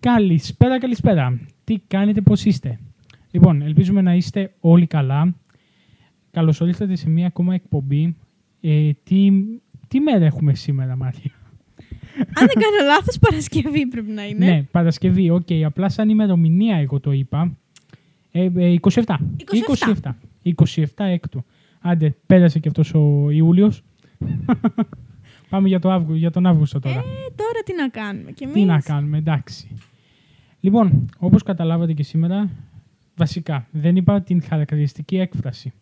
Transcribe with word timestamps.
Καλησπέρα, 0.00 0.78
καλησπέρα. 0.78 1.40
Τι 1.64 1.78
κάνετε, 1.86 2.20
πώς 2.20 2.44
είστε; 2.44 2.78
Λοιπόν, 3.30 3.62
ελπίζουμε 3.62 4.00
να 4.00 4.14
είστε 4.14 4.52
όλοι 4.60 4.86
καλά. 4.86 5.34
Καλώς 6.30 6.60
ήρθατε 6.60 6.96
σε 6.96 7.08
μία 7.08 7.26
ακόμα 7.26 7.54
εκπομπή. 7.54 8.16
Ε, 8.60 8.90
τι, 9.02 9.30
τι 9.88 10.00
μέρα 10.00 10.24
έχουμε 10.24 10.54
σήμερα, 10.54 10.96
Μάρια; 10.96 11.32
Αν 12.16 12.46
δεν 12.46 12.62
κάνω 12.62 12.86
λάθος, 12.86 13.18
Παρασκευή 13.18 13.86
πρέπει 13.86 14.10
να 14.10 14.26
είναι. 14.26 14.46
Ναι, 14.46 14.62
Παρασκευή, 14.62 15.30
οκ. 15.30 15.48
Απλά 15.64 15.88
σαν 15.88 16.08
ημερομηνία 16.08 16.76
εγώ 16.76 17.00
το 17.00 17.12
είπα. 17.12 17.56
Ε, 18.30 18.50
ε, 18.56 18.76
27. 18.80 18.90
27. 18.90 19.14
27. 20.02 20.14
27 20.42 20.84
έκτου. 20.96 21.44
Άντε, 21.80 22.16
πέρασε 22.26 22.58
και 22.58 22.68
αυτός 22.68 22.94
ο 22.94 23.30
Ιούλιος. 23.30 23.82
Πάμε 25.50 25.68
για, 25.68 25.78
το 25.78 25.90
Αύγου, 25.90 26.14
για 26.14 26.30
τον 26.30 26.46
Αύγουστο 26.46 26.80
τώρα. 26.80 26.98
Ε, 26.98 27.32
τώρα 27.36 27.62
τι 27.64 27.74
να 27.74 27.88
κάνουμε 27.88 28.32
κι 28.32 28.44
εμείς. 28.44 28.54
Τι 28.54 28.64
να 28.64 28.80
κάνουμε, 28.80 29.18
εντάξει. 29.18 29.68
Λοιπόν, 30.60 31.08
όπως 31.18 31.42
καταλάβατε 31.42 31.92
και 31.92 32.02
σήμερα, 32.02 32.50
βασικά, 33.16 33.66
δεν 33.70 33.96
είπα 33.96 34.22
την 34.22 34.42
χαρακτηριστική 34.42 35.16
έκφραση. 35.18 35.72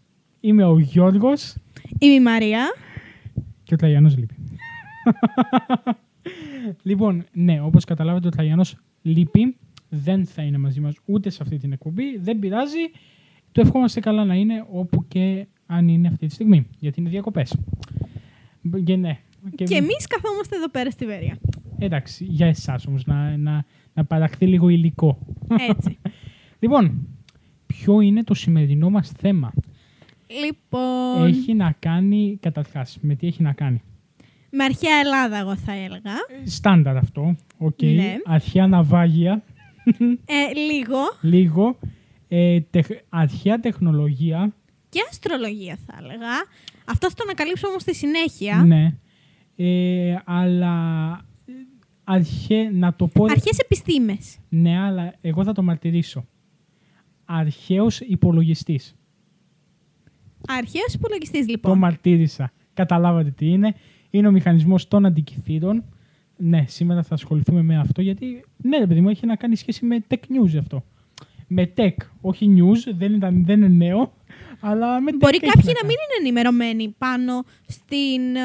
Είμαι 0.40 0.64
ο 0.64 0.78
Γιώργος 0.78 1.56
Είμαι 1.98 2.14
η 2.14 2.20
Μαρία. 2.20 2.74
και 3.62 3.74
ο 3.74 3.76
Τραγιανός 3.76 4.16
λείπει. 4.16 4.34
λοιπόν, 6.90 7.24
ναι, 7.32 7.60
όπως 7.60 7.84
καταλάβατε, 7.84 8.26
ο 8.26 8.30
Τραγιανός 8.30 8.76
λείπει. 9.02 9.56
Δεν 9.88 10.26
θα 10.26 10.42
είναι 10.42 10.58
μαζί 10.58 10.80
μας 10.80 10.94
ούτε 11.04 11.30
σε 11.30 11.38
αυτή 11.42 11.56
την 11.56 11.72
εκπομπή. 11.72 12.18
Δεν 12.18 12.38
πειράζει. 12.38 12.90
Το 13.52 13.60
ευχόμαστε 13.60 14.00
καλά 14.00 14.24
να 14.24 14.34
είναι 14.34 14.66
όπου 14.70 15.06
και 15.08 15.46
αν 15.66 15.88
είναι 15.88 16.08
αυτή 16.08 16.26
τη 16.26 16.34
στιγμή. 16.34 16.66
Γιατί 16.78 17.00
είναι 17.00 17.08
διακοπές. 17.08 17.56
Και 18.84 18.96
ναι. 18.96 19.18
Και, 19.54 19.74
εμείς 19.74 20.06
καθόμαστε 20.06 20.56
εδώ 20.56 20.68
πέρα 20.68 20.90
στη 20.90 21.06
Βέροια. 21.06 21.38
Εντάξει, 21.78 22.24
για 22.24 22.46
εσάς 22.46 22.86
όμως, 22.86 23.06
να, 23.06 23.36
να, 23.36 23.64
να 23.98 24.04
παραχθεί 24.04 24.46
λίγο 24.46 24.68
υλικό. 24.68 25.18
Έτσι. 25.68 25.98
Λοιπόν, 26.60 27.06
ποιο 27.66 28.00
είναι 28.00 28.22
το 28.24 28.34
σημερινό 28.34 28.90
μας 28.90 29.10
θέμα; 29.18 29.52
λοιπόν, 30.44 31.26
Έχει 31.26 31.54
να 31.54 31.74
κάνει, 31.78 32.38
καταρχάς, 32.42 32.98
με 33.00 33.14
τι 33.14 33.26
έχει 33.26 33.42
να 33.42 33.52
κάνει; 33.52 33.82
με 34.50 34.64
αρχαία 34.64 34.96
Ελλάδα 35.04 35.36
εγώ 35.38 35.56
θα 35.56 35.72
έλεγα. 35.72 36.10
Ε, 36.44 36.48
Στάνταρ 36.48 36.96
αυτό, 36.96 37.36
οκ. 37.58 37.82
Ναι. 37.82 38.14
Αρχαία 38.26 38.66
ναυάγια, 38.66 39.42
Ε, 40.24 40.54
λίγο. 40.54 40.96
λίγο. 41.20 41.78
Ε, 42.28 42.60
τεχ, 42.60 42.86
αρχαία 43.08 43.60
τεχνολογία, 43.60 44.52
Και 44.88 45.00
αστρολογία 45.10 45.78
θα 45.86 45.94
έλεγα. 46.02 46.32
Αυτό 46.86 47.08
θα 47.08 47.14
το 47.14 47.22
ανακαλύψω 47.24 47.68
όμως 47.68 47.82
στη 47.82 47.94
συνέχεια. 47.94 48.64
ναι. 48.66 48.94
Ε, 49.60 50.16
αλλά 50.24 50.76
ε, 52.08 52.14
αρχαία, 52.14 52.70
να 52.72 52.94
το 52.94 53.06
πω... 53.06 53.24
Αρχές 53.24 53.58
επιστήμες. 53.58 54.38
Ναι, 54.48 54.78
αλλά 54.78 55.14
εγώ 55.20 55.44
θα 55.44 55.52
το 55.52 55.62
μαρτυρήσω. 55.62 56.26
Αρχαίος 57.24 58.00
υπολογιστής. 58.00 58.96
Αρχαίος 60.46 60.94
υπολογιστής 60.94 61.40
Το 61.40 61.50
λοιπόν. 61.50 61.78
μαρτύρησα. 61.78 62.52
Καταλάβατε 62.74 63.30
τι 63.30 63.48
είναι. 63.48 63.74
Είναι 64.10 64.28
ο 64.28 64.30
μηχανισμός 64.30 64.88
των 64.88 65.06
αντικειθήρων. 65.06 65.84
Ναι, 66.36 66.64
σήμερα 66.66 67.02
θα 67.02 67.14
ασχοληθούμε 67.14 67.62
με 67.62 67.78
αυτό 67.78 68.02
γιατί, 68.02 68.44
ναι, 68.56 68.78
ρε 68.78 68.86
παιδί 68.86 69.00
μου, 69.00 69.08
έχει 69.08 69.26
να 69.26 69.36
κάνει 69.36 69.56
σχέση 69.56 69.84
με 69.84 70.04
tech 70.08 70.14
news 70.14 70.56
αυτό. 70.58 70.84
Με 71.46 71.72
tech, 71.76 71.94
όχι 72.20 72.54
news, 72.56 72.92
δεν, 72.96 73.14
ήταν, 73.14 73.44
δεν 73.44 73.62
είναι 73.62 73.86
νέο, 73.86 74.12
αλλά 74.60 75.00
με 75.00 75.10
tech. 75.10 75.16
Μπορεί 75.18 75.38
έχει 75.42 75.52
κάποιοι 75.52 75.64
να 75.66 75.80
κάνει. 75.80 75.86
μην 75.86 75.96
είναι 76.04 76.18
ενημερωμένοι 76.20 76.94
πάνω 76.98 77.44
στην. 77.66 78.36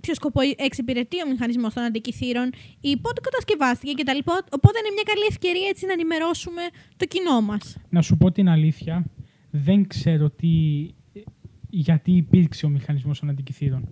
Ε, 0.00 0.06
ποιο 0.06 0.14
σκοπό 0.14 0.40
εξυπηρετεί 0.56 1.16
ο 1.26 1.28
μηχανισμός 1.30 1.74
των 1.74 1.82
αντικειθήρων 1.82 2.50
ή 2.80 2.96
πότε 2.96 3.20
κατασκευάστηκε 3.20 4.02
κτλ. 4.02 4.18
Οπότε 4.50 4.78
είναι 4.78 4.92
μια 4.94 5.02
καλή 5.06 5.26
ευκαιρία 5.28 5.68
έτσι 5.68 5.86
να 5.86 5.92
ενημερώσουμε 5.92 6.62
το 6.96 7.04
κοινό 7.06 7.40
μας. 7.40 7.76
Να 7.88 8.02
σου 8.02 8.16
πω 8.16 8.30
την 8.30 8.48
αλήθεια, 8.48 9.04
δεν 9.50 9.86
ξέρω 9.86 10.30
τι, 10.30 10.48
γιατί 11.70 12.12
υπήρξε 12.12 12.66
ο 12.66 12.68
μηχανισμός 12.68 13.20
των 13.20 13.28
αντικειθήρων. 13.28 13.88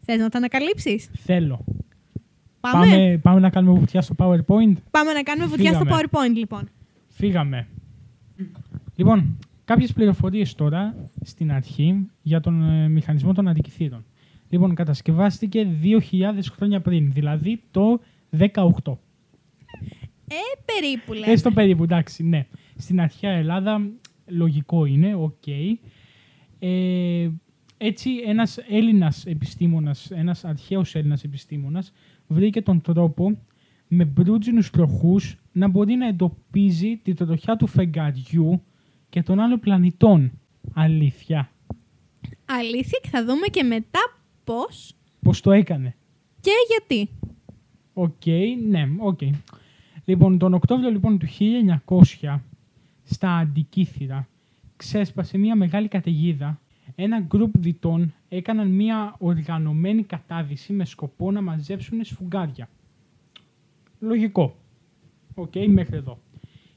Θες 0.00 0.18
να 0.18 0.28
τα 0.28 0.38
ανακαλύψεις; 0.38 1.10
Θέλω. 1.18 1.64
Πάμε. 2.60 2.86
Πάμε, 2.86 3.18
πάμε 3.22 3.40
να 3.40 3.50
κάνουμε 3.50 3.78
βουτιά 3.78 4.00
στο 4.00 4.14
PowerPoint; 4.18 4.74
Πάμε 4.90 5.12
να 5.12 5.22
κάνουμε 5.22 5.46
βουτιά 5.46 5.72
στο 5.72 5.84
Φύγαμε. 5.84 6.02
PowerPoint 6.10 6.36
λοιπόν. 6.36 6.68
Φύγαμε. 7.08 7.68
Λοιπόν, 8.96 9.38
κάποιες 9.64 9.92
πληροφορίες 9.92 10.54
τώρα 10.54 11.10
στην 11.22 11.52
αρχή 11.52 12.10
για 12.22 12.40
τον 12.40 12.62
ε, 12.62 12.88
μηχανισμό 12.88 13.32
των 13.32 13.48
Αντικυθήρων. 13.48 14.04
Λοιπόν, 14.48 14.74
κατασκευάστηκε 14.74 15.66
2.000 15.82 15.98
χρόνια 16.52 16.80
πριν, 16.80 17.12
δηλαδή 17.12 17.62
το 17.70 18.00
18. 18.38 18.98
Ε, 20.28 20.36
περίπου 20.64 21.12
λέμε. 21.12 21.32
Έστω 21.32 21.50
περίπου, 21.50 21.82
εντάξει, 21.82 22.22
ναι. 22.22 22.46
Στην 22.76 23.00
αρχαία 23.00 23.30
Ελλάδα 23.30 23.90
λογικό 24.26 24.84
είναι, 24.84 25.14
οκ. 25.14 25.46
Ε, 26.58 27.30
έτσι 27.76 28.10
ένας 28.26 28.58
Έλληνας 28.68 29.26
επιστήμονας, 29.26 30.10
ένας 30.10 30.44
αρχαίος 30.44 30.94
Έλληνας 30.94 31.24
επιστήμονας 31.24 31.92
βρήκε 32.26 32.62
τον 32.62 32.80
τρόπο 32.80 33.38
με 33.88 34.04
μπρούτζινους 34.04 34.70
τροχούς 34.70 35.36
να 35.52 35.68
μπορεί 35.68 35.94
να 35.94 36.06
εντοπίζει 36.06 36.96
τη 36.96 37.14
τροχιά 37.14 37.56
του 37.56 37.66
φεγγαριού 37.66 38.62
και 39.08 39.22
των 39.22 39.40
άλλων 39.40 39.60
πλανητών. 39.60 40.40
Αλήθεια. 40.74 41.50
Αλήθεια 42.44 42.98
και 43.02 43.08
θα 43.08 43.24
δούμε 43.24 43.46
και 43.46 43.62
μετά 43.62 44.15
πώς 44.46 44.94
Πώς 45.22 45.40
το 45.40 45.52
έκανε. 45.52 45.94
και 46.40 46.50
γιατί. 46.68 47.10
Οκ, 47.94 48.26
ναι, 48.68 48.88
οκ. 48.98 49.18
Λοιπόν, 50.04 50.38
τον 50.38 50.54
Οκτώβριο 50.54 50.90
λοιπόν 50.90 51.18
του 51.18 51.26
1900 52.22 52.38
στα 53.02 53.36
Αντικύθηρα 53.36 54.28
ξέσπασε 54.76 55.38
μια 55.38 55.56
μεγάλη 55.56 55.88
καταιγίδα. 55.88 56.60
Ένα 56.94 57.20
γκρουπ 57.20 57.58
δυτών 57.58 58.14
έκαναν 58.28 58.68
μια 58.70 59.14
οργανωμένη 59.18 60.02
κατάδυση 60.02 60.72
με 60.72 60.84
σκοπό 60.84 61.30
να 61.30 61.42
μαζέψουν 61.42 62.04
σφουγγάρια. 62.04 62.68
Λογικό. 64.00 64.56
Οκ, 65.34 65.52
μέχρι 65.68 65.96
εδώ. 65.96 66.18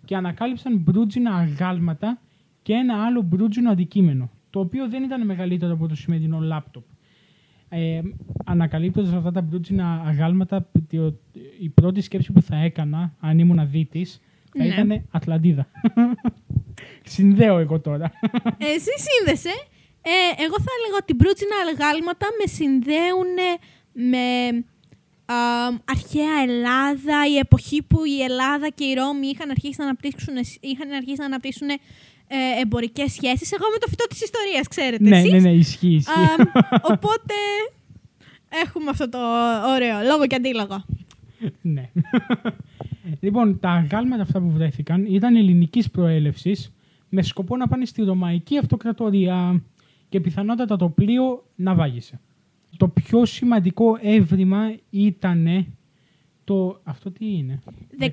Και 0.06 0.16
ανακάλυψαν 0.16 0.78
μπρούτζινα 0.78 1.36
αγάλματα 1.36 2.20
και 2.62 2.74
ένα 2.74 3.06
άλλο 3.06 3.22
μπρούτζινο 3.22 3.70
αντικείμενο, 3.72 4.30
το 4.50 4.60
οποίο 4.60 4.90
δεν 4.90 5.04
ήταν 5.04 5.26
μεγαλύτερο 5.26 5.74
από 5.74 5.88
το 5.88 5.96
σημερινό 5.96 6.40
λάπτοπ. 6.40 6.84
Ε, 7.70 8.02
ανακαλύπτοντας 8.46 9.14
αυτά 9.14 9.32
τα 9.32 9.42
μπρούτζινα 9.42 10.04
αγάλματα, 10.06 10.70
το- 10.92 11.20
η 11.60 11.70
πρώτη 11.70 12.02
σκέψη 12.02 12.32
που 12.32 12.42
θα 12.42 12.56
έκανα, 12.56 13.14
αν 13.20 13.40
ήμουν 13.40 13.70
δίτης, 13.72 14.22
θα 14.58 14.64
Ναι. 14.64 14.70
ήταν 14.74 15.06
Ατλαντίδα. 15.12 15.68
Συνδέω 17.04 17.58
εγώ 17.58 17.80
τώρα. 17.80 18.12
Εσύ 18.58 18.90
σύνδεσε. 19.08 19.50
Ε, 20.02 20.44
εγώ 20.44 20.56
θα 20.60 20.72
έλεγα 20.78 20.98
ότι 21.02 21.14
μπρούτσινα 21.14 21.56
αλγάλματα 21.68 22.28
με 22.40 22.48
συνδέουν 22.52 23.36
με 23.92 24.28
α, 25.34 25.36
αρχαία 25.86 26.42
Ελλάδα, 26.48 27.28
η 27.34 27.38
εποχή 27.38 27.84
που 27.84 28.06
η 28.06 28.22
Ελλάδα 28.24 28.70
και 28.70 28.84
η 28.84 28.94
Ρώμη 28.94 29.28
είχαν 29.28 29.50
αρχίσει 29.50 29.76
να 29.78 29.84
αναπτύξουν, 29.84 30.34
είχαν 30.60 30.92
αρχίσει 30.92 31.20
να 31.20 31.26
αναπτύξουν 31.26 31.68
ε, 32.32 32.62
εμπορικές 32.62 33.12
σχέσεις. 33.12 33.52
Εγώ 33.52 33.66
είμαι 33.68 33.78
το 33.78 33.88
φυτό 33.90 34.06
της 34.08 34.22
ιστορίας, 34.22 34.68
ξέρετε 34.68 35.10
ναι, 35.10 35.18
εσείς. 35.18 35.32
ναι, 35.32 35.40
ναι, 35.40 35.52
ισχύει. 35.52 35.94
ισχύει. 35.94 36.12
Α, 36.12 36.36
οπότε 36.94 37.34
έχουμε 38.66 38.90
αυτό 38.90 39.10
το 39.10 39.20
ωραίο 39.76 40.00
λόγο 40.08 40.28
και 40.28 40.36
αντίλογο. 40.36 40.86
ναι. 41.62 41.90
λοιπόν, 43.20 43.60
τα 43.60 43.70
αγάλματα 43.70 44.22
αυτά 44.22 44.40
που 44.40 44.50
βρέθηκαν 44.50 45.06
ήταν 45.06 45.36
ελληνικής 45.36 45.90
προέλευσης 45.90 46.74
με 47.10 47.22
σκοπό 47.22 47.58
να 47.58 47.68
πάνε 47.68 47.86
στη 47.86 48.04
Ρωμαϊκή 48.04 48.58
Αυτοκρατορία 48.58 49.64
και 50.10 50.20
πιθανότατα 50.20 50.76
το 50.76 50.90
πλοίο 50.90 51.46
ναυάγησε. 51.56 52.20
Το 52.78 52.88
πιο 52.88 53.26
σημαντικό 53.26 53.98
εύρημα 54.02 54.76
ήταν 54.90 55.68
το... 56.44 56.80
Αυτό 56.84 57.12
τι 57.12 57.26
είναι; 57.26 57.60
15.087 58.00 58.08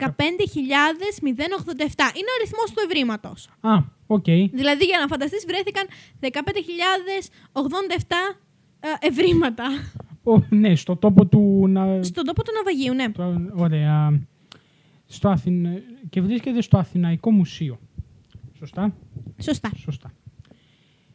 είναι 2.16 2.30
ο 2.30 2.36
αριθμός 2.40 2.70
του 2.74 2.82
ευρήματος. 2.84 3.48
Α, 3.60 3.94
οκ. 4.06 4.24
Δηλαδή, 4.24 4.84
για 4.84 4.98
να 5.00 5.06
φανταστείς, 5.06 5.44
βρέθηκαν 5.46 5.86
15.087 6.20 6.30
ε, 8.80 9.06
ευρήματα. 9.06 9.64
Ο, 10.22 10.42
ναι, 10.48 10.74
στο 10.74 10.96
τόπο 10.96 11.26
του... 11.26 11.64
Να... 11.68 12.02
Στον 12.02 12.24
τόπο 12.24 12.42
του 12.42 12.50
ναυαγίου, 12.64 12.94
ναι. 12.94 13.10
Το- 13.10 13.62
Ωραία. 13.62 14.22
Στο 15.06 15.28
Αθηνα... 15.28 15.70
Και 16.10 16.20
βρίσκεται 16.20 16.60
στο 16.60 16.78
Αθηναϊκό 16.78 17.30
Μουσείο. 17.30 17.78
Σωστά; 18.58 18.94
Σωστά. 19.42 19.70
Σωστά. 19.76 20.12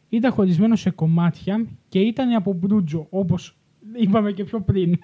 Ήταν 0.08 0.32
χωρισμένο 0.32 0.76
σε 0.76 0.90
κομμάτια 0.90 1.66
και 1.88 1.98
ήταν 2.00 2.32
από 2.34 2.52
μπρούτζο, 2.52 3.06
όπως 3.10 3.56
είπαμε 3.96 4.32
και 4.32 4.44
πιο 4.44 4.60
πριν. 4.60 4.98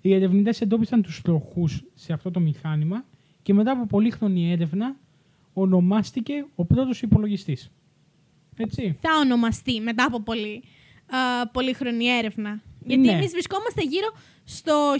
Οι 0.00 0.14
ερευνητές 0.14 0.60
εντόπισαν 0.60 1.02
τους 1.02 1.22
τροχούς 1.22 1.84
σε 1.94 2.12
αυτό 2.12 2.30
το 2.30 2.40
μηχάνημα 2.40 3.04
και 3.42 3.54
μετά 3.54 3.70
από 3.70 3.86
πολύχρονη 3.86 4.52
έρευνα 4.52 4.96
ονομάστηκε 5.58 6.46
ο 6.54 6.64
πρώτος 6.64 7.02
υπολογιστής. 7.02 7.70
Έτσι. 8.56 8.98
Θα 9.00 9.08
ονομαστεί 9.20 9.80
μετά 9.80 10.04
από 10.04 10.20
πολύ, 10.22 10.62
α, 11.06 11.48
πολύχρονη 11.48 12.06
έρευνα. 12.06 12.62
Γιατί 12.84 13.02
Ναι. 13.02 13.12
εμείς 13.12 13.30
βρισκόμαστε 13.30 13.82
γύρω 13.82 14.12
στο 14.44 14.94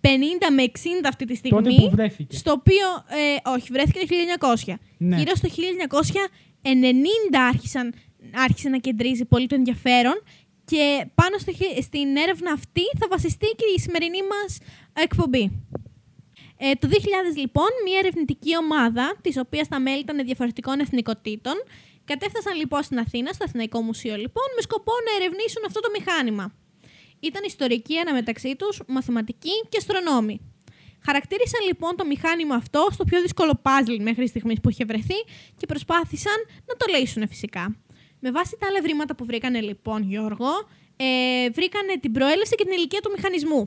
50 0.00 0.50
με 0.54 0.62
60 0.62 1.08
αυτή 1.08 1.24
τη 1.24 1.34
στιγμή. 1.34 1.62
Τότε 1.62 1.74
που 1.82 1.90
βρέθηκε. 1.90 2.36
Στο 2.36 2.52
οποίο, 2.52 2.86
ε, 3.08 3.50
όχι, 3.50 3.68
βρέθηκε 3.72 3.98
το 3.98 4.06
1900. 4.06 4.78
Ναι. 4.98 5.16
Γύρω 5.16 5.34
στο 5.34 5.48
1990 5.48 7.40
άρχισαν, 7.48 7.94
άρχισε 8.34 8.68
να 8.68 8.78
κεντρίζει 8.78 9.24
πολύ 9.24 9.46
το 9.46 9.54
ενδιαφέρον 9.54 10.22
και 10.64 11.06
πάνω 11.14 11.38
στο, 11.38 11.52
χι- 11.52 11.82
στην 11.82 12.16
έρευνα 12.16 12.52
αυτή 12.52 12.82
θα 12.98 13.06
βασιστεί 13.10 13.46
και 13.46 13.64
η 13.76 13.80
σημερινή 13.80 14.18
μας 14.22 14.58
εκπομπή. 14.92 15.62
Ε, 16.58 16.72
το 16.74 16.88
2000 16.88 16.96
λοιπόν, 17.36 17.70
μια 17.84 17.98
ερευνητική 17.98 18.56
ομάδα, 18.56 19.16
της 19.20 19.36
οποίας 19.38 19.68
τα 19.68 19.80
μέλη 19.80 20.00
ήταν 20.00 20.24
διαφορετικών 20.24 20.80
εθνικοτήτων, 20.80 21.54
κατέφτασαν 22.04 22.56
λοιπόν 22.56 22.82
στην 22.82 22.98
Αθήνα, 22.98 23.32
στο 23.32 23.44
Εθνικό 23.48 23.80
Μουσείο 23.80 24.16
λοιπόν, 24.16 24.44
με 24.56 24.62
σκοπό 24.62 24.92
να 25.06 25.24
ερευνήσουν 25.24 25.62
αυτό 25.66 25.80
το 25.80 25.88
μηχάνημα. 25.98 26.54
Ήταν 27.20 27.42
ιστορικοί 27.46 27.98
αναμεταξύ 27.98 28.56
τους, 28.56 28.82
μαθηματικοί 28.86 29.54
και 29.68 29.76
αστρονόμοι. 29.78 30.40
Χαρακτήρισαν 31.04 31.60
λοιπόν 31.66 31.96
το 31.96 32.06
μηχάνημα 32.06 32.54
αυτό 32.54 32.88
στο 32.92 33.04
πιο 33.04 33.20
δύσκολο 33.20 33.60
puzzle 33.62 33.98
μέχρι 34.00 34.26
στιγμής 34.28 34.60
που 34.60 34.70
είχε 34.70 34.84
βρεθεί 34.84 35.18
και 35.56 35.66
προσπάθησαν 35.66 36.38
να 36.66 36.74
το 36.76 36.98
λύσουν 36.98 37.28
φυσικά. 37.28 37.76
Με 38.20 38.30
βάση 38.30 38.56
τα 38.58 38.66
άλλα 38.66 38.78
ευρήματα 38.78 39.14
που 39.14 39.24
βρήκανε 39.24 39.60
λοιπόν, 39.60 40.02
Γιώργο, 40.02 40.50
ε, 40.96 41.50
βρήκανε 41.50 41.92
την 42.00 42.12
προέλευση 42.12 42.54
και 42.54 42.64
την 42.64 42.72
ηλικία 42.72 43.00
του 43.00 43.10
μηχανισμού. 43.16 43.66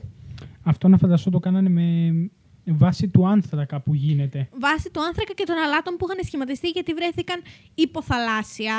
Αυτό 0.64 0.88
να 0.88 0.96
φανταστώ 0.96 1.30
το 1.30 1.38
κάνανε 1.38 1.68
με 1.68 1.84
βάση 2.64 3.08
του 3.08 3.28
άνθρακα 3.28 3.80
που 3.80 3.94
γίνεται. 3.94 4.48
Βάσει 4.58 4.90
του 4.92 5.00
άνθρακα 5.02 5.32
και 5.32 5.44
των 5.46 5.56
αλάτων 5.56 5.96
που 5.96 6.06
είχαν 6.10 6.24
σχηματιστεί 6.24 6.68
γιατί 6.68 6.92
βρέθηκαν 6.94 7.42
υποθαλάσσια, 7.74 8.74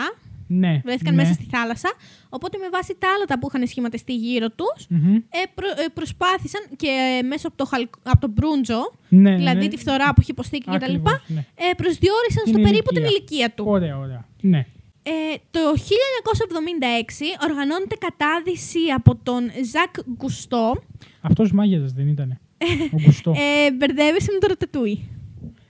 Ναι. 0.47 0.81
βρέθηκαν 0.85 1.15
ναι. 1.15 1.21
μέσα 1.21 1.33
στη 1.33 1.47
θάλασσα. 1.51 1.91
Οπότε 2.29 2.57
με 2.57 2.69
βάση 2.69 2.95
τα 2.99 3.07
άλατα 3.15 3.39
που 3.39 3.47
είχαν 3.53 3.67
σχηματιστεί 3.67 4.15
γύρω 4.15 4.49
τους, 4.49 4.85
Μμμ. 4.89 5.15
ε, 5.15 5.21
προ- 5.53 5.79
ε, 5.79 5.85
προσπάθησαν 5.93 6.61
και 6.75 6.87
ε, 7.19 7.21
μέσα 7.27 7.47
από 7.47 7.57
το, 7.57 7.65
χαλ- 7.65 7.89
από 8.03 8.19
το 8.21 8.27
μπρούντζο, 8.27 8.91
Ναι, 9.09 9.35
δηλαδή 9.35 9.59
ναι. 9.59 9.67
τη 9.67 9.77
φθορά 9.77 10.07
που 10.13 10.19
έχει 10.21 10.31
υποστεί 10.31 10.57
και 10.57 10.63
κτλ., 10.71 10.83
Ακριβώς, 10.83 11.21
ναι. 11.27 11.45
ε, 11.55 11.73
προσδιορίσαν 11.77 12.43
Την 12.43 12.53
στο 12.53 12.61
περίπου 12.61 12.93
την 12.93 13.03
ηλικία. 13.03 13.17
ηλικία 13.17 13.51
του. 13.51 13.63
Ωραία, 13.67 13.97
ωραία. 13.97 14.25
Ναι. 14.41 14.65
Ε, 15.03 15.11
το 15.51 15.59
1976 15.77 17.25
οργανώνεται 17.49 17.95
κατάδυση 17.95 18.79
από 18.95 19.15
τον 19.15 19.43
Ζακ 19.71 19.93
Γκουστό. 20.17 20.83
Αυτός 21.21 21.51
μάγειρας 21.51 21.93
δεν 21.93 22.07
ήτανε. 22.07 22.39
Ο 22.95 23.01
Γκουστό. 23.03 23.33
Ε, 23.37 23.71
μπερδεύεσαι 23.71 24.31
με 24.31 24.39
το 24.39 24.47
ρωτετούι. 24.47 25.09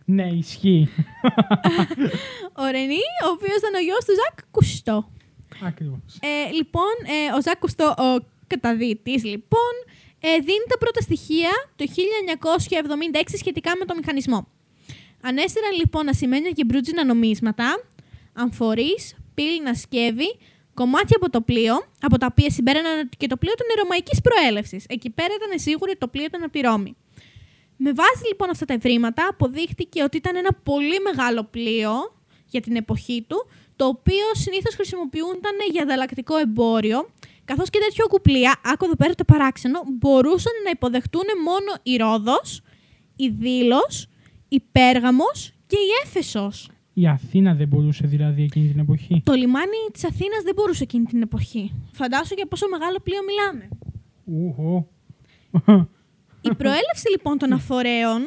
ναι, 0.06 0.28
ισχύει. 0.28 0.90
Ο 2.62 2.66
Ρενί, 2.72 3.04
ο 3.26 3.30
οποίος 3.36 3.58
ήταν 3.58 3.74
ο 3.74 3.80
γιος 3.80 4.06
του 4.06 4.14
Ζακ 4.20 4.38
Γκουστό. 4.52 5.12
Ακριβώς. 5.64 6.20
Ε, 6.20 6.52
λοιπόν, 6.52 6.94
ε, 7.06 7.36
ο 7.38 7.42
Ζακ 7.42 7.60
Κουστό, 7.60 7.86
ο 7.98 8.26
καταδίτης, 8.48 9.24
λοιπόν, 9.24 9.74
ε, 10.20 10.30
δίνει 10.38 10.66
τα 10.70 10.78
πρώτα 10.78 11.02
στοιχεία 11.02 11.50
το 11.76 11.86
1976 11.88 13.38
σχετικά 13.38 13.72
με 13.80 13.86
το 13.86 13.96
μηχανισμό. 13.96 14.48
Ανέστηραν 15.22 15.72
λοιπόν 15.72 16.10
ασημένια 16.10 16.52
και 16.52 16.64
μπρούτζινα 16.66 17.06
νομίσματα, 17.06 17.84
αμφορείς, 18.34 19.16
πύληνα 19.34 19.74
σκεύη, 19.74 20.38
κομμάτια 20.74 21.18
από 21.22 21.30
το 21.30 21.42
πλοίο, 21.42 21.76
από 22.02 22.18
τα 22.18 22.28
οποία 22.32 22.50
συμπέραναν 22.50 23.00
ότι 23.00 23.18
και 23.18 23.28
το 23.28 23.38
πλοίο 23.38 23.54
ήταν 23.54 23.68
ρωμαϊκής 23.84 24.22
προέλευσης. 24.22 24.86
Εκεί 24.90 25.10
πέρα 25.10 25.34
ήταν 25.34 25.60
σίγουροι 25.60 25.90
ότι 25.90 26.00
το 26.00 26.08
πλοίο 26.08 26.26
ήταν 26.26 26.44
από 26.44 26.52
τη 26.52 26.60
Ρώμη. 26.60 26.96
Με 27.78 27.94
βάση 27.94 28.28
λοιπόν 28.28 28.50
αυτά 28.50 28.66
τα 28.66 28.74
ευρήματα, 28.74 29.28
αποδείχτηκε 29.30 30.04
ότι 30.04 30.18
ήταν 30.18 30.36
ένα 30.36 30.50
πολύ 30.64 31.00
μεγάλο 31.00 31.44
πλοίο 31.44 31.92
για 32.46 32.62
την 32.62 32.76
εποχή 32.76 33.26
του, 33.28 33.48
το 33.76 33.86
οποίο 33.86 34.26
συνήθως 34.34 34.76
χρησιμοποιούνταν 34.76 35.56
για 35.72 35.82
ανταλλακτικό 35.84 36.38
εμπόριο, 36.38 37.10
καθώς 37.46 37.70
και 37.70 37.80
τέτοιο 37.80 38.08
κουπλία, 38.08 38.62
άκου 38.64 38.86
εδώ 38.86 38.96
πέρα 38.96 39.16
το 39.16 39.24
παράξενο, 39.24 39.84
μπορούσαν 40.00 40.54
να 40.64 40.70
υποδεχτούν 40.70 41.26
μόνο 41.44 41.80
η 41.84 41.96
Ρόδος, 41.96 42.62
η 43.16 43.28
Δήλος, 43.30 44.08
η 44.48 44.64
Πέργαμος 44.72 45.54
και 45.68 45.78
η 45.78 45.90
Έφεσος. 46.04 46.70
Η 47.02 47.08
Αθήνα 47.08 47.54
δεν 47.56 47.68
μπορούσε 47.68 48.08
δηλαδή 48.08 48.44
εκείνη 48.44 48.68
την 48.68 48.80
εποχή; 48.80 49.22
Το 49.26 49.34
λιμάνι 49.34 49.82
της 49.94 50.04
Αθήνας 50.06 50.42
δεν 50.44 50.54
μπορούσε 50.56 50.84
εκείνη 50.84 51.06
την 51.06 51.22
εποχή. 51.22 51.74
Φαντάσου 51.92 52.34
για 52.34 52.46
πόσο 52.48 52.66
μεγάλο 52.70 52.98
πλοίο 53.04 53.20
μιλάμε. 53.30 53.68
Ουχο. 54.26 54.88
Η 56.42 56.56
προέλευση 56.56 57.10
λοιπόν 57.12 57.38
των 57.38 57.52
αφορέων 57.54 58.22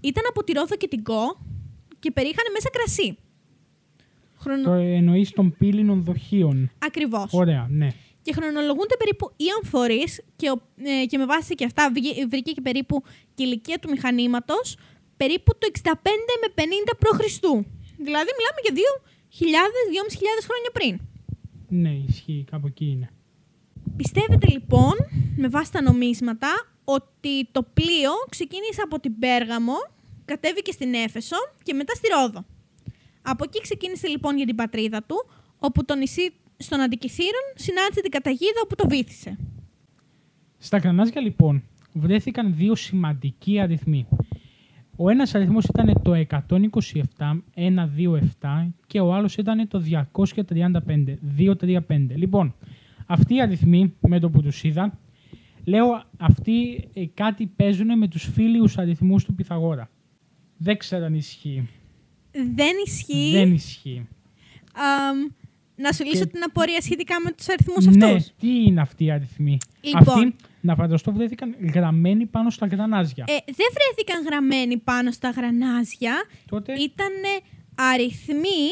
ήταν 0.00 0.22
από 0.28 0.44
τη 0.44 0.52
Ρόδο 0.52 0.76
και 0.76 0.88
την 0.88 1.02
Κο 1.02 1.38
και 1.98 2.10
περιείχαν 2.10 2.44
μέσα 2.52 2.68
κρασί. 2.72 3.18
Χρονο... 4.38 4.62
το 4.62 4.72
εννοείς 4.72 5.30
των 5.30 5.54
πύληνων 5.58 6.04
δοχείων. 6.04 6.70
Ακριβώς. 6.78 7.32
Ωραία, 7.32 7.66
ναι. 7.70 7.88
Και 8.22 8.32
χρονολογούνται 8.32 8.96
περίπου 8.98 9.30
οι 9.36 9.44
αμφορείς 9.62 10.22
και, 10.36 10.50
ο- 10.50 10.60
ε, 11.02 11.06
και 11.06 11.18
με 11.18 11.26
βάση 11.26 11.54
και 11.54 11.64
αυτά 11.64 11.90
βγή- 11.94 12.26
βρήκε 12.28 12.52
και 12.52 12.60
περίπου 12.60 13.02
και 13.34 13.42
η 13.42 13.46
ηλικία 13.48 13.78
του 13.78 13.90
μηχανήματος 13.90 14.76
περίπου 15.16 15.52
το 15.58 15.66
65 15.82 15.90
με 16.42 16.48
50 16.54 16.64
π.Χ. 16.98 17.38
Δηλαδή 17.96 18.30
μιλάμε 18.38 18.60
για 18.64 18.74
2.000-2.500 18.74 20.46
χρόνια 20.48 20.70
πριν. 20.72 21.00
Ναι, 21.68 21.92
ισχύει, 22.08 22.44
κάπου 22.50 22.66
εκεί 22.66 22.84
είναι. 22.84 23.10
Πιστεύετε 23.96 24.46
λοιπόν, 24.46 24.92
με 25.36 25.48
βάση 25.48 25.72
τα 25.72 25.82
νομίσματα, 25.82 26.48
ότι 26.84 27.48
το 27.52 27.62
πλοίο 27.62 28.12
ξεκίνησε 28.28 28.80
από 28.84 29.00
την 29.00 29.18
Πέργαμο, 29.18 29.74
κατέβηκε 30.24 30.72
στην 30.72 30.94
Έφεσο 30.94 31.36
και 31.62 31.74
μετά 31.74 31.94
στη 31.94 32.08
Ρόδο; 32.08 32.44
Από 33.22 33.44
εκεί 33.44 33.60
ξεκίνησε 33.60 34.08
λοιπόν 34.08 34.36
για 34.36 34.46
την 34.46 34.54
πατρίδα 34.54 35.02
του, 35.02 35.26
όπου 35.58 35.84
το 35.84 35.94
νησί 35.94 36.32
στον 36.56 36.80
Αντικυθύρον 36.80 37.46
συνάντησε 37.54 38.00
την 38.00 38.10
καταγίδα 38.10 38.60
όπου 38.64 38.74
το 38.74 38.88
βήθησε. 38.88 39.38
Στα 40.58 40.80
κρανάζια 40.80 41.20
λοιπόν 41.20 41.62
βρέθηκαν 41.92 42.54
δύο 42.56 42.74
σημαντικοί 42.74 43.60
αριθμοί. 43.60 44.06
Ο 44.96 45.10
ένας 45.10 45.34
αριθμός 45.34 45.64
ήταν 45.64 46.02
το 46.02 46.12
127, 46.14 47.42
127 47.54 48.68
και 48.86 49.00
ο 49.00 49.14
άλλος 49.14 49.36
ήταν 49.36 49.68
το 49.68 49.78
235, 49.80 51.18
235. 51.38 52.16
Λοιπόν, 52.16 52.54
αυτοί 53.06 53.34
οι 53.34 53.40
αριθμοί 53.40 53.94
με 54.00 54.18
το 54.20 54.30
που 54.30 54.42
τους 54.42 54.62
είδα, 54.64 54.98
λέω 55.64 56.02
αυτοί 56.18 56.88
ε, 56.94 57.06
κάτι 57.14 57.46
παίζουν 57.46 57.98
με 57.98 58.08
τους 58.08 58.24
φίλιους 58.24 58.78
αριθμούς 58.78 59.24
του 59.24 59.34
Πυθαγόρα. 59.34 59.90
Δεν 60.56 60.76
ξέρω 60.76 61.04
αν 61.04 61.14
ισχύει. 61.14 61.68
Δεν 62.54 62.72
ισχύει. 62.86 63.30
Δεν 63.32 63.52
ισχύει. 63.52 64.06
Αμ, 64.74 65.18
να 65.76 65.92
σου 65.92 66.04
λύσω 66.04 66.24
Και- 66.24 66.30
την 66.30 66.42
απορία 66.42 66.80
σχετικά 66.80 67.14
με 67.24 67.30
τους 67.32 67.46
αριθμούς 67.48 67.96
Ναι, 67.96 68.06
αυτούς. 68.06 68.32
τι 68.38 68.64
είναι 68.64 68.80
αυτοί 68.80 69.04
οι 69.04 69.10
αριθμοί. 69.10 69.58
Λοιπόν. 69.80 70.18
Αυτοί, 70.18 70.34
να 70.64 70.74
φανταστώ, 70.74 71.12
βρέθηκαν 71.12 71.54
γραμμένοι 71.74 72.26
πάνω 72.26 72.50
στα 72.50 72.66
γρανάζια. 72.66 73.24
Ε, 73.28 73.36
δεν 73.58 73.66
βρέθηκαν 73.76 74.24
γραμμένοι 74.24 74.76
πάνω 74.78 75.10
στα 75.10 75.30
γρανάζια. 75.30 76.14
Τότε, 76.50 76.72
Ήταν 76.72 77.12
αριθμοί 77.92 78.62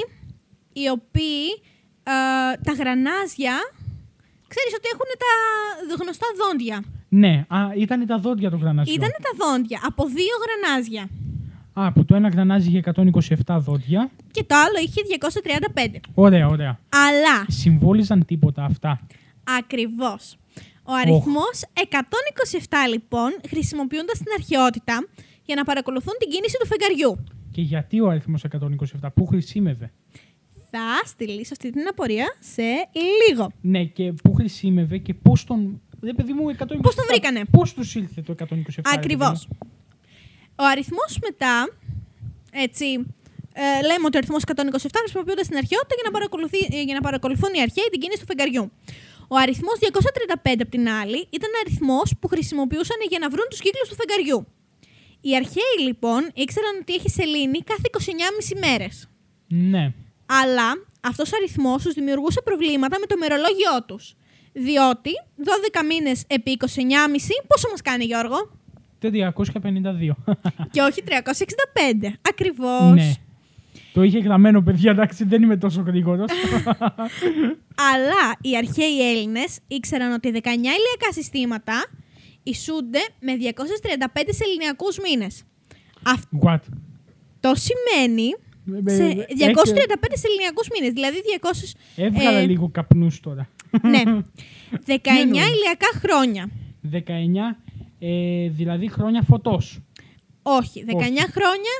οι 0.72 0.88
οποίοι 0.88 1.46
α, 2.02 2.14
τα 2.66 2.72
γρανάζια 2.72 3.54
ξέρεις 4.52 4.72
ότι 4.78 4.88
έχουν 4.94 5.10
τα 5.24 5.32
γνωστά 6.02 6.26
δόντια. 6.40 6.84
ναι, 7.08 7.44
α, 7.48 7.58
ήταν 7.76 8.06
τα 8.06 8.18
δόντια 8.18 8.50
των 8.50 8.58
γρανάζιων. 8.60 8.96
Ήταν 8.96 9.10
τα 9.22 9.30
δόντια 9.46 9.80
από 9.84 10.04
δύο 10.06 10.34
γρανάζια. 10.44 11.08
Α, 11.74 11.92
που 11.92 12.04
το 12.04 12.14
ένα 12.14 12.28
γρανάζι 12.28 12.68
είχε 12.68 12.82
127 13.46 13.56
δόντια. 13.58 14.10
Και 14.30 14.44
το 14.44 14.54
άλλο 14.54 14.78
είχε 14.82 15.00
235. 15.94 16.00
Ωραία, 16.14 16.46
ωραία. 16.48 16.78
Αλλά 17.08 17.44
Συμβόλιζαν 17.48 18.24
τίποτα 18.24 18.64
αυτά. 18.64 19.00
ακριβώς. 19.58 20.36
Ο 20.84 20.92
αριθμός 20.92 21.56
127 21.74 22.88
λοιπόν 22.88 23.30
χρησιμοποιούνται 23.48 24.14
στην 24.14 24.26
αρχαιότητα 24.38 25.08
για 25.44 25.54
να 25.54 25.64
παρακολουθούν 25.64 26.14
την 26.18 26.30
κίνηση 26.30 26.56
του 26.60 26.66
φεγγαριού. 26.66 27.24
Και 27.50 27.60
γιατί 27.62 28.00
ο 28.00 28.08
αριθμός 28.08 28.44
127, 29.00 29.08
πού 29.14 29.26
χρησιμεύε. 29.26 29.92
Θα 30.70 31.02
στη 31.04 31.28
λύσω 31.28 31.52
αυτή 31.52 31.70
την 31.70 31.86
απορία 31.88 32.36
σε 32.40 32.62
λίγο. 33.28 33.52
Ναι, 33.60 33.84
και 33.84 34.12
πού 34.12 34.34
χρησιμεύε 34.34 34.98
και 34.98 35.14
πώς 35.14 35.44
τον. 35.44 35.80
Ρε 36.02 36.12
παιδί 36.12 36.32
μου, 36.32 36.48
127. 36.50 36.54
Πώς 36.82 36.94
τον 36.94 37.04
βρήκανε; 37.08 37.42
Πώς 37.50 37.74
τους 37.74 37.94
ήλθε 37.94 38.20
το 38.22 38.32
127. 38.32 38.44
ρε 38.46 38.82
παιδί 38.82 38.94
Ακριβώς. 38.94 39.46
μου; 39.46 39.58
Ο 40.56 40.64
αριθμός 40.64 41.18
μετά, 41.22 41.68
έτσι, 42.52 42.84
ε, 43.52 43.82
λέμε 43.86 44.04
ότι 44.06 44.16
ο 44.16 44.18
αριθμός 44.18 44.42
127 44.42 44.98
χρησιμοποιούνται 44.98 45.42
στην 45.44 45.56
αρχαιότητα 45.56 45.94
για 45.94 46.04
να, 46.04 46.10
παρακολουθεί, 46.10 46.58
ε, 46.76 46.82
για 46.82 46.94
να 46.94 47.00
παρακολουθούν 47.00 47.50
οι 47.54 47.60
αρχαίοι 47.60 47.84
την 47.90 48.00
κίνηση 48.00 48.20
του 48.20 48.26
φεγγαριού. 48.26 48.72
Ο 49.34 49.36
αριθμός 49.36 49.76
235 49.80 50.62
απ' 50.64 50.70
την 50.70 50.88
άλλη 50.88 51.26
ήταν 51.30 51.50
αριθμός 51.64 52.08
που 52.20 52.28
χρησιμοποιούσαν 52.28 52.96
για 53.08 53.18
να 53.18 53.28
βρουν 53.30 53.46
τους 53.50 53.60
κύκλους 53.60 53.88
του 53.88 53.96
φεγγαριού. 54.00 54.46
Οι 55.20 55.36
αρχαίοι 55.36 55.76
λοιπόν 55.86 56.30
ήξεραν 56.34 56.74
ότι 56.80 56.94
έχει 56.94 57.10
σελήνη 57.10 57.58
κάθε 57.70 57.86
29,5 57.92 58.58
μέρες. 58.66 59.08
Ναι. 59.48 59.92
Αλλά 60.42 60.68
αυτός 61.00 61.32
ο 61.32 61.36
αριθμός 61.36 61.82
τους 61.82 61.94
δημιουργούσε 61.94 62.40
προβλήματα 62.44 62.96
με 63.00 63.06
το 63.06 63.16
μερολόγιό 63.18 63.76
τους. 63.86 64.14
Διότι 64.52 65.10
12 65.80 65.84
μήνες 65.88 66.24
επί 66.26 66.50
29,5 66.50 66.66
πόσο 67.46 67.68
μας 67.70 67.82
κάνει 67.82 68.04
Γιώργο; 68.04 68.50
452. 69.00 70.16
Και 70.70 70.80
όχι 70.80 71.02
365. 71.02 72.12
Ακριβώς. 72.22 72.94
ναι. 72.94 73.12
Το 73.92 74.02
είχε 74.02 74.18
γραμμένο, 74.18 74.62
παιδιά, 74.62 74.90
εντάξει, 74.90 75.24
δεν 75.24 75.42
είμαι 75.42 75.56
τόσο 75.56 75.82
γρήγορος. 75.86 76.30
Αλλά 77.92 78.36
οι 78.40 78.56
αρχαίοι 78.56 79.10
Έλληνες 79.10 79.58
ήξεραν 79.66 80.12
ότι 80.12 80.28
19 80.28 80.46
ηλιακά 80.46 81.12
συστήματα 81.12 81.86
ισούνται 82.42 82.98
με 83.20 83.32
235 83.36 84.22
σεληνιακούς 84.28 84.98
μήνες. 84.98 85.42
What? 86.40 86.58
Αυτό 87.44 87.60
σημαίνει 87.60 88.34
Ε, 88.86 88.94
σε 88.94 89.04
ε, 89.04 89.24
235 89.28 90.12
σεληνιακούς 90.12 90.68
μήνες, 90.74 90.92
δηλαδή 90.92 91.16
200... 91.40 91.74
Έβγαλα 91.96 92.38
ε, 92.38 92.46
λίγο 92.46 92.68
καπνούς 92.68 93.20
τώρα. 93.20 93.48
Ναι. 93.82 94.02
19 94.86 94.98
εννοείς; 95.20 95.46
ηλιακά 95.46 95.86
χρόνια. 95.98 96.50
19, 96.92 97.56
ε, 97.98 98.48
δηλαδή 98.48 98.88
χρόνια 98.88 99.22
φωτός. 99.22 99.78
Όχι, 100.42 100.84
19 100.88 100.94
Όχι. 100.94 101.30
χρόνια 101.30 101.74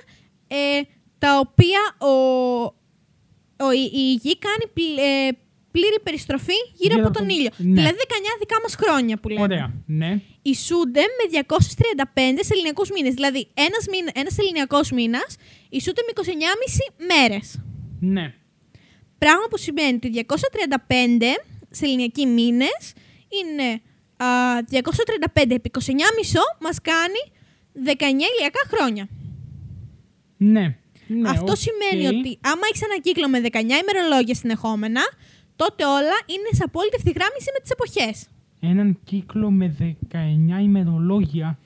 ε, 0.49 0.81
τα 1.23 1.31
οποία 1.39 1.83
ο, 2.13 2.15
ο, 3.67 3.69
η, 3.83 3.85
η 3.93 4.13
γη 4.23 4.35
κάνει 4.47 4.65
πλ- 4.77 4.99
ε, 4.99 5.29
πλήρη 5.71 5.99
περιστροφή 6.03 6.59
γύρω 6.75 6.95
Γύρω 6.95 7.07
από 7.07 7.13
τον 7.19 7.25
από- 7.25 7.35
ήλιο. 7.35 7.51
ναι. 7.57 7.75
Δηλαδή 7.81 7.97
19 8.09 8.13
δικά 8.39 8.57
μας 8.63 8.75
χρόνια 8.75 9.17
που 9.19 9.29
λέμε. 9.29 9.43
Ωραία. 9.43 9.73
Ναι. 9.87 10.21
Ισούνται 10.43 11.01
με 11.01 11.25
235 11.31 12.39
σεληνιακούς 12.41 12.91
μήνες. 12.91 13.15
Δηλαδή 13.15 13.49
ένας, 13.55 13.85
μήνα, 13.91 14.11
ένας 14.15 14.33
σεληνιακός 14.35 14.91
μήνας 14.91 15.37
ισούνται 15.69 16.03
με 16.07 16.13
29,5 16.13 17.05
μέρες. 17.11 17.61
Ναι. 18.01 18.35
Πράγμα 19.19 19.45
που 19.51 19.59
σημαίνει 19.59 19.95
ότι 19.95 20.09
235 20.09 21.45
σεληνιακοί 21.71 22.27
μήνες 22.27 22.93
είναι 23.41 23.81
α, 24.17 24.27
235 24.71 25.55
επί 25.55 25.71
29,5 25.73 26.41
μας 26.61 26.81
κάνει 26.81 27.21
19 27.75 28.27
ηλιακά 28.37 28.61
χρόνια. 28.69 29.09
Ναι. 30.37 30.77
Ναι 31.21 31.29
Αυτό 31.29 31.53
οκ. 31.53 31.57
σημαίνει 31.67 32.05
ότι 32.13 32.39
άμα 32.51 32.65
έχεις 32.71 32.83
ένα 32.89 32.99
κύκλο 33.07 33.29
με 33.29 33.39
19 33.53 33.57
ημερολόγια 33.85 34.35
συνεχόμενα, 34.35 35.03
τότε 35.57 35.85
όλα 35.85 36.17
είναι 36.33 36.49
σε 36.59 36.63
απόλυτη 36.69 36.97
ευθυγράμμιση 37.01 37.49
με 37.55 37.61
τις 37.63 37.71
εποχές. 37.77 38.17
Έναν 38.61 38.99
κύκλο 39.05 39.51
με 39.51 39.67
19 39.79 40.63
ημερολόγια. 40.63 41.59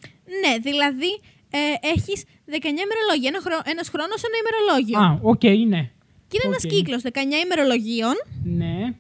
Ναι, 0.43 0.53
δηλαδή 0.69 1.13
ε, 1.51 1.59
έχεις 1.95 2.19
19 2.25 2.55
ημερολόγια. 2.87 3.29
Ένα 3.33 3.41
χρόνο, 3.47 3.63
ένας 3.65 3.89
χρόνος, 3.89 4.21
ένα 4.29 4.37
ημερολόγιο. 4.43 4.99
Α, 5.05 5.19
οκ, 5.33 5.45
ναι. 5.73 5.83
Και 6.29 6.37
είναι 6.39 6.47
ένας 6.53 6.65
οκ. 6.65 6.71
κύκλος 6.71 7.03
19 7.03 7.09
ημερολογίων 7.45 8.15
Ναι. 8.45 8.95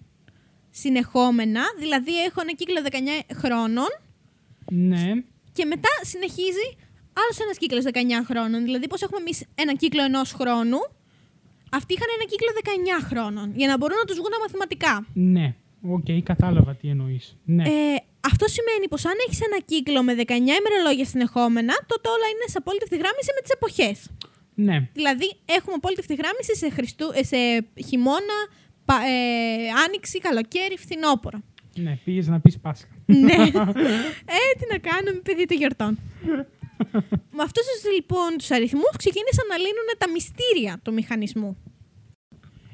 συνεχόμενα, 0.70 1.62
δηλαδή 1.78 2.12
έχω 2.28 2.40
ένα 2.40 2.52
κύκλο 2.52 2.80
19 2.82 3.34
χρόνων 3.40 3.90
Ναι. 4.70 5.04
και 5.52 5.64
μετά 5.64 5.88
συνεχίζει 6.00 6.66
άλλος 7.20 7.36
ένας 7.44 7.56
κύκλος 7.62 7.84
19 7.84 8.24
χρόνων. 8.30 8.58
Δηλαδή 8.64 8.86
πώς 8.92 9.00
έχουμε 9.02 9.20
εμείς 9.24 9.38
ένα 9.54 9.72
κύκλο 9.82 10.02
ενός 10.10 10.28
χρόνου, 10.40 10.78
αυτοί 11.78 11.90
είχαν 11.94 12.08
ένα 12.18 12.24
κύκλο 12.32 12.50
19 12.60 13.08
χρόνων, 13.10 13.46
για 13.60 13.68
να 13.70 13.76
μπορούν 13.78 13.96
να 14.02 14.04
τους 14.08 14.16
βγουν 14.18 14.30
τα 14.34 14.38
μαθηματικά. 14.44 14.94
Ναι. 15.36 15.46
Οκ, 15.96 16.08
κατάλαβα 16.30 16.72
τι 16.74 16.88
εννοείς. 16.88 17.36
Ναι. 17.44 17.62
Ε, 17.62 17.96
αυτό 18.30 18.44
σημαίνει 18.56 18.86
πως 18.92 19.02
αν 19.10 19.16
έχεις 19.26 19.40
ένα 19.48 19.58
κύκλο 19.70 20.02
με 20.02 20.12
19 20.14 20.22
ημερολόγια 20.62 21.04
συνεχόμενα, 21.12 21.74
τότε 21.90 22.06
όλα 22.14 22.26
είναι 22.32 22.46
σε 22.52 22.58
απόλυτη 22.62 22.84
ευθυγράμμιση 22.88 23.30
με 23.36 23.40
τις 23.44 23.52
εποχές. 23.58 23.96
ναι. 24.66 24.76
Δηλαδή, 24.98 25.28
έχουμε 25.56 25.74
απόλυτη 25.80 26.00
ευθυγράμμιση 26.04 26.52
σε, 26.56 26.66
Χριστού, 26.76 27.06
ε, 27.20 27.22
σε 27.32 27.38
χειμώνα, 27.88 28.38
πα- 28.84 29.02
ε, 29.14 29.16
άνοιξη, 29.86 30.18
καλοκαίρι, 30.26 30.76
φθινόπωρο. 30.84 31.38
Ναι, 31.84 31.98
πήγες 32.04 32.26
να 32.26 32.40
πεις 32.40 32.58
Πάσχα. 32.58 32.88
ναι. 33.06 33.34
Ε, 34.38 34.46
τι 34.58 34.64
να 34.72 34.78
κάνουμε, 34.88 35.20
παιδί 35.26 35.44
των 35.46 35.56
γιορτών. 35.56 35.98
Με 37.36 37.42
αυτούς 37.42 37.62
τους, 37.62 37.94
λοιπόν 37.94 38.36
τους 38.38 38.50
αριθμούς 38.50 38.96
ξεκίνησαν 38.96 39.46
να 39.48 39.56
λύνουν 39.56 39.88
τα 39.98 40.10
μυστήρια 40.10 40.80
του 40.82 40.92
μηχανισμού. 40.92 41.56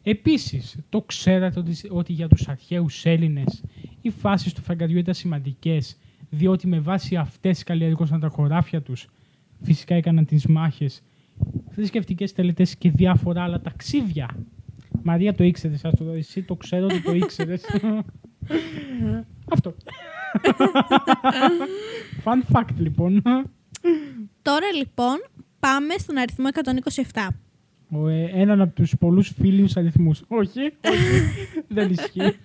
Επίσης, 0.02 0.76
το 0.88 1.02
ξέρατε 1.02 1.58
ότι, 1.58 1.76
ότι 1.88 2.12
για 2.12 2.28
τους 2.28 2.48
αρχαίους 2.48 3.04
Έλληνες 3.04 3.64
οι 4.00 4.10
φάσεις 4.10 4.52
του 4.52 4.62
φεγγαριού 4.62 4.98
ήταν 4.98 5.14
σημαντικές, 5.14 5.96
διότι 6.30 6.66
με 6.66 6.80
βάση 6.80 7.16
αυτές 7.16 7.62
καλλιεργούσαν 7.62 8.20
τα 8.20 8.28
χωράφια 8.28 8.82
τους. 8.82 9.06
Φυσικά 9.62 9.94
έκαναν 9.94 10.24
τις 10.24 10.46
μάχες, 10.46 11.02
θρησκευτικές 11.70 12.32
τελετές 12.32 12.76
και 12.76 12.90
διάφορα 12.90 13.42
άλλα 13.42 13.60
ταξίδια. 13.60 14.36
Μαρία 15.02 15.34
το 15.34 15.44
ήξερες, 15.44 15.80
σας 15.80 15.94
το 15.94 16.10
εσύ 16.10 16.42
το 16.42 16.56
ξέρω 16.56 16.84
ότι 16.84 17.02
το 17.02 17.12
ήξερες. 17.12 17.64
Αυτό. 19.54 19.74
Fun 22.24 22.40
fact 22.52 22.74
λοιπόν. 22.78 23.22
Τώρα 24.42 24.72
λοιπόν 24.72 25.16
πάμε 25.60 25.94
στον 25.98 26.16
αριθμό 26.16 26.48
127. 27.12 27.28
Ο, 27.94 28.08
ε, 28.08 28.30
έναν 28.34 28.60
από 28.60 28.74
τους 28.74 28.94
πολλούς 28.98 29.32
φίλιους 29.38 29.76
αριθμούς. 29.76 30.22
Όχι, 30.28 30.60
όχι, 30.84 31.22
δεν 31.76 31.90
ισχύει. 31.90 32.36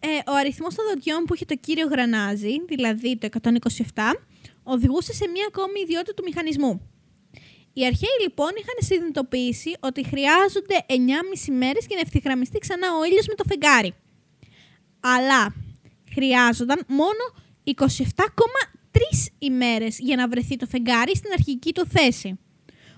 Ε, 0.00 0.30
ο 0.30 0.34
αριθμός 0.40 0.74
των 0.74 0.84
δοντιών 0.88 1.24
που 1.24 1.34
είχε 1.34 1.44
το 1.44 1.56
κύριο 1.60 1.86
γρανάζι, 1.86 2.64
δηλαδή 2.68 3.16
το 3.16 3.28
127, 3.42 4.14
οδηγούσε 4.62 5.12
σε 5.12 5.28
μία 5.28 5.44
ακόμη 5.48 5.80
ιδιότητα 5.80 6.14
του 6.14 6.22
μηχανισμού. 6.26 6.80
Οι 7.72 7.86
αρχαίοι 7.86 8.16
λοιπόν 8.22 8.50
είχαν 8.60 8.78
συνειδητοποιήσει 8.78 9.76
ότι 9.80 10.06
χρειάζονται 10.06 10.76
9,5 10.88 10.94
μέρες 11.58 11.86
για 11.86 11.96
να 11.96 12.00
ευθυγραμμιστεί 12.00 12.58
ξανά 12.58 12.86
ο 13.00 13.04
ήλιος 13.04 13.26
με 13.26 13.34
το 13.34 13.44
φεγγάρι. 13.48 13.94
Αλλά 15.00 15.54
χρειάζονταν 16.14 16.84
μόνο 16.86 17.24
27,3 17.64 18.75
ημέρες 19.38 19.98
για 19.98 20.16
να 20.16 20.28
βρεθεί 20.28 20.56
το 20.56 20.66
φεγγάρι 20.66 21.16
στην 21.16 21.30
αρχική 21.32 21.72
του 21.72 21.86
θέση. 21.86 22.38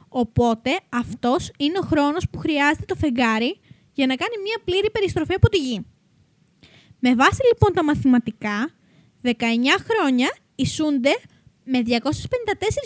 Οπότε 0.09 0.81
αυτός 0.89 1.51
είναι 1.59 1.79
ο 1.79 1.83
χρόνος 1.83 2.25
που 2.31 2.39
χρειάζεται 2.39 2.85
το 2.85 2.95
φεγγάρι 2.95 3.61
για 3.93 4.07
να 4.07 4.15
κάνει 4.15 4.35
μία 4.43 4.59
πλήρη 4.65 4.91
περιστροφή 4.91 5.35
από 5.35 5.49
τη 5.49 5.59
γη. 5.59 5.87
Με 6.99 7.15
βάση 7.15 7.41
λοιπόν 7.53 7.73
τα 7.75 7.85
μαθηματικά, 7.85 8.71
19 9.23 9.31
χρόνια 9.89 10.37
ισούνται 10.55 11.11
με 11.65 11.83
254 11.87 11.93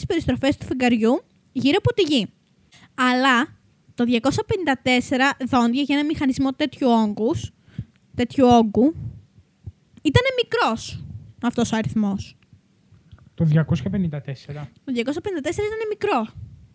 περιστροφές 0.06 0.56
του 0.56 0.66
φεγγαριού 0.66 1.22
γύρω 1.52 1.76
από 1.78 1.94
τη 1.94 2.02
γη. 2.02 2.26
Αλλά 2.94 3.60
το 3.94 4.04
254 4.08 4.20
δόντια 5.48 5.82
για 5.82 5.96
ένα 5.96 6.04
μηχανισμό 6.04 6.52
τέτοιου 6.52 6.88
όγκους, 6.88 7.50
τέτοιου 8.14 8.46
όγκου, 8.46 8.94
ήταν 10.02 10.22
μικρός 10.42 11.04
αυτός 11.42 11.72
ο 11.72 11.76
αριθμός. 11.76 12.36
Το 13.44 13.46
254. 13.46 14.68
Το 14.84 14.92
254 14.92 15.64
ήταν 15.68 15.80
μικρό, 15.88 16.26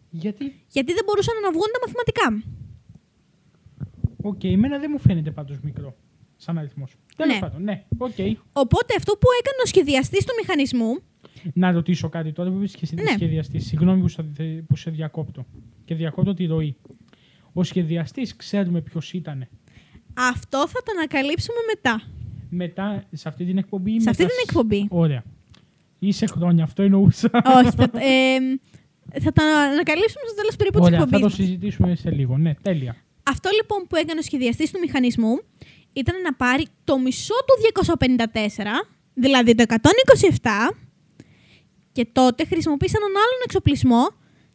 Γιατί, 0.10 0.46
γιατί 0.68 0.94
δεν 0.94 1.04
μπορούσαν 1.06 1.36
να 1.44 1.52
βγουν 1.52 1.70
τα 1.74 1.80
μαθηματικά. 1.84 2.28
οκ, 4.22 4.44
εμένα 4.44 4.80
δεν 4.80 4.90
μου 4.94 5.00
φαίνεται 5.00 5.32
πάντως 5.32 5.60
μικρό. 5.60 5.96
Σαν 6.40 6.58
αριθμός. 6.58 6.96
Τέλος 7.16 7.34
Ναι. 7.34 7.40
πάντων, 7.40 7.64
ναι, 7.64 7.84
οκ. 7.98 8.16
Οπότε 8.54 8.94
αυτό 8.98 9.12
που 9.14 9.28
έκανε 9.40 9.58
ο 9.64 9.66
σχεδιαστής 9.68 10.26
του 10.26 10.34
μηχανισμού 10.42 10.98
Να 11.54 11.72
ρωτήσω 11.72 12.10
κάτι 12.10 12.32
τώρα 12.32 12.50
που 12.50 12.56
είπες 12.58 12.76
και 12.76 12.88
Ναι. 13.02 13.12
σχεδιαστής. 13.16 13.66
Συγγνώμη 13.66 14.02
που, 14.02 14.08
σε- 14.08 14.24
που 14.68 14.76
σε 14.76 14.92
διακόπτω. 14.92 15.46
Και 15.86 15.96
διακόπτω 15.96 16.34
τη 16.34 16.46
ροή. 16.46 16.76
Ο 17.54 17.64
σχεδιαστής 17.64 18.36
ξέρουμε 18.36 18.82
ποιος 18.82 19.14
ήταν. 19.14 19.48
Αυτό 20.14 20.68
θα 20.68 20.80
το 20.84 20.92
ανακαλύψουμε 20.98 21.58
μετά. 21.76 22.02
Μετά, 22.50 23.04
σε 23.12 23.28
αυτή 23.30 23.46
την 23.46 23.58
εκπομπή. 23.58 23.92
ή 23.92 24.02
Σε 24.02 24.10
αυτή 24.10 24.22
μετά 24.24 24.36
την 24.36 24.44
σ- 24.46 24.50
εκπομπή. 24.50 24.86
Ωραία. 24.90 25.24
Είσαι 26.00 26.26
χρόνια, 26.26 26.64
αυτό 26.64 26.82
εννοούσα. 26.84 27.30
Όχι, 27.34 27.70
θα, 27.72 27.84
ε, 27.84 28.38
θα 29.22 29.32
το 29.32 29.42
ανακαλύψουμε 29.72 30.24
στο 30.28 30.36
τέλος 30.36 30.56
περίπου 30.56 30.78
της 30.80 30.88
Ωραία, 30.88 31.00
θα 31.00 31.04
εκπομπή. 31.06 31.24
το 31.24 31.30
συζητήσουμε 31.30 31.96
σε 31.96 32.12
λίγο. 32.12 32.38
Ναι, 32.38 32.54
τέλεια. 32.62 32.96
Αυτό 33.24 33.50
λοιπόν 33.56 33.88
που 33.90 33.96
έκανε 33.96 34.20
ο 34.20 34.22
σχεδιαστής 34.22 34.72
του 34.72 34.80
μηχανισμού 34.80 35.42
ήταν 35.94 36.22
να 36.22 36.34
πάρει 36.34 36.66
το 36.84 37.00
μισό 37.00 37.34
του 37.48 37.82
254, 37.98 38.88
δηλαδή 39.14 39.56
το 39.56 39.64
127, 39.68 40.76
και 41.92 42.08
τότε 42.12 42.46
χρησιμοποίησε 42.46 42.98
έναν 42.98 43.10
άλλον 43.10 43.40
εξοπλισμό 43.44 44.08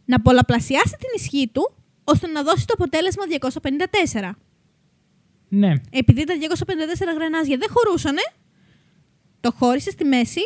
να 0.04 0.20
πολλαπλασιάσει 0.20 0.96
την 0.98 1.08
ισχύ 1.16 1.48
του 1.52 1.74
ώστε 2.04 2.26
να 2.26 2.42
δώσει 2.42 2.66
το 2.66 2.74
αποτέλεσμα 2.76 3.24
254. 4.22 4.30
Ναι, 5.48 5.72
Επειδή 5.90 6.24
τα 6.24 6.34
254 6.34 7.14
γρανάζια 7.18 7.56
δεν 7.56 7.68
χωρούσανε, 7.70 8.22
το 9.40 9.52
χώρισε 9.52 9.90
στη 9.90 10.04
μέση 10.04 10.40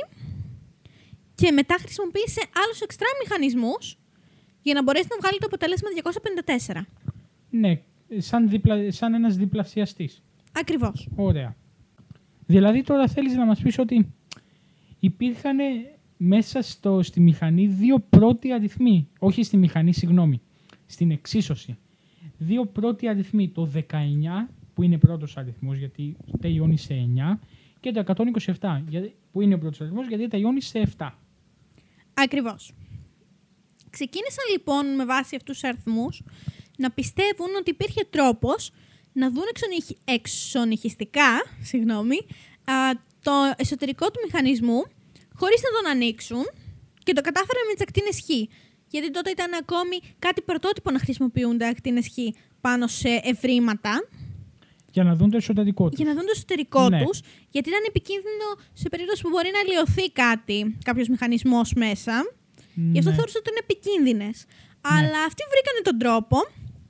και 1.36 1.50
μετά 1.52 1.76
χρησιμοποίησε 1.78 2.40
άλλους 2.64 2.80
εξτρά 2.80 3.06
μηχανισμούς 3.22 3.98
για 4.62 4.74
να 4.74 4.82
μπορέσει 4.82 5.06
να 5.10 5.16
βγάλει 5.20 5.38
το 5.38 5.46
αποτέλεσμα 5.46 5.88
254. 6.70 6.86
ναι. 7.50 7.80
Σαν, 8.18 8.48
διπλα, 8.48 8.90
σαν 8.92 9.14
ένας 9.14 9.36
διπλασιαστής. 9.36 10.22
Ακριβώς. 10.52 11.08
Ωραία. 11.16 11.56
Δηλαδή 12.46 12.82
τώρα 12.82 13.08
θέλεις 13.08 13.34
να 13.34 13.44
μας 13.44 13.60
πεις 13.62 13.78
ότι 13.78 14.14
υπήρχαν 15.00 15.56
μέσα 16.16 16.62
στο, 16.62 17.02
στη 17.02 17.20
μηχανή 17.20 17.66
δύο 17.66 17.98
πρώτοι 17.98 18.52
αριθμοί. 18.52 19.08
Όχι 19.18 19.42
στη 19.42 19.56
μηχανή, 19.56 19.92
συγγνώμη. 19.92 20.40
Στην 20.86 21.10
εξίσωση. 21.10 21.76
Δύο 22.38 22.66
πρώτοι 22.66 23.08
αριθμοί. 23.08 23.48
Το 23.48 23.70
19 23.74 24.48
που 24.74 24.82
είναι 24.82 24.98
πρώτος 24.98 25.36
αριθμός 25.36 25.78
γιατί 25.78 26.16
τελειώνει 26.40 26.76
σε 26.78 26.94
9 26.94 27.38
και 27.80 27.92
το 27.92 28.00
127 28.00 28.82
γιατί- 28.88 29.14
που 29.32 29.40
είναι 29.40 29.54
ο 29.54 29.58
πρώτος 29.58 29.80
αριθμός 29.80 30.08
γιατί 30.08 30.28
τελειώνει 30.28 30.60
σε 30.60 30.78
7. 30.78 31.18
Ακριβώς. 32.16 32.72
Ξεκίνησαν 33.90 34.44
λοιπόν 34.52 34.94
με 34.94 35.04
βάση 35.04 35.36
αυτούς 35.36 35.60
τους 35.60 35.68
αριθμούς 35.68 36.22
να 36.76 36.90
πιστεύουν 36.90 37.54
ότι 37.58 37.70
υπήρχε 37.70 38.06
τρόπος 38.10 38.70
να 39.12 39.30
δουν 39.30 39.44
εξονυχ... 39.48 39.84
εξονυχιστικά 40.04 41.44
συγγνώμη, 41.62 42.16
α, 42.64 42.74
το 43.22 43.32
εσωτερικό 43.56 44.10
του 44.10 44.20
μηχανισμού 44.24 44.82
χωρίς 45.34 45.60
να 45.62 45.80
τον 45.80 45.90
ανοίξουν 45.90 46.44
και 47.04 47.12
το 47.12 47.20
κατάφεραν 47.20 47.66
με 47.66 47.72
τις 47.72 47.82
ακτίνες 47.82 48.20
Χ. 48.20 48.28
Γιατί 48.88 49.10
τότε 49.10 49.30
ήταν 49.30 49.54
ακόμη 49.54 50.00
κάτι 50.18 50.42
πρωτότυπο 50.42 50.90
να 50.90 50.98
χρησιμοποιούνται 50.98 51.66
ακτίνες 51.66 52.06
Χ 52.08 52.18
πάνω 52.60 52.86
σε 52.86 53.20
ευρήματα 53.22 54.08
Για 54.96 55.04
να 55.04 55.14
δουν 55.18 55.30
το 55.30 55.36
εσωτερικό 55.36 55.84
τους. 55.88 55.96
για 56.00 56.06
να 56.10 56.14
δουν 56.16 56.24
το 56.30 56.32
εσωτερικό 56.34 56.88
Ναι. 56.88 57.02
τους, 57.04 57.18
γιατί 57.54 57.68
ήταν 57.72 57.82
επικίνδυνο 57.92 58.46
σε 58.82 58.86
περίπτωση 58.88 59.20
που 59.22 59.28
μπορεί 59.28 59.50
να 59.58 59.62
λιωθεί 59.70 60.06
κάτι, 60.24 60.58
κάποιος 60.88 61.08
μηχανισμός 61.08 61.68
μέσα. 61.84 62.14
Γι' 62.92 62.98
αυτό 62.98 63.10
Ναι. 63.10 63.16
θεώρησα 63.16 63.38
ότι 63.42 63.50
είναι 63.50 63.62
επικίνδυνες. 63.68 64.36
Αλλά 64.96 65.18
αυτοί 65.28 65.42
βρήκαν 65.52 65.76
τον 65.88 65.96
τρόπο 66.02 66.36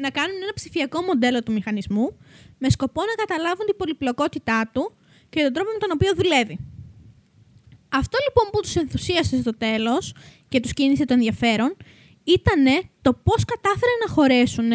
να 0.05 0.09
κάνουν 0.11 0.37
ένα 0.47 0.53
ψηφιακό 0.61 0.99
μοντέλο 1.09 1.43
του 1.43 1.53
μηχανισμού 1.53 2.07
με 2.63 2.69
σκοπό 2.71 3.01
να 3.11 3.15
καταλάβουν 3.25 3.67
την 3.67 3.77
πολυπλοκότητά 3.77 4.71
του 4.73 4.85
και 5.33 5.43
τον 5.43 5.53
τρόπο 5.53 5.71
με 5.75 5.79
τον 5.85 5.91
οποίο 5.97 6.13
δουλεύει. 6.21 6.57
Αυτό 7.89 8.17
λοιπόν 8.27 8.45
που 8.53 8.61
τους 8.61 8.75
ενθουσίασε 8.77 9.41
στο 9.41 9.55
τέλος 9.57 10.15
και 10.49 10.61
τους 10.61 10.73
κίνησε 10.73 11.05
το 11.05 11.15
ενδιαφέρον 11.15 11.77
ήταν 12.25 12.63
το 13.03 13.11
πώς 13.27 13.45
κατάφεραν 13.45 13.97
να 14.07 14.13
χωρέσουν 14.15 14.71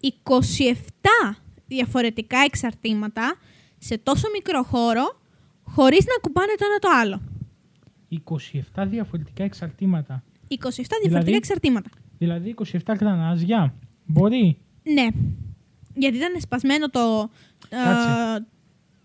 27 0.00 1.38
διαφορετικά 1.68 2.38
εξαρτήματα 2.38 3.36
σε 3.78 3.98
τόσο 3.98 4.28
μικρό 4.32 4.62
χώρο 4.62 5.20
χωρίς 5.62 6.04
να 6.04 6.14
κουμπάνε 6.20 6.52
το 6.58 6.64
ένα 6.64 6.78
το 6.78 6.88
άλλο. 7.00 7.22
27 8.84 8.86
διαφορετικά 8.88 9.44
εξαρτήματα. 9.44 10.22
27 10.48 10.54
διαφορετικά 10.54 11.08
Δηλαδή; 11.08 11.32
εξαρτήματα. 11.34 11.90
Δηλαδή 12.18 12.54
27 12.86 12.94
γρανάζια. 13.00 13.74
Μπορεί. 14.06 14.58
Ναι. 14.82 15.06
Γιατί 15.94 16.16
ήταν 16.16 16.40
σπασμένο 16.40 16.88
το, 16.90 17.30
ε, 17.68 17.76
Κάτσε. 17.76 18.46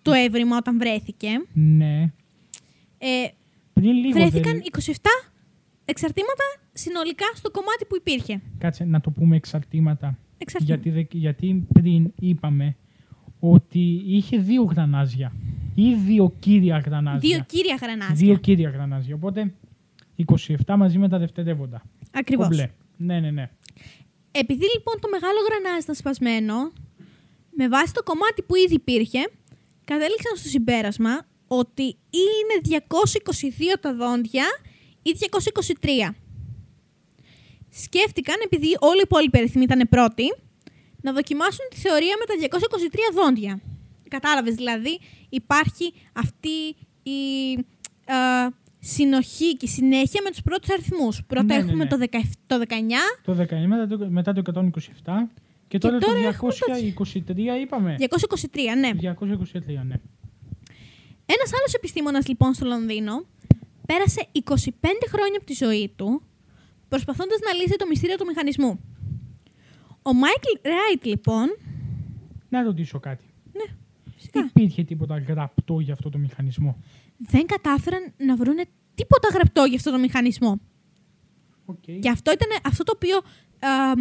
το 0.01 0.11
έβριμα 0.11 0.57
όταν 0.57 0.77
βρέθηκε. 0.77 1.29
Ναι. 1.53 2.11
Ε, 2.97 3.27
Πριν 3.73 3.91
λίγο 3.93 4.19
βρέθηκαν 4.19 4.53
δεν... 4.53 4.95
27 4.95 5.07
εξαρτήματα 5.85 6.43
συνολικά 6.73 7.25
στο 7.35 7.51
κομμάτι 7.51 7.85
που 7.85 7.95
υπήρχε. 7.95 8.41
Κάτσε 8.57 8.83
να 8.83 9.01
το 9.01 9.11
πούμε 9.11 9.35
εξαρτήματα. 9.35 10.17
Εξαρτήματα. 10.47 10.81
Γιατί, 10.89 10.89
δε- 10.89 11.17
γιατί 11.19 11.67
πριν 11.73 12.11
είπαμε 12.19 12.75
ότι 13.39 14.03
είχε 14.05 14.37
δύο 14.37 14.63
γρανάζια. 14.63 15.33
Ή 15.75 15.93
δύο 15.93 16.33
κύρια 16.39 16.77
γρανάζια. 16.85 17.19
Δύο 17.29 17.43
κύρια 17.45 17.75
γρανάζια. 17.81 18.15
Δύο 18.15 18.35
κύρια 18.35 18.69
γρανάζια. 18.69 19.15
Οπότε 19.15 19.53
27 20.67 20.75
μαζί 20.77 20.97
με 20.97 21.09
τα 21.09 21.17
δευτερεύοντα. 21.17 21.81
Ακριβώς. 22.11 22.47
Κομπλέ. 22.47 22.67
Ναι, 22.97 23.19
ναι, 23.19 23.31
ναι. 23.31 23.49
Επειδή 24.31 24.65
λοιπόν 24.75 24.95
το 25.01 25.07
μεγάλο 25.11 25.37
γρανάζι 25.49 25.83
ήταν 25.83 25.95
σπασμένο, 25.95 26.55
με 27.55 27.67
βάση 27.67 27.93
το 27.93 28.03
κομμάτι 28.03 28.41
που 28.41 28.55
ήδη 28.55 28.73
υπήρχε, 28.73 29.19
κατέληξαν 29.85 30.35
στο 30.35 30.47
συμπέρασμα 30.49 31.25
ότι 31.47 31.83
είναι 32.23 32.55
222 32.63 33.77
τα 33.81 33.95
δόντια 33.95 34.43
ή 35.01 35.11
223. 36.09 36.15
Σκέφτηκαν, 37.75 38.35
επειδή 38.43 38.77
όλοι 38.79 38.97
οι 38.97 39.05
υπόλοιποι 39.05 39.37
αριθμοί 39.37 39.63
ήταν 39.63 39.87
πρώτοι, 39.89 40.33
να 41.01 41.13
δοκιμάσουν 41.13 41.65
τη 41.69 41.77
θεωρία 41.77 42.15
με 42.19 42.25
τα 42.25 42.57
223 42.57 42.97
δόντια. 43.13 43.59
Κατάλαβες, 44.09 44.55
δηλαδή 44.55 44.99
υπάρχει 45.29 45.93
αυτή 46.13 46.75
η 47.03 47.51
ε, 48.05 48.47
συνοχή 48.79 49.57
και 49.57 49.65
η 49.65 49.69
συνέχεια 49.69 50.21
με 50.23 50.29
τους 50.29 50.41
πρώτους 50.41 50.69
αριθμούς. 50.69 51.23
Πρώτα 51.27 51.43
Ναι, 51.43 51.55
ναι, 51.55 51.59
έχουμε 51.59 51.83
ναι. 51.83 51.89
Το, 51.89 51.97
17, 52.11 52.19
το 52.47 52.61
19, 52.67 52.73
Το 53.23 53.37
19 53.41 53.65
μετά 53.67 53.87
το, 53.87 54.09
μετά 54.09 54.33
το 54.33 54.41
127 55.03 55.29
και 55.67 55.77
τώρα, 55.77 55.97
τώρα 55.97 56.21
το 56.21 56.27
έχουμε 56.27 56.51
το 56.51 57.03
223 57.27 57.37
είπαμε. 57.61 57.95
223, 57.99 58.05
ναι. 58.79 58.89
223, 59.01 59.65
ναι. 59.65 59.95
Ένας 61.25 61.53
άλλος 61.57 61.73
επιστήμονας 61.75 62.27
λοιπόν 62.27 62.53
στο 62.53 62.65
Λονδίνο 62.65 63.25
πέρασε 63.85 64.27
25 64.43 64.69
χρόνια 65.07 65.37
από 65.37 65.45
τη 65.45 65.53
ζωή 65.53 65.93
του 65.95 66.21
προσπαθώντας 66.93 67.39
να 67.47 67.53
λύσει 67.53 67.75
το 67.75 67.85
μυστήριο 67.87 68.15
του 68.15 68.25
μηχανισμού. 68.25 68.79
Ο 70.01 70.13
Μάικλ 70.13 70.53
Ράιτ 70.63 71.05
λοιπόν, 71.05 71.47
Να 72.49 72.63
ρωτήσω 72.63 72.99
κάτι. 72.99 73.23
ναι, 73.53 73.75
φυσικά, 74.15 74.39
Υπήρχε 74.55 74.83
τίποτα 74.83 75.17
γραπτό 75.17 75.79
για 75.79 75.93
αυτό 75.93 76.09
το 76.09 76.17
μηχανισμό; 76.17 76.77
δεν 77.17 77.45
κατάφεραν 77.45 78.13
να 78.17 78.35
βρούνε 78.35 78.63
τίποτα 78.95 79.27
γραπτό 79.33 79.63
για 79.63 79.75
αυτό 79.75 79.91
το 79.91 79.97
μηχανισμό. 79.97 80.59
Okay. 81.65 81.97
Και 81.99 82.09
αυτό 82.09 82.31
ήταν 82.31 82.47
αυτό 82.63 82.83
το 82.83 82.91
οποίο 82.95 83.17
α, 83.17 83.93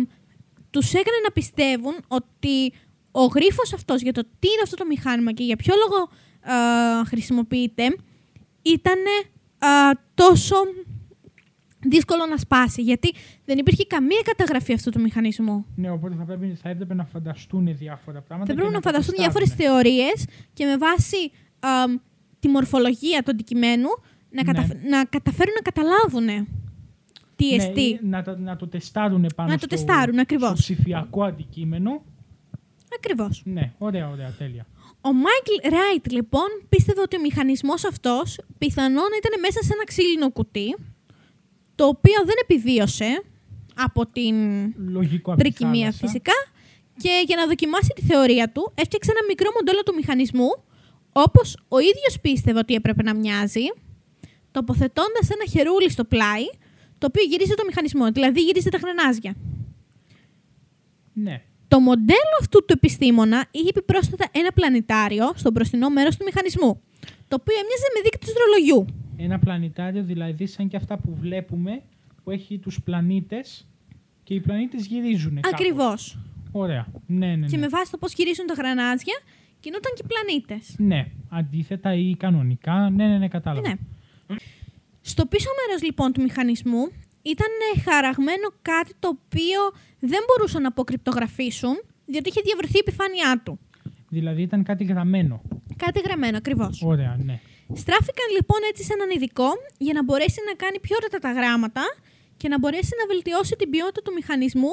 τους 0.71 0.93
έκανε 0.93 1.19
να 1.25 1.31
πιστεύουν 1.31 1.95
ότι 2.09 2.73
ο 3.11 3.25
γρίφος 3.25 3.73
αυτός 3.73 4.01
για 4.03 4.13
το 4.13 4.23
τι 4.23 4.49
είναι 4.49 4.63
αυτό 4.63 4.77
το 4.77 4.85
μηχάνημα 4.87 5.33
και 5.33 5.45
για 5.45 5.57
ποιο 5.57 5.75
λόγο 5.83 6.09
α, 6.59 7.05
χρησιμοποιείται 7.05 7.97
ήταν 8.63 8.99
τόσο 10.15 10.57
δύσκολο 11.83 12.27
να 12.27 12.37
σπάσει. 12.37 12.83
Γιατί 12.83 13.13
δεν 13.45 13.59
υπήρχε 13.59 13.85
καμία 13.87 14.21
καταγραφή 14.25 14.73
αυτού 14.73 14.91
του 14.91 15.01
μηχανισμού. 15.01 15.65
Ναι, 15.77 15.91
οπότε 15.91 16.15
θα, 16.15 16.25
πρέπει, 16.25 16.59
θα 16.63 16.69
έπρεπε 16.69 16.95
να 16.95 17.05
φανταστούν 17.05 17.77
διάφορα 17.77 18.21
πράγματα. 18.21 18.53
Θα 18.53 18.53
και 18.55 18.59
πρέπει 18.61 18.75
να 18.75 18.81
τα 18.81 18.91
φανταστούν 18.91 19.15
τεστάρουν. 19.17 19.47
διάφορες 19.47 19.67
θεωρίες 19.67 20.27
και 20.53 20.65
με 20.65 20.77
βάση 20.77 21.17
α, 21.61 21.69
τη 22.41 22.49
μορφολογία 22.49 23.23
του 23.23 23.31
αντικειμένου 23.31 23.89
να, 24.31 24.43
Ναι. 24.45 24.53
καταφ- 24.53 24.85
να 24.85 25.05
καταφέρουν 25.05 25.53
να 25.55 25.61
καταλάβουν 25.71 26.49
τι 27.37 27.47
Ναι, 27.49 27.55
εστί. 27.55 27.81
ή 27.83 27.99
να, 28.03 28.23
τα- 28.23 28.39
να 28.39 28.57
το 28.57 28.69
τεστάρουν 28.69 29.27
πάνω 29.37 29.49
Να 29.51 29.59
το 29.59 29.67
στο, 29.67 29.67
τεστάρουν, 29.77 30.19
ακριβώς. 30.19 30.49
στο 30.51 30.59
ψηφιακό 30.59 31.23
αντικείμενο. 31.25 32.03
Ακριβώς. 32.97 33.43
Ναι, 33.45 33.73
ωραία, 33.79 34.09
ωραία, 34.09 34.31
τέλεια. 34.39 34.67
Ο 35.01 35.13
Μάικλ 35.13 35.77
Ράιτ 35.77 36.13
λοιπόν 36.13 36.47
πίστευε 36.69 37.01
ότι 37.01 37.17
ο 37.17 37.21
μηχανισμός 37.21 37.85
αυτός 37.85 38.41
πιθανόν 38.59 39.09
ήταν 39.19 39.41
μέσα 39.41 39.63
σε 39.63 39.73
ένα 39.73 39.85
ξύλινο 39.85 40.31
κουτί 40.31 40.77
το 41.75 41.87
οποίο 41.87 42.19
δεν 42.25 42.35
επιβίωσε 42.43 43.23
από 43.75 44.07
την 44.07 44.37
Λογικό 44.77 45.33
από 45.33 45.43
τη 45.43 45.49
τρικυμία 45.49 45.81
θάλασσα. 45.81 46.07
φυσικά 46.07 46.33
και 46.97 47.23
για 47.27 47.37
να 47.37 47.47
δοκιμάσει 47.47 47.93
τη 47.95 48.03
θεωρία 48.03 48.53
του 48.53 48.73
έφτιαξε 48.75 49.11
ένα 49.11 49.21
μικρό 49.29 49.51
μοντέλο 49.55 49.83
του 49.83 49.95
μηχανισμού 49.95 50.49
όπως 51.13 51.57
ο 51.69 51.79
ίδιος 51.79 52.21
πίστευε 52.21 52.59
ότι 52.59 52.75
έπρεπε 52.75 53.03
να 53.03 53.15
μοιάζει 53.15 53.67
τοποθετώντας 54.51 55.31
ένα 55.31 55.45
χερούλι 55.51 55.91
στο 55.91 56.05
πλάι 56.05 56.45
το 56.99 57.09
οποίο 57.11 57.25
γυρίζει 57.25 57.55
το 57.55 57.65
μηχανισμό, 57.67 58.11
δηλαδή 58.11 58.41
γυρίζει 58.41 58.69
τα 58.69 58.79
γρανάζια. 58.79 59.35
Ναι. 61.13 61.43
Το 61.69 61.81
μοντέλο 61.81 62.35
αυτού 62.41 62.65
του 62.65 62.73
επιστήμονα 62.73 63.47
είχε 63.51 63.69
επιπρόσθετα 63.69 64.29
ένα 64.33 64.53
πλανητάριο 64.53 65.33
στο 65.35 65.51
μπροστινό 65.51 65.89
μέρος 65.89 66.17
του 66.17 66.25
μηχανισμού, 66.25 66.83
το 67.29 67.37
οποίο 67.41 67.55
έμοιαζε 67.63 67.89
με 67.95 68.01
δείκτη 68.03 68.27
του 68.27 68.33
ρολογιού. 68.45 69.02
Ένα 69.25 69.39
πλανητάριο 69.39 70.03
δηλαδή 70.03 70.47
σαν 70.47 70.69
και 70.69 70.77
αυτά 70.77 70.99
που 70.99 71.15
βλέπουμε 71.15 71.83
που 72.25 72.31
έχει 72.31 72.59
τους 72.59 72.83
πλανήτες 72.83 73.69
και 74.25 74.35
οι 74.35 74.41
πλανήτες 74.41 74.87
γυρίζουν 74.87 75.35
κάπως. 75.35 75.53
Ακριβώς. 75.53 76.19
Ωραία. 76.53 76.87
Ναι, 77.07 77.27
ναι, 77.27 77.37
ναι. 77.37 77.47
Και 77.47 77.57
με 77.57 77.69
βάση 77.69 77.91
το 77.91 77.99
πώς 77.99 78.13
γυρίζουν 78.13 78.47
τα 78.47 78.55
γρανάζια, 78.55 79.21
κινούνταν 79.61 79.93
και 79.97 80.03
οι 80.05 80.07
πλανήτες. 80.07 80.75
Ναι, 80.79 81.07
αντίθετα 81.29 81.95
ή 81.95 82.17
κανονικά. 82.17 82.91
Ναι, 82.91 83.07
ναι, 83.07 83.19
ναι, 83.19 83.29
κατάλαβα. 83.29 83.69
Ναι. 83.69 83.75
Στο 85.01 85.27
πίσω 85.27 85.49
μέρος 85.67 85.83
λοιπόν 85.83 86.13
του 86.13 86.23
μηχανισμού 86.23 86.91
ήταν 87.23 87.49
χαραγμένο 87.85 88.49
κάτι 88.63 88.93
το 88.99 89.09
οποίο 89.09 89.61
δεν 89.99 90.21
μπορούσαν 90.27 90.63
να 90.63 90.69
αποκρυπτογραφήσουν, 90.69 91.83
διότι 92.07 92.29
είχε 92.29 92.41
διαβρεθεί 92.45 92.77
η 92.77 92.85
επιφάνειά 92.87 93.41
του. 93.45 93.59
Δηλαδή 94.09 94.43
ήταν 94.43 94.63
κάτι 94.63 94.85
γραμμένο. 94.85 95.43
Κάτι 95.77 96.01
γραμμένο 96.01 96.37
ακριβώς. 96.37 96.83
Ωραία, 96.83 97.19
ναι. 97.25 97.41
Στράφηκαν 97.75 98.29
λοιπόν 98.37 98.61
έτσι 98.71 98.83
σε 98.85 98.93
έναν 98.93 99.11
ειδικό 99.11 99.49
για 99.79 99.93
να 99.93 100.03
μπορέσει 100.05 100.41
να 100.49 100.55
κάνει 100.63 100.79
πιο 100.81 100.97
ωραία 100.99 101.21
τα 101.27 101.33
γράμματα 101.39 101.83
και 102.37 102.49
να 102.49 102.59
μπορέσει 102.59 102.91
να 103.01 103.05
βελτιώσει 103.13 103.55
την 103.57 103.71
ποιότητα 103.71 104.01
του 104.03 104.13
μηχανισμού 104.13 104.73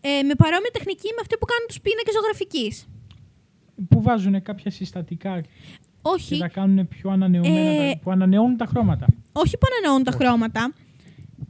ε, 0.00 0.22
με 0.22 0.34
παρόμοια 0.34 0.70
τεχνική 0.72 1.08
με 1.16 1.20
αυτή 1.20 1.34
που 1.40 1.46
κάνουν 1.52 1.66
τους 1.68 1.80
πίνακες 1.80 2.14
ζωγραφικής. 2.16 2.74
Που 3.88 4.02
βάζουν 4.02 4.42
κάποια 4.42 4.70
συστατικά 4.70 5.40
και 5.40 5.48
Όχι, 6.02 6.38
τα 6.38 6.48
κάνουν 6.48 6.88
πιο 6.88 7.10
ανανεωμένα, 7.10 7.70
Ε, 7.82 7.92
τα- 7.92 7.98
που 8.02 8.10
ανανεώνουν 8.10 8.56
τα 8.56 8.66
χρώματα. 8.66 9.06
όχι 9.32 9.58
που 9.58 9.66
ανανεώνουν 9.72 10.04
τα 10.04 10.12
Όχι. 10.14 10.24
χρώματα. 10.24 10.72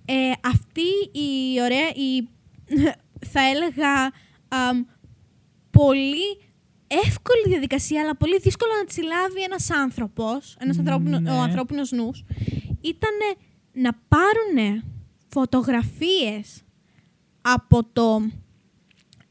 Ε, 0.05 0.15
αυτή 0.45 0.89
η 1.19 1.61
ωραία, 1.63 1.89
η, 1.89 2.29
θα 3.33 3.41
έλεγα 3.53 3.93
αμ, 4.49 4.85
πολύ 5.71 6.29
εύκολη 7.07 7.43
διαδικασία, 7.49 8.01
αλλά 8.03 8.17
πολύ 8.17 8.39
δύσκολο 8.39 8.71
να 8.79 8.85
τη 8.85 8.93
συλλάβει 8.93 9.43
ένας 9.43 9.71
άνθρωπος, 9.71 10.57
ένας 10.61 10.79
ανθρώπινο, 10.79 11.19
Ναι. 11.21 11.31
ο 11.31 11.35
ανθρώπινος 11.41 11.91
νους, 11.93 12.25
ήταν 12.81 13.11
να 13.73 13.93
πάρουν 14.09 14.83
φωτογραφίες 15.29 16.63
από 17.41 17.85
το 17.93 18.23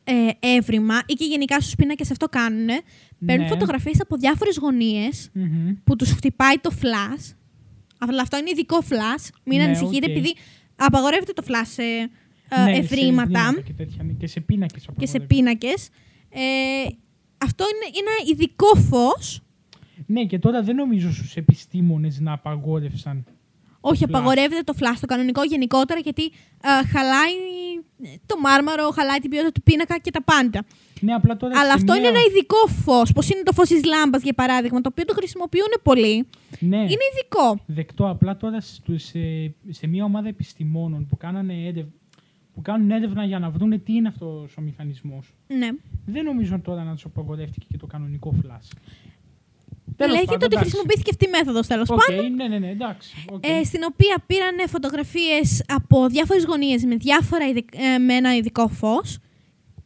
ε, 0.04 0.30
εύρημα 0.40 1.02
ή 1.06 1.14
και 1.14 1.26
γενικά 1.26 1.60
στους 1.60 1.76
πίνακες 1.76 2.12
αυτό 2.12 2.28
κάνουν. 2.28 2.68
Παίρνουν 3.26 3.44
Ναι. 3.46 3.52
φωτογραφίες 3.52 4.02
από 4.02 4.18
διάφορες 4.18 4.58
γωνίες 4.58 5.30
Μμμ. 5.34 5.74
που 5.84 5.96
τους 5.96 6.12
χτυπάει 6.12 6.56
το 6.62 6.72
flash. 6.82 7.34
Αλλά 7.98 8.22
αυτό 8.22 8.38
είναι 8.38 8.50
ειδικό 8.50 8.78
flash. 8.90 9.28
Μην 9.44 9.58
Ναι, 9.58 9.64
ανησυχείτε, 9.64 10.06
οκ. 10.12 10.18
επειδή 10.18 10.36
απαγορεύεται 10.76 11.34
το 11.34 11.44
flash 11.48 11.66
σε 11.74 11.82
ε, 11.84 12.64
Ναι, 12.64 12.74
σε 12.74 12.80
ευρήματα 12.80 13.54
Και, 13.66 13.74
τέτοια, 13.74 14.06
και 14.18 14.28
σε 14.28 14.40
πίνακες. 14.40 14.86
και 14.98 15.06
σε 15.08 15.18
απαγορεύεται. 15.18 15.26
πίνακες. 15.36 15.90
Ε, 16.30 16.42
αυτό 17.44 17.64
είναι 17.74 17.98
ένα 18.00 18.32
ειδικό 18.32 18.76
φως. 18.90 19.42
Ναι, 20.06 20.24
και 20.26 20.40
τώρα 20.40 20.62
δεν 20.64 20.76
νομίζω 20.76 21.12
στους 21.14 21.36
επιστήμονες 21.36 22.20
να 22.20 22.34
απαγόρευσαν 22.34 23.26
Όχι, 23.82 24.04
Flash. 24.06 24.10
απαγορεύεται 24.10 24.62
το 24.62 24.74
flash, 24.80 24.98
το 25.02 25.06
κανονικό 25.08 25.44
γενικότερα, 25.44 26.00
γιατί 26.00 26.24
ε, 26.24 26.88
χαλάει 26.88 27.34
το 28.26 28.40
μάρμαρο, 28.40 28.90
χαλάει 28.90 29.20
την 29.20 29.30
ποιότητα 29.30 29.52
του 29.52 29.62
πίνακα 29.62 29.98
και 30.00 30.12
τα 30.12 30.24
πάντα. 30.24 30.66
Ναι, 31.02 31.14
απλά 31.14 31.38
τώρα. 31.38 31.60
Αλλά 31.60 31.68
σε 31.70 31.74
αυτό 31.76 31.86
μια- 31.92 31.96
είναι 31.98 32.08
ένα 32.08 32.20
ειδικό 32.30 32.68
φως. 32.84 33.12
Πώς 33.12 33.30
είναι 33.30 33.44
το 33.44 33.52
φως 33.54 33.68
της 33.68 33.84
λάμπας, 33.84 34.22
για 34.22 34.34
παράδειγμα, 34.34 34.82
το 34.82 34.90
οποίο 34.92 35.06
το 35.06 35.14
χρησιμοποιούν 35.14 35.72
πολύ. 35.84 36.28
Ναι, 36.60 36.78
Είναι 36.78 37.06
ειδικό. 37.14 37.64
δεκτό. 37.66 38.10
Απλά 38.10 38.38
τώρα 38.38 38.62
στους, 38.62 39.04
σε, 39.04 39.20
σε 39.70 39.88
μια 39.88 40.04
ομάδα 40.04 40.28
επιστημόνων 40.28 41.08
που, 41.08 41.18
κάνανε 41.18 41.54
έρευ, 41.68 41.86
που 42.62 42.72
κάνουν 42.72 42.92
έρευνα 42.92 43.24
για 43.26 43.40
να 43.40 43.50
βρουν 43.50 43.84
τι 43.84 43.94
είναι 43.94 44.08
αυτός 44.08 44.58
ο 44.58 44.62
μηχανισμός. 44.62 45.34
Ναι. 45.48 45.70
Δεν 46.06 46.24
νομίζω 46.24 46.60
τώρα 46.60 46.84
να 46.84 46.94
τους 46.94 47.06
απαγορεύτηκε 47.06 47.66
και 47.72 47.78
το 47.78 47.86
κανονικό 47.86 48.36
flash. 48.44 48.68
Τέλος 49.96 50.14
Λέγεται 50.16 50.32
πάντων, 50.32 50.36
ότι 50.36 50.46
εντάξει. 50.46 50.60
χρησιμοποιήθηκε 50.70 51.10
αυτή 51.10 51.26
η 51.26 51.30
μέθοδος 51.30 51.68
τέλος 51.68 51.90
Οκ, 51.90 52.00
πάντων. 52.06 52.34
ναι, 52.36 52.48
ναι, 52.48 52.60
ναι, 52.60 52.70
εντάξει. 52.70 53.26
οκ. 53.32 53.48
Ε, 53.48 53.64
στην 53.64 53.80
οποία 53.92 54.24
πήραν 54.28 54.56
φωτογραφίες 54.70 55.64
από 55.68 56.08
διάφορες 56.08 56.44
γωνίες 56.46 56.84
με, 56.84 56.96
διάφορα 56.96 57.48
ειδικ- 57.48 57.76
ε, 57.76 57.98
με 57.98 58.14
ένα 58.14 58.36
ειδικό 58.36 58.68
φως 58.68 59.18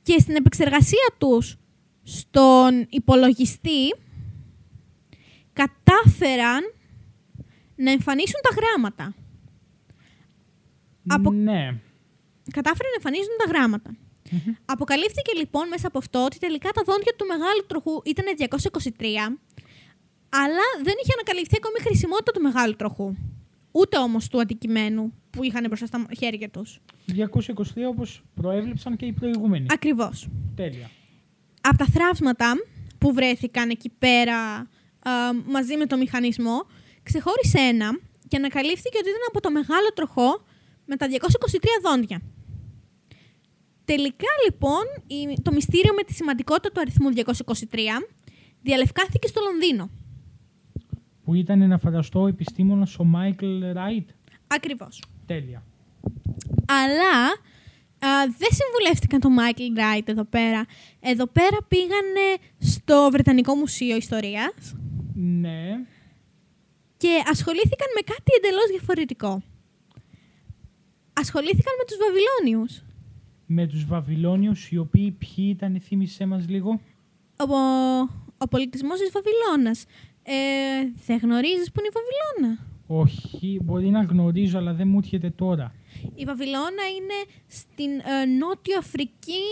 και 0.02 0.20
στην 0.20 0.36
επεξεργασία 0.36 1.14
τους 1.18 1.58
στον 2.04 2.86
υπολογιστή 2.90 3.96
κατάφεραν 5.54 6.62
να 7.76 7.92
εμφανίσουν 7.92 8.40
τα 8.50 8.56
γράμματα. 8.62 9.14
απο- 11.08 11.32
Ναι. 11.32 11.80
Κατάφεραν 12.52 12.92
να 12.92 13.00
εμφανίσουν 13.02 13.36
τα 13.44 13.48
γράμματα. 13.52 13.96
Μμμ. 14.32 14.56
Αποκαλύφθηκε 14.66 15.32
λοιπόν 15.38 15.68
μέσα 15.68 15.88
από 15.88 15.98
αυτό 15.98 16.24
ότι 16.24 16.38
τελικά 16.38 16.70
τα 16.72 16.82
δόντια 16.86 17.14
του 17.18 17.26
μεγάλου 17.26 17.64
τροχού 17.68 18.02
ήταν 18.06 18.26
223, 18.38 18.46
αλλά 20.30 20.66
δεν 20.84 20.96
είχε 21.02 21.14
ανακαλυφθεί 21.14 21.56
ακόμη 21.58 21.76
η 21.80 21.82
χρησιμότητα 21.82 22.32
του 22.32 22.42
μεγάλου 22.42 22.76
τροχού. 22.76 23.16
Ούτε 23.72 23.98
όμως 23.98 24.28
του 24.28 24.40
αντικειμένου 24.40 25.14
που 25.30 25.44
είχαν 25.44 25.66
μπροστά 25.68 25.86
στα 25.86 26.06
χέρια 26.18 26.50
τους. 26.50 26.80
223 27.08 27.24
όπως 27.88 28.24
προέβλεψαν 28.34 28.96
και 28.96 29.06
οι 29.06 29.12
προηγούμενοι. 29.12 29.66
Ακριβώς. 29.70 30.28
Τέλεια. 30.56 30.90
Από 31.62 31.78
τα 31.78 31.86
θράψματα 31.86 32.54
που 32.98 33.14
βρέθηκαν 33.14 33.70
εκεί 33.70 33.90
πέρα 33.90 34.38
α, 35.00 35.34
μαζί 35.46 35.78
με 35.78 35.86
το 35.86 35.98
μηχανισμό, 35.98 36.68
ξεχώρισε 37.04 37.58
ένα 37.58 38.00
και 38.28 38.38
ανακαλύφθηκε 38.38 38.98
ότι 38.98 39.10
ήταν 39.10 39.22
από 39.28 39.42
το 39.42 39.52
μεγάλο 39.52 39.94
τροχό 39.94 40.46
με 40.86 40.96
τα 40.96 41.08
223 41.12 41.18
δόντια. 41.84 42.22
Τελικά 43.86 44.28
λοιπόν 44.46 44.84
η- 45.08 45.42
το 45.42 45.52
μυστήριο 45.52 45.94
με 45.94 46.04
τη 46.04 46.14
σημαντικότητα 46.14 46.70
του 46.72 46.80
αριθμού 46.80 47.10
223 47.14 48.08
διαλευκάνθηκε 48.62 49.28
στο 49.28 49.42
Λονδίνο. 49.42 49.90
Που 51.24 51.34
ήταν 51.34 51.62
ένας 51.62 51.78
φανταστός 51.78 52.28
επιστήμονας 52.28 53.00
ο 53.00 53.04
Μάικλ 53.04 53.72
Ράιτ. 53.74 54.10
Ακριβώς. 54.48 55.04
Τέλεια. 55.26 55.64
Αλλά 56.66 57.26
α, 58.00 58.28
δεν 58.38 58.50
συμβουλεύτηκαν 58.52 59.20
τον 59.20 59.32
Μάικλ 59.34 59.64
Ράιτ 59.76 60.10
εδώ 60.10 60.24
πέρα. 60.24 60.66
Εδώ 61.00 61.28
πέρα 61.28 61.58
πήγανε 61.68 62.28
στο 62.60 63.10
Βρετανικό 63.12 63.56
Μουσείο 63.56 63.96
Ιστορίας 63.96 64.76
Ναι. 65.16 65.80
και 66.98 67.24
ασχολήθηκαν 67.32 67.88
με 67.96 68.02
κάτι 68.02 68.32
εντελώς 68.38 68.66
διαφορετικό. 68.70 69.42
Ασχολήθηκαν 71.14 71.74
με 71.78 71.84
τους 71.88 71.98
Βαβυλώνιους. 71.98 72.84
Με 73.46 73.68
τους 73.68 73.86
Βαβυλώνιους 73.86 74.70
οι 74.72 74.78
οποίοι 74.78 75.12
ποιοι 75.12 75.46
ήταν, 75.50 75.80
θύμισέ 75.80 76.26
μας 76.26 76.48
λίγο. 76.50 76.82
Ο, 77.38 77.56
ο 78.38 78.48
πολιτισμός 78.50 79.00
της 79.00 79.12
Βαβυλώνας. 79.12 79.86
Ε, 80.24 80.34
δεν 81.06 81.18
γνωρίζεις 81.18 81.72
που 81.72 81.80
είναι 81.80 81.88
η 81.88 81.98
Βαβυλώνα; 81.98 82.66
Όχι, 82.88 83.60
μπορεί 83.64 83.90
να 83.90 84.02
γνωρίζω, 84.04 84.58
αλλά 84.58 84.74
δεν 84.74 84.88
μου 84.88 84.98
έρχεται 84.98 85.30
τώρα. 85.30 85.74
Η 86.16 86.26
Βαβυλώνα 86.26 86.84
είναι 86.98 87.34
στην 87.48 87.90
ε, 87.92 88.26
Νότιο 88.26 88.78
Αφρική. 88.78 89.44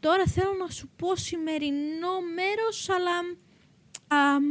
Τώρα 0.00 0.24
θέλω 0.26 0.52
να 0.64 0.70
σου 0.70 0.88
πω 0.96 1.16
σημερινό 1.16 2.12
μέρος, 2.36 2.88
αλλά 2.88 3.10
αμ, 4.08 4.44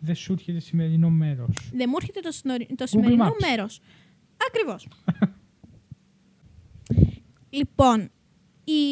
Δεν 0.00 0.14
σου 0.14 0.32
έρχεται 0.32 0.58
σημερινό 0.60 1.10
μέρος. 1.10 1.70
δεν 1.74 1.86
μου 1.88 1.96
έρχεται 2.00 2.20
το, 2.20 2.30
συνορι- 2.32 2.74
το 2.76 2.86
σημερινό 2.86 3.24
Maps. 3.26 3.46
μέρος. 3.48 3.80
Ακριβώς. 4.48 4.88
λοιπόν, 7.56 8.10
η 8.64 8.82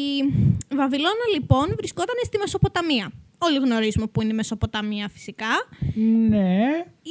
Βαβυλώνα 0.75 1.25
λοιπόν 1.33 1.73
βρισκόταν 1.77 2.15
στη 2.23 2.37
Μεσοποταμία. 2.37 3.11
Όλοι 3.37 3.57
γνωρίζουμε 3.57 4.07
που 4.07 4.21
είναι 4.21 4.31
η 4.31 4.35
Μεσοποταμία 4.35 5.09
φυσικά. 5.09 5.53
Ναι. 6.29 6.59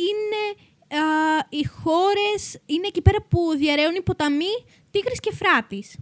είναι 0.07 0.43
α, 0.89 1.47
οι 1.49 1.65
χώρες, 1.65 2.61
είναι 2.67 2.87
εκεί 2.87 3.03
πέρα 3.03 3.23
που 3.29 3.39
διαραίουν 3.57 3.95
οι 3.95 4.03
ποταμοί 4.03 4.55
Τίγρης 4.91 5.21
και 5.21 5.33
Φράτης. 5.33 5.97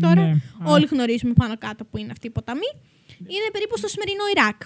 Τώρα 0.00 0.22
Ναι. 0.26 0.30
Α, 0.30 0.72
όλοι 0.72 0.86
γνωρίζουμε 0.90 1.32
πάνω 1.32 1.58
κάτω 1.58 1.84
που 1.84 1.98
είναι 1.98 2.10
αυτή 2.10 2.26
η 2.26 2.30
ποταμή. 2.30 2.70
Είναι 3.18 3.48
περίπου 3.52 3.76
στο 3.78 3.88
σημερινό 3.88 4.22
Ιράκ. 4.36 4.62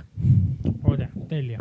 Ωραία, 0.82 1.12
τέλεια. 1.28 1.60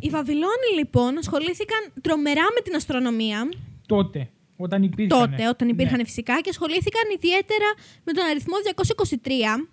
Οι 0.00 0.08
Βαβυλώνοι 0.08 0.70
λοιπόν 0.78 1.18
ασχολήθηκαν 1.18 1.78
τρομερά 2.00 2.44
με 2.54 2.60
την 2.60 2.74
αστρονομία 2.74 3.48
Τότε, 3.86 4.30
όταν 4.64 4.82
υπήρχαν. 4.82 5.18
τότε, 5.18 5.48
όταν 5.48 5.68
υπήρχαν 5.68 6.00
φυσικά 6.04 6.40
και 6.40 6.50
ασχολήθηκαν 6.50 7.02
ιδιαίτερα 7.16 7.68
με 8.04 8.12
τον 8.12 8.24
αριθμό 8.30 8.56
223 8.64 9.68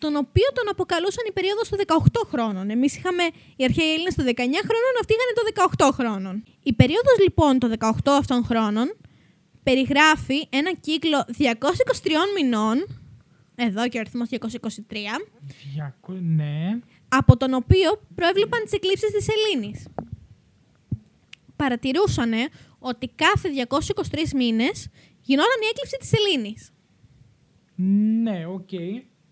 τον 0.00 0.16
οποίο 0.16 0.48
τον 0.54 0.66
αποκαλούσαν 0.70 1.24
η 1.28 1.32
περίοδος 1.32 1.68
των 1.68 1.78
18 1.86 2.28
χρόνων. 2.30 2.70
Εμείς 2.70 2.96
είχαμε 2.96 3.24
οι 3.56 3.64
αρχαίοι 3.64 3.90
Έλληνες 3.94 4.14
των 4.14 4.24
19 4.24 4.30
χρόνων, 4.68 4.92
αυτοί 5.00 5.12
είχαν 5.16 5.30
το 5.38 5.44
18 5.86 5.90
χρόνων. 5.98 6.34
Η 6.62 6.72
περίοδος 6.72 7.16
λοιπόν 7.22 7.58
των 7.58 7.72
18 7.78 7.90
αυτών 8.22 8.44
χρόνων 8.44 8.96
περιγράφει 9.62 10.46
ένα 10.50 10.72
κύκλο 10.74 11.18
223 11.38 11.44
μηνών, 12.36 12.76
εδώ 13.54 13.88
και 13.88 13.96
ο 13.96 14.00
αριθμός 14.00 14.28
223, 14.30 14.36
Διακο... 15.72 16.12
Ναι. 16.12 16.78
από 17.08 17.36
τον 17.36 17.54
οποίο 17.54 18.00
προέβλεπαν 18.14 18.60
τις 18.64 18.72
εκλείψεις 18.72 19.10
της 19.10 19.26
Σελήνης. 19.34 19.86
Παρατηρούσαν 21.56 22.32
ότι 22.80 23.08
κάθε 23.14 23.48
223 23.68 24.32
μήνες 24.34 24.88
γινόταν 25.20 25.58
η 25.62 25.66
έκλειψη 25.70 25.96
της 26.00 26.12
Σελήνης. 26.12 26.70
Ναι, 28.22 28.46
οκ. 28.46 28.72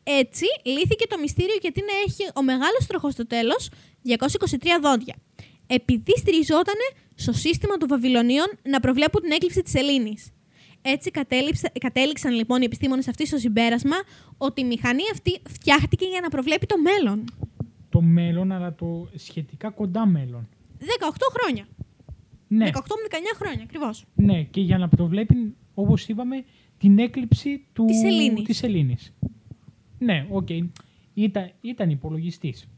Έτσι, 0.02 0.44
λύθηκε 0.62 1.06
το 1.06 1.18
μυστήριο 1.18 1.54
γιατί 1.60 1.80
να 1.80 1.92
έχει 2.06 2.30
ο 2.34 2.42
μεγάλος 2.42 2.86
τροχός 2.86 3.12
στο 3.12 3.26
τέλος 3.26 3.70
223 4.04 4.16
δόντια. 4.82 5.16
Επειδή 5.66 6.12
στηριζόταν 6.18 6.74
στο 7.14 7.32
σύστημα 7.32 7.76
των 7.76 7.88
Βαβυλωνίων 7.88 8.46
να 8.62 8.80
προβλέπουν 8.80 9.20
την 9.22 9.30
έκλειψη 9.30 9.62
της 9.62 9.74
Ελλήνης. 9.74 10.30
Έτσι 10.82 11.10
κατέληξε- 11.10 11.78
κατέληξαν 11.78 12.32
λοιπόν 12.34 12.60
οι 12.60 12.64
επιστήμονες 12.64 13.08
αυτοί 13.08 13.26
στο 13.26 13.38
συμπέρασμα 13.38 13.96
ότι 14.36 14.60
η 14.60 14.64
μηχανή 14.64 15.02
αυτή 15.12 15.40
φτιάχτηκε 15.48 16.04
για 16.04 16.20
να 16.20 16.28
προβλέπει 16.28 16.66
το 16.66 16.74
μέλλον. 16.80 17.24
Το 17.88 18.00
μέλλον, 18.00 18.52
αλλά 18.52 18.74
το 18.74 19.08
σχετικά 19.14 19.70
κοντά 19.70 20.06
μέλλον. 20.06 20.48
18 20.78 20.84
χρόνια. 21.30 21.68
Ναι, 22.48 22.66
18 22.72 22.74
με 22.78 23.08
19 23.10 23.36
χρόνια 23.36 23.62
ακριβώς. 23.62 24.04
ναι, 24.14 24.42
και 24.42 24.60
για 24.60 24.78
να 24.78 24.88
προβλέπει, 24.88 25.54
όπως 25.74 26.08
είπαμε, 26.08 26.44
την 26.78 26.98
έκλειψη 26.98 27.66
του... 27.72 27.84
Της 27.84 28.02
Ελλήνης. 28.04 28.42
της 28.44 28.62
Ελλήνης. 28.62 29.14
Ναι, 29.98 30.26
οκ. 30.30 30.48
Ήταν, 31.14 31.50
ήταν 31.60 31.90
υπολογιστής. 31.90 32.68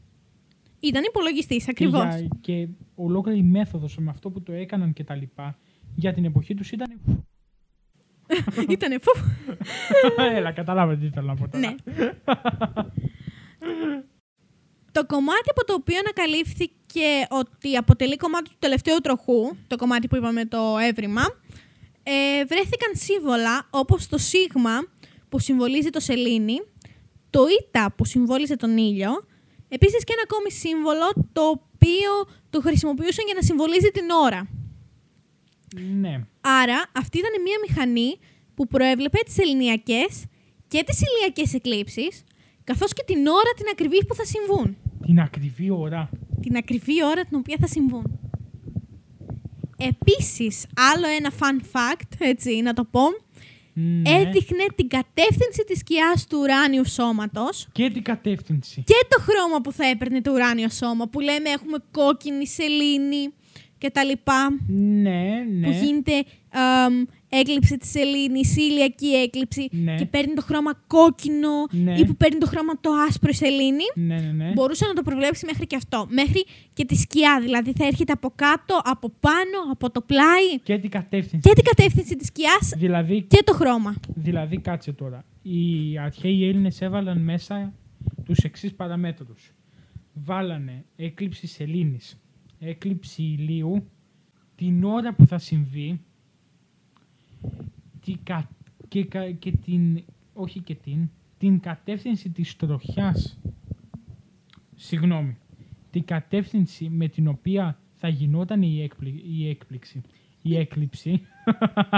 Ήταν 0.79 1.03
υπολογιστής, 1.03 1.63
Και, 1.63 1.69
ακριβώς. 1.71 2.15
για- 2.15 2.27
και 2.41 2.67
ολόκληρη 2.95 3.39
η 3.39 3.43
μέθοδος 3.43 3.97
με 3.97 4.09
αυτό 4.09 4.29
που 4.29 4.41
το 4.41 4.51
έκαναν 4.51 4.93
και 4.93 5.03
τα 5.03 5.15
λοιπά, 5.15 5.57
για 5.95 6.13
την 6.13 6.25
εποχή 6.25 6.53
τους 6.53 6.71
ήταν... 6.71 7.01
Ήτανε 8.69 8.97
φου. 9.01 9.11
Έλα, 10.35 10.51
καταλάβατε 10.51 11.05
τι 11.05 11.09
θέλω 11.13 11.27
να 11.27 11.35
πω 11.35 11.47
τώρα. 11.49 11.69
ναι. 11.69 11.75
το 14.91 15.05
κομμάτι 15.05 15.49
από 15.49 15.65
το 15.65 15.73
οποίο 15.73 15.97
ανακαλύφθηκε 15.99 17.07
ότι 17.29 17.77
αποτελεί 17.77 18.17
κομμάτι 18.17 18.49
του 18.49 18.55
τελευταίου 18.59 18.97
τροχού, 18.97 19.55
το 19.67 19.75
κομμάτι 19.75 20.07
που 20.07 20.15
είπαμε 20.15 20.45
το 20.45 20.77
εύρημα, 20.81 21.23
ε, 22.03 22.45
βρέθηκαν 22.45 22.91
σύμβολα 22.93 23.67
όπως 23.69 24.07
το 24.07 24.17
σίγμα 24.17 24.87
που 25.29 25.39
συμβολίζει 25.39 25.89
το 25.89 25.99
σελήνη, 25.99 26.61
το 27.29 27.43
ήτα 27.61 27.93
που 27.97 28.05
συμβόλιζε 28.05 28.55
τον 28.55 28.77
ήλιο, 28.77 29.25
επίσης 29.69 30.03
και 30.03 30.13
ένα 30.13 30.21
ακόμη 30.23 30.51
σύμβολο 30.51 31.13
το 31.33 31.41
οποίο 31.41 32.11
το 32.49 32.61
χρησιμοποιούσαν 32.61 33.25
για 33.25 33.35
να 33.35 33.41
συμβολίζει 33.41 33.91
την 33.91 34.09
ώρα. 34.09 34.47
Ναι. 35.99 36.25
Άρα 36.41 36.85
αυτή 36.95 37.17
ήταν 37.17 37.41
μια 37.41 37.57
μηχανή 37.67 38.19
που 38.55 38.67
προέβλεπε 38.67 39.19
τις 39.25 39.37
ελληνιακές 39.37 40.25
και 40.67 40.83
τις 40.83 41.01
ηλιακές 41.01 41.53
εκλήψεις, 41.53 42.23
καθώς 42.63 42.93
και 42.93 43.03
την 43.05 43.27
ώρα 43.27 43.51
την 43.55 43.65
ακριβή 43.71 44.05
που 44.05 44.15
θα 44.15 44.25
συμβούν. 44.25 44.77
Την 45.05 45.19
ακριβή 45.19 45.69
ώρα. 45.71 46.09
Την 46.41 46.55
ακριβή 46.57 47.03
ώρα 47.05 47.23
την 47.25 47.37
οποία 47.37 47.57
θα 47.59 47.67
συμβούν. 47.67 48.19
Επίσης, 49.77 50.65
άλλο 50.93 51.05
ένα 51.17 51.31
fun 51.39 51.61
fact, 51.75 52.09
έτσι 52.17 52.61
να 52.61 52.73
το 52.73 52.83
πω, 52.91 53.01
Ναι. 53.73 54.09
έδειχνε 54.09 54.65
την 54.75 54.87
κατεύθυνση 54.87 55.63
της 55.67 55.79
σκιάς 55.79 56.27
του 56.27 56.37
ουράνιου 56.41 56.85
σώματος 56.85 57.67
Και 57.71 57.89
την 57.89 58.03
κατεύθυνση. 58.03 58.83
και 58.85 58.93
το 59.09 59.21
χρώμα 59.21 59.61
που 59.61 59.71
θα 59.71 59.85
έπαιρνε 59.85 60.21
το 60.21 60.31
ουράνιο 60.31 60.69
σώμα, 60.69 61.07
που 61.07 61.19
λέμε 61.19 61.49
έχουμε 61.49 61.77
κόκκινη 61.91 62.47
σελήνη, 62.47 63.33
και 63.77 63.89
τα 63.89 64.03
λοιπά. 64.03 64.49
Ναι, 64.67 65.45
ναι. 65.59 65.65
Που 65.67 65.71
γίνεται 65.71 66.23
αμ, 67.31 67.39
έκλειψη 67.39 67.77
της 67.77 67.89
σελήνης, 67.89 68.55
ηλιακή 68.57 69.07
έκλειψη 69.07 69.67
Ναι. 69.71 69.95
και 69.95 70.05
παίρνει 70.05 70.33
το 70.33 70.41
χρώμα 70.41 70.73
κόκκινο 70.87 71.49
Ναι. 71.71 71.97
ή 71.99 72.05
που 72.05 72.15
παίρνει 72.15 72.39
το 72.39 72.45
χρώμα 72.47 72.79
το 72.81 72.89
άσπρο 73.07 73.29
η 73.31 73.33
σελήνη. 73.33 73.83
Ναι, 73.95 74.15
ναι, 74.19 74.31
ναι. 74.31 74.51
Μπορούσε 74.53 74.85
να 74.85 74.93
το 74.93 75.01
προβλέψει 75.01 75.45
μέχρι 75.45 75.67
και 75.67 75.75
αυτό. 75.75 76.07
Μέχρι 76.09 76.45
και 76.73 76.85
τη 76.85 76.95
σκιά. 76.95 77.39
Δηλαδή 77.41 77.73
θα 77.77 77.85
έρχεται 77.85 78.11
από 78.11 78.31
κάτω, 78.35 78.81
από 78.83 79.09
πάνω, 79.19 79.57
από 79.71 79.91
το 79.91 80.01
πλάι 80.01 80.59
Και 80.63 80.77
την 80.77 80.89
κατεύθυνση. 80.89 81.49
και 81.49 81.55
την 81.55 81.63
κατεύθυνση 81.63 82.15
της 82.15 82.27
σκιάς 82.27 82.73
Δηλαδή, 82.77 83.21
και 83.21 83.41
το 83.45 83.53
χρώμα. 83.53 83.95
δηλαδή, 84.15 84.57
κάτσε 84.59 84.91
τώρα. 84.93 85.25
Οι 85.41 85.97
αρχαίοι 85.97 86.47
Έλληνες 86.47 86.81
έβαλαν 86.81 87.17
μέσα 87.21 87.73
τους 88.25 88.37
εξής 88.37 88.73
παραμέτρους. 88.73 89.51
Βάλανε 90.13 90.85
έκλειψη 90.95 91.47
σελήνης, 91.47 92.17
έκλειψη 92.59 93.21
ηλίου, 93.21 93.87
την 94.55 94.83
ώρα 94.83 95.13
που 95.13 95.25
θα 95.27 95.37
συμβεί 95.37 96.01
τη 98.05 98.15
κα- 98.23 98.49
και, 98.87 99.05
κα- 99.05 99.31
και 99.31 99.51
την, 99.51 100.03
όχι 100.33 100.59
και 100.59 100.75
την, 100.75 101.09
την 101.37 101.59
κατεύθυνση 101.59 102.29
της 102.29 102.55
τροχιάς, 102.55 103.39
συγγνώμη, 104.75 105.37
την 105.91 106.05
κατεύθυνση 106.05 106.89
με 106.89 107.07
την 107.07 107.27
οποία 107.27 107.79
θα 107.93 108.07
γινόταν 108.07 108.61
η, 108.61 108.81
έκπλη, 108.83 109.23
η 109.39 109.49
έκπληξη, 109.49 110.01
η 110.41 110.57
έκλειψη, 110.57 111.21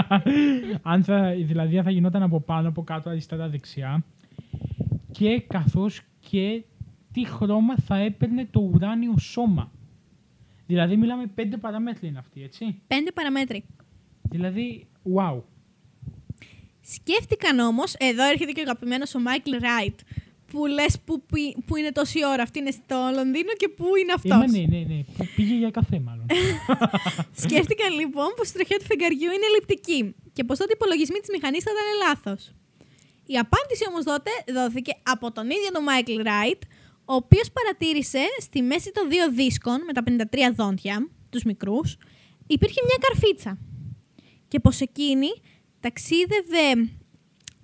αν 0.82 1.04
θα, 1.04 1.30
δηλαδή 1.30 1.78
αν 1.78 1.84
θα 1.84 1.90
γινόταν 1.90 2.22
από 2.22 2.40
πάνω, 2.40 2.68
από 2.68 2.82
κάτω, 2.82 3.10
αριστερά, 3.10 3.48
δεξιά 3.48 4.04
και 5.12 5.40
καθώς 5.46 6.02
και 6.20 6.64
τι 7.12 7.26
χρώμα 7.26 7.76
θα 7.76 7.96
έπαιρνε 7.96 8.48
το 8.50 8.60
ουράνιο 8.60 9.18
σώμα. 9.18 9.70
Δηλαδή 10.66 10.96
μιλάμε 10.96 11.26
πέντε 11.26 11.56
παραμέτροι 11.56 12.08
είναι 12.08 12.18
αυτοί, 12.18 12.42
έτσι. 12.42 12.80
Πέντε 12.86 13.12
παραμέτροι. 13.12 13.64
Δηλαδή, 14.22 14.86
wow. 15.16 15.40
Σκέφτηκαν 16.80 17.58
όμως, 17.58 17.94
εδώ 17.98 18.24
έρχεται 18.30 18.52
και 18.52 18.60
ο 18.60 18.62
αγαπημένος 18.66 19.14
ο 19.14 19.18
Μάικλ 19.20 19.50
Ράιτ, 19.60 19.98
που 20.50 20.66
λες 20.66 21.00
που, 21.04 21.22
πη- 21.32 21.56
που 21.66 21.76
είναι 21.76 21.92
τόση 21.92 22.26
ώρα. 22.26 22.42
Αυτή 22.42 22.58
είναι 22.58 22.70
στο 22.70 22.96
Λονδίνο 23.14 23.52
και 23.56 23.68
πού 23.68 23.84
είναι 24.00 24.12
αυτός; 24.12 24.52
Είμαι, 24.56 24.66
ναι, 24.66 24.78
ναι, 24.78 24.84
ναι. 24.94 25.02
Που 25.16 25.24
πήγε 25.36 25.54
για 25.54 25.70
καφέ, 25.70 25.98
μάλλον. 26.00 26.26
Σκέφτηκαν 27.44 27.90
λοιπόν 28.00 28.28
πως 28.36 28.48
η 28.48 28.52
τροχιά 28.52 28.78
του 28.78 28.84
φεγγαριού 28.84 29.30
είναι 29.36 29.46
ελλειπτική 29.50 30.14
και 30.32 30.44
πως 30.44 30.58
τότε 30.58 30.70
οι 30.72 30.76
υπολογισμοί 30.80 31.18
της 31.18 31.28
μηχανής 31.34 31.62
θα 31.64 31.70
ήταν 31.74 31.86
λάθος. 32.06 32.52
Η 33.26 33.36
απάντηση 33.38 33.84
όμως 33.90 34.04
τότε 34.04 34.30
δόθηκε 34.56 34.92
από 35.02 35.32
τον 35.32 35.44
ίδιο 35.50 35.70
τον 35.72 35.82
Μάικλ 35.82 36.16
Ράιτ, 36.22 36.62
ο 37.04 37.14
οποίος 37.22 37.48
παρατήρησε 37.56 38.22
στη 38.40 38.62
μέση 38.62 38.90
των 38.92 39.08
δύο 39.08 39.30
δίσκων 39.32 39.78
με 39.86 39.92
τα 39.92 40.02
53 40.06 40.52
δόντια, 40.54 41.08
τους 41.30 41.42
μικρούς, 41.42 41.96
υπήρχε 42.46 42.80
μια 42.88 42.98
καρφίτσα. 43.04 43.58
Και 44.54 44.60
πως 44.60 44.80
εκείνη 44.80 45.26
ταξίδευε... 45.80 46.90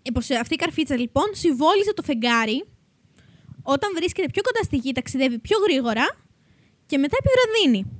ε, 0.02 0.10
Πως 0.10 0.30
αυτή 0.30 0.54
η 0.54 0.56
καρφίτσα 0.56 0.96
λοιπόν 0.96 1.24
συμβόλιζε 1.32 1.92
το 1.94 2.02
φεγγάρι 2.02 2.64
όταν 3.62 3.90
βρίσκεται 3.94 4.28
πιο 4.32 4.42
κοντά 4.42 4.62
στη 4.62 4.76
γη 4.76 4.92
ταξιδεύει 4.92 5.38
πιο 5.38 5.58
γρήγορα 5.58 6.06
και 6.86 6.98
μετά 6.98 7.16
επιβραδύνει. 7.20 7.90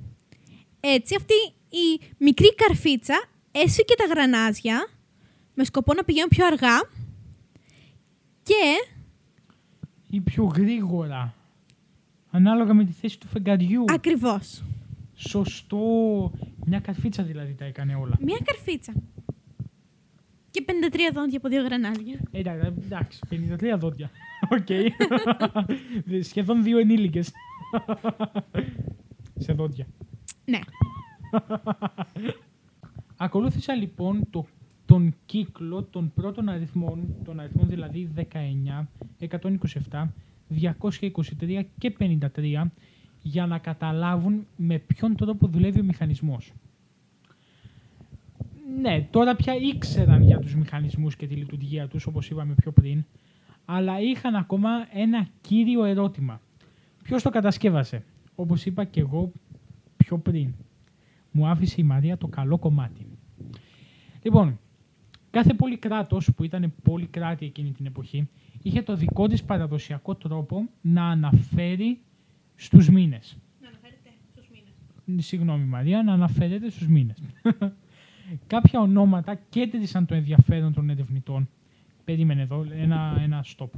Έτσι 0.81 1.15
αυτή 1.15 1.35
η 1.77 2.15
μικρή 2.19 2.55
καρφίτσα 2.55 3.25
έσυκε 3.53 3.95
τα 3.95 4.05
γρανάζια 4.05 4.89
με 5.55 5.65
σκοπό 5.65 5.95
να 5.95 6.05
πηγαίνουν 6.05 6.29
πιο 6.29 6.47
αργά 6.47 6.81
και 8.43 8.91
Ή 10.11 10.21
πιο 10.21 10.45
γρήγορα. 10.45 11.35
Ανάλογα 12.31 12.75
με 12.75 12.85
τη 12.85 12.93
θέση 12.93 13.19
του 13.19 13.27
φεγγαριού. 13.27 13.85
ακριβώς 13.89 14.63
Σωστό. 15.15 16.33
Μια 16.67 16.81
καρφίτσα 16.81 17.23
δηλαδή 17.23 17.55
τα 17.55 17.65
έκανε 17.65 17.95
όλα. 17.95 18.17
μια 18.21 18.39
καρφίτσα. 18.45 18.93
Και 20.51 20.65
53 20.67 20.99
δόντια 21.15 21.39
από 21.39 21.49
δύο 21.49 21.63
γρανάζια. 21.63 22.21
Ε, 22.31 22.39
εντάξει, 22.39 22.73
εντάξει, 22.85 23.21
53 23.31 23.79
δόντια. 23.79 24.11
Οκ. 24.57 24.67
Σχεδόν 26.29 26.63
δύο 26.63 26.79
ενήλικες. 26.79 27.33
Σε 29.45 29.53
δόντια. 29.53 29.87
Ναι. 30.45 30.59
Ακολούθησα 33.17 33.75
λοιπόν 33.75 34.27
το, 34.31 34.47
τον 34.87 35.15
κύκλο 35.27 35.83
των 35.83 36.13
πρώτων 36.15 36.49
αριθμών, 36.49 37.17
των 37.25 37.41
αριθμών 37.41 37.69
δηλαδή 37.69 38.11
19, 38.17 38.87
127, 39.29 40.07
223 40.61 41.63
και 41.79 41.97
53, 41.99 42.63
για 43.23 43.47
να 43.47 43.59
καταλάβουν 43.59 44.47
με 44.57 44.79
ποιον 44.79 45.17
τρόπο 45.17 45.47
δουλεύει 45.47 45.81
ο 45.81 45.85
μηχανισμός. 45.85 46.53
Ναι, 48.81 49.07
τώρα 49.11 49.37
πια 49.37 49.55
ήξεραν 49.55 50.23
για 50.23 50.39
τους 50.39 50.55
μηχανισμούς 50.55 51.17
και 51.17 51.27
τη 51.27 51.35
λειτουργία 51.35 51.89
τους, 51.89 52.07
όπως 52.07 52.31
είπαμε 52.31 52.55
πιο 52.55 52.73
πριν, 52.73 53.05
αλλά 53.65 54.01
είχαν 54.01 54.35
ακόμα 54.35 54.71
ένα 54.93 55.27
κύριο 55.41 55.85
ερώτημα. 55.85 56.41
Ποιος 57.03 57.23
το 57.23 57.31
κατασκεύασε, 57.31 58.05
όπως 58.35 58.67
είπα 58.67 58.85
και 58.85 59.01
εγώ 59.01 59.33
πιο 59.97 60.19
πριν. 60.19 60.55
Μου 61.31 61.47
άφησε 61.47 61.75
η 61.79 61.85
Μαρία 61.85 62.19
το 62.19 62.27
καλό 62.27 62.59
κομμάτι. 62.59 63.07
Λοιπόν, 64.23 64.59
κάθε 65.31 65.55
πολυκράτος 65.55 66.31
που 66.37 66.45
ήταν 66.45 66.73
πολυκράτη 66.83 67.47
εκείνη 67.47 67.71
την 67.71 67.87
εποχή 67.87 68.29
είχε 68.63 68.83
το 68.83 68.97
δικό 68.97 69.27
της 69.27 69.43
παραδοσιακό 69.45 70.15
τρόπο 70.15 70.69
να 70.81 71.05
αναφέρει 71.05 71.99
στους 72.61 72.89
μήνες. 72.89 73.37
Να 73.61 73.69
αναφέρετε 73.69 74.11
στους 74.33 74.49
μήνες. 74.49 75.25
Συγγνώμη 75.27 75.65
Μαρία, 75.65 76.03
να 76.03 76.13
αναφέρεται 76.13 76.71
στους 76.71 76.87
μήνες. 76.89 77.23
Κάποια 78.47 78.81
ονόματα 78.81 79.35
κέντρισαν 79.35 80.07
το 80.07 80.15
ενδιαφέρον 80.15 80.73
των 80.73 80.91
ερευνητών. 80.91 81.49
Περίμενε 82.05 82.43
εδώ, 82.43 82.67
ένα, 82.71 83.21
ένα 83.23 83.45
stop. 83.57 83.69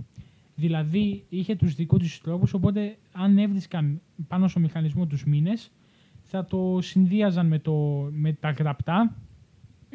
Δηλαδή, 0.54 1.24
είχε 1.28 1.56
τους 1.56 1.74
δικούς 1.74 1.98
τους 1.98 2.20
τρόπους, 2.20 2.52
οπότε 2.52 2.96
αν 3.12 3.38
έβρισκαν 3.38 4.00
πάνω 4.28 4.48
στο 4.48 4.60
μηχανισμό 4.60 5.06
τους 5.06 5.24
μήνες, 5.24 5.70
θα 6.22 6.44
το 6.44 6.78
συνδύαζαν 6.80 7.46
με, 7.46 7.58
το, 7.58 8.08
με 8.12 8.32
τα 8.32 8.50
γραπτά 8.50 9.16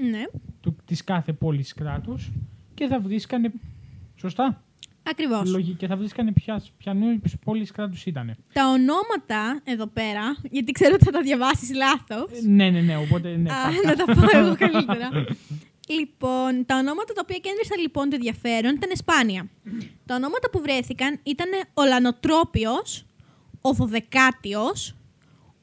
Ναι, 0.10 0.24
του, 0.62 0.76
της 0.86 1.04
κάθε 1.04 1.34
πόλης 1.34 1.74
κράτους 1.74 2.32
και 2.74 2.88
θα 2.88 3.00
βρίσκανε, 3.00 3.52
σωστά, 4.16 4.64
ακριβώς. 5.10 5.50
λογική, 5.52 5.74
και 5.78 5.88
θα 5.88 5.98
βρίσκανε 5.98 6.32
ποια, 6.32 6.62
ποιανού 6.78 7.20
πόλης 7.46 7.72
κράτους 7.72 8.06
ήτανε. 8.06 8.36
Τα 8.54 8.68
ονόματα 8.70 9.62
εδώ 9.64 9.88
πέρα, 9.88 10.36
γιατί 10.52 10.72
ξέρω 10.72 10.94
ότι 10.94 11.04
θα 11.04 11.12
τα 11.12 11.22
διαβάσεις 11.22 11.72
λάθος. 11.76 12.32
Ε, 12.32 12.48
Ναι, 12.48 12.70
ναι, 12.70 12.82
ναι, 12.82 12.98
οπότε 12.98 13.36
ναι. 13.38 13.50
Α, 13.52 13.56
πάτα. 13.56 13.96
να 13.96 13.96
τα 13.96 14.14
πω 14.14 14.38
εγώ 14.38 14.56
καλύτερα. 14.66 15.10
λοιπόν, 15.88 16.66
τα 16.66 16.76
ονόματα 16.78 17.14
τα 17.14 17.22
οποία 17.24 17.38
κέντρισαν 17.38 17.80
λοιπόν 17.80 18.10
το 18.10 18.16
ενδιαφέρον 18.16 18.76
ήταν 18.76 18.90
σπάνια. 18.96 19.48
τα 20.06 20.16
ονόματα 20.16 20.50
που 20.50 20.60
βρέθηκαν 20.62 21.20
ήταν 21.24 21.48
ο 21.74 21.84
Λανοτρόπιος, 21.86 23.06
ο 23.62 23.74
Δωδεκάτιος, 23.74 24.96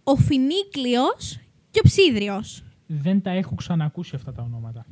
ο 0.05 0.17
Φοινίκλιος 0.17 1.39
και 1.71 1.81
ο 1.85 1.89
Ψύδριος. 1.89 2.63
Δεν 2.87 3.23
τα 3.23 3.31
έχω 3.31 3.55
ξανακούσει 3.55 4.15
αυτά 4.17 4.33
τα 4.33 4.43
ονόματα. 4.43 4.87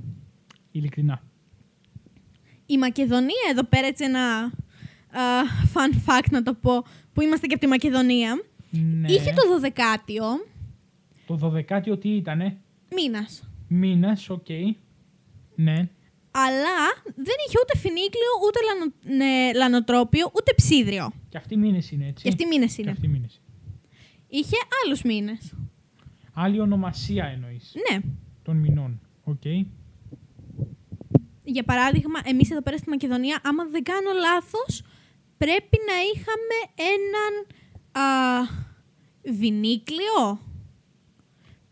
Ειλικρινά. 0.70 1.22
Η 2.66 2.78
Μακεδονία 2.78 3.46
εδώ 3.50 3.64
πέρα 3.64 3.86
έτσι 3.86 4.04
ένα 4.04 4.44
α, 4.44 4.50
fun 5.74 6.10
fact 6.10 6.26
να 6.30 6.42
το 6.42 6.54
πω, 6.54 6.84
που 7.12 7.22
είμαστε 7.22 7.46
και 7.46 7.52
από 7.54 7.62
τη 7.62 7.68
Μακεδονία, 7.68 8.42
Ναι. 8.70 9.12
είχε 9.12 9.32
το 9.32 9.48
Δωδεκάτιο 9.48 10.24
Το 11.26 11.34
δωδεκάτιο 11.34 11.98
τι 11.98 12.08
ήτανε; 12.08 12.56
μήνας. 12.94 13.48
Μήνας, 13.68 14.28
οκ. 14.30 14.46
Ναι. 15.54 15.88
Αλλά 16.30 16.76
δεν 17.04 17.34
είχε 17.46 17.58
ούτε 17.62 17.78
φοινίκλιο, 17.78 18.30
ούτε 18.46 18.58
λανο, 18.68 18.92
ναι, 19.16 19.52
λανοτρόπιο, 19.54 20.30
ούτε 20.34 20.52
ψύδριο. 20.56 21.12
Και 21.28 21.36
αυτοί 21.36 21.56
μήνες 21.56 21.90
είναι 21.90 22.06
έτσι. 22.06 22.22
Και 22.22 22.28
αυτοί 22.28 22.46
μήνες 22.46 22.74
Και 22.74 22.82
είναι. 22.82 22.90
αυτοί 22.90 23.08
μήνες. 23.08 23.40
Είχε 24.28 24.56
άλλους 24.84 25.02
μήνες. 25.02 25.52
Άλλη 26.32 26.60
ονομασία 26.60 27.24
εννοείς. 27.24 27.72
Ναι. 27.90 28.00
Των 28.42 28.56
μηνών. 28.56 29.00
Οκ. 29.24 29.42
Για 31.44 31.62
παράδειγμα, 31.62 32.20
εμείς 32.24 32.50
εδώ 32.50 32.62
πέρα 32.62 32.76
στη 32.76 32.88
Μακεδονία, 32.88 33.40
άμα 33.44 33.64
δεν 33.64 33.82
κάνω 33.82 34.10
λάθος, 34.12 34.82
πρέπει 35.38 35.78
να 35.90 35.96
είχαμε 36.12 36.56
έναν 36.94 37.32
α, 37.92 38.06
φοινίκλιο. 39.38 40.40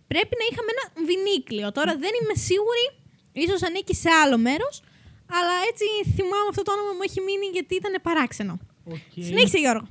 Πρέπει 0.07 0.35
να 0.41 0.45
είχαμε 0.51 0.71
ένα 0.77 1.07
φοινίκλιο. 1.07 1.73
Τώρα 1.73 1.93
δεν 1.93 2.11
είμαι 2.23 2.35
σίγουρη, 2.35 2.87
ίσως 3.33 3.63
ανήκει 3.63 3.95
σε 3.95 4.09
άλλο 4.25 4.39
μέρος, 4.39 4.83
αλλά 5.27 5.55
έτσι 5.71 6.11
θυμάμαι 6.15 6.49
αυτό 6.49 6.63
το 6.63 6.73
όνομα 6.73 6.93
μου 6.93 7.05
έχει 7.05 7.21
μείνει 7.21 7.47
γιατί 7.53 7.75
ήταν 7.75 7.95
παράξενο. 8.03 8.59
Οκ. 8.85 9.25
Συνέχισε 9.25 9.59
Γιώργο. 9.59 9.87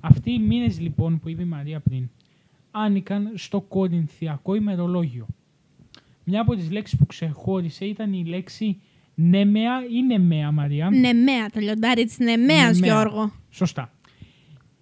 Αυτοί 0.00 0.30
οι 0.32 0.38
μήνες 0.38 0.80
λοιπόν 0.80 1.18
που 1.18 1.28
είπε 1.28 1.42
η 1.42 1.44
Μαρία 1.44 1.80
πριν 1.80 2.08
άνηκαν 2.70 3.32
στο 3.34 3.60
κορινθιακό 3.60 4.54
ημερολόγιο. 4.54 5.26
Μια 6.24 6.40
από 6.40 6.54
τις 6.54 6.70
λέξεις 6.70 6.98
που 6.98 7.06
ξεχώρισε 7.06 7.84
ήταν 7.84 8.12
η 8.12 8.24
λέξη 8.24 8.80
Νέμεα 9.20 9.84
ή 9.90 10.02
Νεμαία 10.02 10.52
Μαρία. 10.52 10.90
Νεμαία, 10.90 11.50
το 11.52 11.60
λιοντάρι 11.60 12.04
της 12.04 12.18
Νεμαίας, 12.18 12.78
Νεμαία. 12.78 12.94
Γιώργο. 12.94 13.32
Σωστά. 13.50 13.92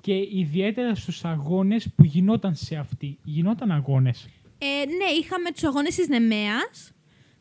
Και 0.00 0.12
ιδιαίτερα 0.32 0.94
στους 0.94 1.24
αγώνες 1.24 1.88
που 1.94 2.04
γινόταν 2.04 2.54
σε 2.54 2.76
αυτή. 2.76 3.18
Γινόταν 3.24 3.70
αγώνες. 3.70 4.28
Ε, 4.58 4.66
ναι, 4.66 5.18
είχαμε 5.20 5.50
τους 5.52 5.64
αγώνες 5.64 5.94
της 5.94 6.08
Νεμαίας, 6.08 6.92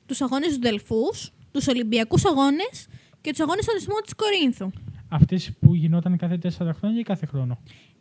τους 0.05 0.21
αγώνες 0.21 0.53
του 0.53 0.59
Δελφούς, 0.61 1.31
τους 1.51 1.67
Ολυμπιακούς 1.67 2.25
αγώνες 2.25 2.87
και 3.21 3.29
τους 3.29 3.39
αγώνες 3.39 3.63
στον 3.63 3.77
Ισθμό 3.77 3.95
της 4.03 4.13
Κορίνθου. 4.15 4.69
Αυτές 5.09 5.51
που 5.59 5.75
γινόταν 5.75 6.17
κάθε 6.17 6.37
τέσσερα 6.37 6.73
χρόνια 6.73 6.99
ή 6.99 7.03
κάθε 7.03 7.25
χρόνο; 7.25 7.59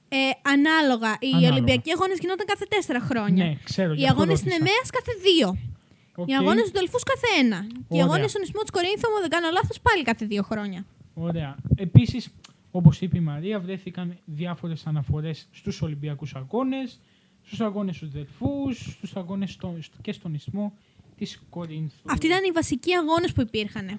Ε, 0.08 0.16
ανάλογα. 0.54 1.16
Οι 1.20 1.26
Ανάλογα. 1.28 1.52
Ολυμπιακοί 1.52 1.90
αγώνες 1.90 2.18
γινόταν 2.20 2.46
κάθε 2.46 2.64
τέσσερα 2.68 3.00
χρόνια. 3.00 3.44
Ναι, 3.44 3.56
ξέρω. 3.64 3.92
Οι 3.92 3.96
γι' 3.96 4.04
αυτό 4.04 4.14
αγώνες 4.16 4.40
της 4.40 4.52
ρώτησα. 4.52 4.64
Νεμέας 4.64 4.90
κάθε 4.90 5.12
δύο. 5.26 5.73
Οκ, 6.16 6.28
Οι 6.28 6.34
αγώνες 6.34 6.64
του 6.64 6.70
Δελφούς 6.72 7.02
κάθε 7.02 7.26
ένα. 7.40 7.60
Και 7.60 7.74
οι 7.76 7.84
Ωραία. 7.88 8.04
αγώνες 8.04 8.30
στον 8.30 8.42
Ισθμό 8.42 8.60
της 8.60 8.70
Κορίνθου, 8.70 9.06
αν 9.14 9.20
δεν 9.20 9.30
κάνω 9.30 9.48
λάθος, 9.52 9.80
πάλι 9.80 10.02
κάθε 10.02 10.26
δύο 10.26 10.42
χρόνια. 10.42 10.84
Ωραία. 11.14 11.56
Επίσης, 11.74 12.28
όπως 12.70 13.00
είπε 13.00 13.16
η 13.18 13.20
Μαρία, 13.20 13.60
βρέθηκαν 13.60 14.16
διάφορες 14.24 14.86
αναφορές 14.86 15.48
στους 15.50 15.82
Ολυμπιακούς 15.82 16.34
Αγώνες, 16.34 17.00
στους 17.42 17.60
αγώνες 17.60 17.98
του 17.98 18.08
Δελφούς, 18.08 18.78
στους 18.92 19.16
αγώνες 19.16 19.50
στο, 19.52 19.76
στο- 19.80 19.96
και 20.00 20.12
στον 20.12 20.34
Ισμό 20.34 20.72
της 21.16 21.42
Κορίνθου. 21.50 21.96
Αυτοί 22.04 22.26
ήταν 22.26 22.44
οι 22.44 22.50
βασικοί 22.50 22.94
αγώνες 22.94 23.32
που 23.32 23.40
υπήρχαν. 23.40 23.98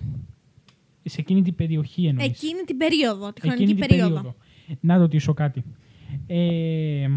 Σε 1.07 1.21
εκείνη 1.21 1.41
την 1.41 1.55
περιοχή 1.55 2.05
εννοείς. 2.05 2.25
Εκείνη 2.27 2.61
την 2.63 2.77
περίοδο, 2.77 3.33
τη 3.33 3.41
χρονική 3.41 3.63
Εκείνη 3.63 3.79
την 3.79 3.87
περίοδο. 3.87 4.35
Να 4.79 4.97
ρωτήσω 4.97 5.33
κάτι. 5.33 5.63
Ε, 6.27 7.07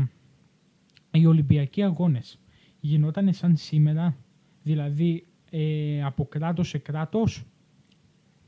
οι 1.10 1.26
Ολυμπιακοί 1.26 1.82
Αγώνες 1.82 2.38
γινόταν 2.80 3.32
σαν 3.32 3.56
σήμερα, 3.56 4.16
δηλαδή 4.72 5.26
ε, 5.50 6.02
από 6.04 6.24
κράτος 6.26 6.68
σε 6.68 6.78
κράτος 6.78 7.44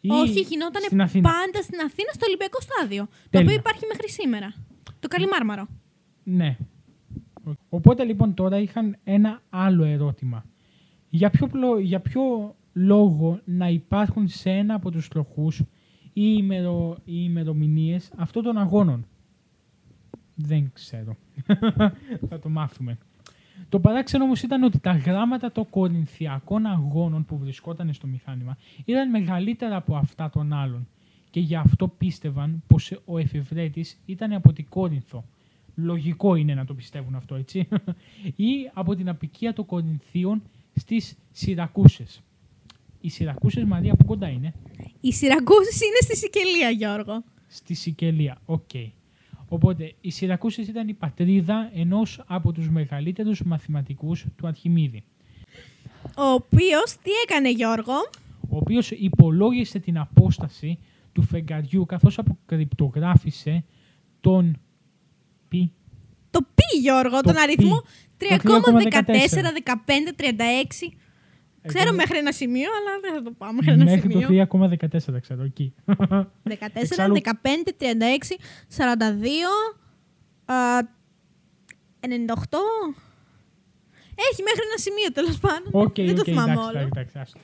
ή 0.01 0.11
Όχι, 0.11 0.41
γινόταν 0.41 0.83
στην 0.83 1.01
Αθήνα. 1.01 1.29
πάντα 1.31 1.63
στην 1.63 1.79
Αθήνα 1.81 2.11
στο 2.13 2.27
Ολυμπιακό 2.27 2.61
Στάδιο. 2.61 3.05
Το 3.07 3.13
Τέλεια. 3.31 3.47
οποίο 3.47 3.59
υπάρχει 3.61 3.85
μέχρι 3.89 4.11
σήμερα. 4.11 4.55
Το 5.01 5.09
Καλιμάρμαρο. 5.09 5.67
Ναι. 6.25 6.57
Οπότε 7.69 8.05
λοιπόν 8.05 8.35
τώρα 8.35 8.59
είχαν 8.59 8.97
ένα 9.05 9.43
άλλο 9.51 9.85
ερώτημα. 9.85 10.45
Για 11.11 11.31
ποιο, 11.31 11.47
πλο- 11.47 11.79
για 11.79 12.01
ποιο 12.01 12.55
λόγο 12.73 13.41
να 13.45 13.69
υπάρχουν 13.69 14.29
σε 14.29 14.51
ένα 14.51 14.75
από 14.75 14.91
τους 14.91 15.09
τροχούς 15.09 15.59
οι, 16.13 16.35
ημερο, 16.39 16.97
οι 17.05 17.13
ημερομηνίες 17.25 18.11
αυτών 18.17 18.43
των 18.43 18.59
αγώνων; 18.59 19.07
Δεν 20.35 20.71
ξέρω. 20.73 21.17
Θα 22.29 22.39
το 22.39 22.49
μάθουμε. 22.49 22.99
Το 23.69 23.81
παράξενο 23.81 24.25
όμως 24.25 24.43
ήταν 24.43 24.63
ότι 24.63 24.79
τα 24.79 24.93
γράμματα 24.93 25.53
των 25.53 25.71
κορινθιακών 25.71 26.67
αγώνων 26.67 27.25
που 27.25 27.39
βρισκόταν 27.39 27.93
στο 27.93 28.07
μηχάνημα 28.07 28.57
ήταν 28.85 29.11
μεγαλύτερα 29.11 29.77
από 29.77 29.97
αυτά 29.97 30.31
των 30.31 30.53
άλλων 30.53 30.89
και 31.31 31.41
γι' 31.41 31.57
αυτό 31.57 31.89
πίστευαν 31.89 32.63
πως 32.67 33.01
ο 33.05 33.19
εφευρέτης 33.19 33.99
ήταν 34.07 34.33
από 34.33 34.53
την 34.53 34.67
Κόρινθο. 34.69 35.25
Λογικό 35.75 36.35
είναι 36.35 36.55
να 36.55 36.65
το 36.65 36.75
πιστεύουν 36.75 37.15
αυτό, 37.15 37.35
έτσι. 37.35 37.69
ή 38.51 38.71
από 38.73 38.95
την 38.95 39.09
αποικία 39.09 39.53
των 39.53 39.67
Κορινθίων 39.67 40.43
στις 40.75 41.17
Συρακούσες. 41.33 42.23
Οι 43.01 43.09
Συρακούσες, 43.09 43.65
Μαρία, 43.65 43.93
από 43.93 44.05
κοντά 44.05 44.29
είναι. 44.29 44.55
Οι 45.01 45.13
Συρακούσες 45.13 45.81
είναι 45.81 45.99
στη 46.01 46.17
Σικελία, 46.17 46.71
Γιώργο. 46.71 47.25
Στη 47.47 47.75
Σικελία. 47.75 48.39
Οκ. 48.45 48.71
Οπότε, 49.53 49.95
οι 50.01 50.11
Συρακούσες 50.11 50.69
ήταν 50.69 50.89
η 50.89 50.95
πατρίδα 50.95 51.71
ενός 51.75 52.23
από 52.27 52.53
τους 52.53 52.71
μεγαλύτερους 52.71 53.43
μαθηματικούς 53.43 54.27
του 54.37 54.47
Αρχιμήδη, 54.47 55.03
Ο 56.17 56.23
οποίος 56.23 56.97
τι 57.03 57.11
έκανε, 57.25 57.51
Γιώργο; 57.51 57.93
ο 58.49 58.57
οποίος 58.57 58.91
υπολόγισε 58.91 59.79
την 59.79 59.99
απόσταση 59.99 60.79
του 61.13 61.23
φεγγαριού 61.23 61.87
καθώς 61.87 62.19
αποκρυπτογράφησε 62.19 63.65
τον 64.21 64.61
πι 65.49 65.73
Το 66.31 66.41
πει, 66.55 66.79
Γιώργο, 66.81 67.21
τον 67.21 67.35
πι. 67.35 67.41
αριθμό 67.41 67.81
Το 67.81 68.27
3,14, 68.27 68.33
15, 69.65 70.13
3,14. 70.17 70.17
36. 70.17 70.93
Ξέρω 71.67 71.87
Εγώ- 71.89 71.97
μέχρι 71.97 72.19
ένα 72.19 72.33
σημείο, 72.33 72.69
αλλά 72.79 73.01
δεν 73.01 73.13
θα 73.15 73.23
το 73.23 73.31
πάω 73.39 73.53
μέχρι 73.53 73.73
ένα 73.73 73.85
Μέχρι 73.85 74.01
σημείο. 74.01 74.21
το 74.21 74.27
3,14 74.27 75.21
ξέρω 75.21 75.43
εκεί. 75.43 75.75
14, 75.87 76.81
Εξάλλου- 76.83 77.15
15, 77.17 77.73
36, 77.77 78.37
42, 78.69 79.49
α, 80.45 80.55
98. 82.01 82.59
Έχει 84.31 84.43
μέχρι 84.43 84.63
ένα 84.69 84.79
σημείο 84.79 85.13
τέλος 85.13 85.39
πάντων. 85.39 85.69
Οκ, 85.73 85.95
δεν 85.95 86.15
το 86.15 86.21
οκ, 86.21 86.25
θυμάμαι 86.25 86.53
εντάξει, 86.53 86.69
όλο. 86.69 86.79
εντάξει, 86.79 86.99
εντάξει, 87.01 87.19
άστο. 87.19 87.39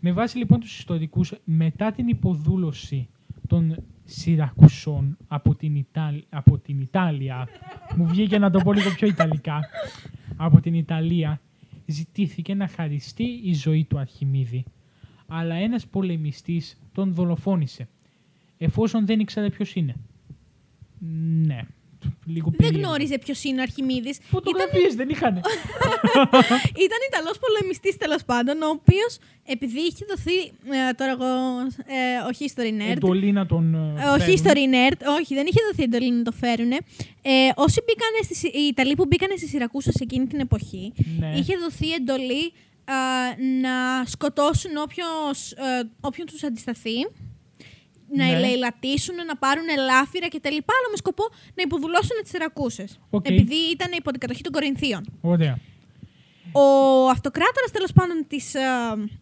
Με 0.00 0.12
βάση 0.12 0.38
λοιπόν 0.38 0.60
τους 0.60 0.78
ιστορικούς, 0.78 1.32
μετά 1.44 1.92
την 1.92 2.08
υποδούλωση 2.08 3.08
των 3.46 3.84
Συρακουσών 4.04 5.16
από 5.28 5.54
την, 5.54 5.74
Ιτάλ, 5.76 6.22
από 6.28 6.58
την 6.58 6.80
Ιτάλια, 6.80 7.48
μου 7.96 8.06
βγήκε 8.06 8.38
να 8.38 8.50
το 8.50 8.58
πω 8.60 8.72
λίγο 8.72 8.90
πιο 8.90 9.06
Ιταλικά, 9.08 9.60
από 10.36 10.60
την 10.60 10.74
Ιταλία, 10.74 11.40
ζητήθηκε 11.88 12.54
να 12.54 12.68
χαριστεί 12.68 13.40
η 13.42 13.54
ζωή 13.54 13.84
του 13.84 13.98
Αρχιμήδη. 13.98 14.64
Αλλά 15.26 15.54
ένας 15.54 15.86
πολεμιστής 15.86 16.80
τον 16.92 17.14
δολοφόνησε, 17.14 17.88
εφόσον 18.58 19.06
δεν 19.06 19.20
ήξερε 19.20 19.50
ποιος 19.50 19.74
είναι. 19.74 19.94
Ναι, 21.46 21.66
λίγο 22.26 22.50
Δεν 22.50 22.56
περίεργο. 22.58 22.88
γνώριζε 22.88 23.18
ποιος 23.18 23.44
είναι 23.44 23.58
ο 23.60 23.62
Αρχιμίδης. 23.62 24.16
Ήταν, 24.16 24.28
Φωτογραφίες 24.30 24.94
δεν 24.94 25.08
είχαν. 25.08 25.34
ήταν 26.86 27.00
Ιταλός 27.10 27.36
πολεμιστής 27.44 27.96
τέλος 27.96 28.24
πάντων, 28.24 28.62
ο 28.62 28.68
οποίος 28.68 29.18
επειδή 29.46 29.78
είχε 29.80 30.04
δοθεί. 30.08 30.38
ε, 30.88 30.92
τώρα 30.96 31.10
εγώ. 31.10 31.26
Ε, 31.98 32.28
όχι 32.30 32.50
history 32.54 32.72
nerd. 32.80 32.90
Εντολή 32.96 33.32
να 33.32 33.46
τον 33.46 33.74
ε, 33.74 34.02
Ε, 34.02 34.08
Όχι 34.08 34.20
φέρουν. 34.20 34.36
history 34.36 34.74
nerd, 34.74 34.98
όχι, 35.20 35.34
δεν 35.34 35.46
είχε 35.46 35.60
δοθεί 35.70 35.82
εντολή 35.82 36.10
να 36.12 36.22
το 36.22 36.32
φέρουν. 36.32 36.70
Ε, 36.72 36.78
όσοι 37.54 37.80
μπήκανε 37.86 38.18
στις, 38.22 38.42
οι 38.42 38.66
Ιταλοί 38.70 38.94
που 38.94 39.06
μπήκανε 39.06 39.34
στη 39.36 39.46
Σιρακούσα 39.48 39.90
σε 39.92 40.02
εκείνη 40.02 40.26
την 40.26 40.40
εποχή, 40.40 40.92
Ναι. 41.18 41.32
είχε 41.36 41.56
δοθεί 41.56 41.92
εντολή 41.92 42.52
α, 42.84 42.94
να 43.60 44.04
σκοτώσουν 44.04 44.76
όποιος, 44.76 45.52
ε, 45.52 45.88
όποιον 46.00 46.26
τους 46.26 46.42
αντισταθεί, 46.42 46.96
να 48.16 48.24
Ναι. 48.24 48.32
λεηλατήσουν, 48.32 49.14
να 49.14 49.36
πάρουν 49.36 49.68
λάφυρα 49.68 50.28
κτλ. 50.28 50.48
Αλλά 50.48 50.88
με 50.90 50.96
σκοπό 50.96 51.24
να 51.54 51.62
υποδουλώσουν 51.62 52.16
τις 52.22 52.30
Συρακούσες. 52.30 52.98
Οκ. 53.10 53.28
Επειδή 53.28 53.54
ήταν 53.72 53.92
υπό 53.92 54.10
την 54.10 54.20
κατοχή 54.20 54.42
των 54.42 54.52
Κορινθίων. 54.52 55.18
Ωραία. 55.20 55.58
Ο 56.52 57.08
αυτοκράτορας 57.08 57.70
τέλος 57.72 57.92
πάντων 57.92 58.24
της 58.28 58.54
ε, 58.54 58.60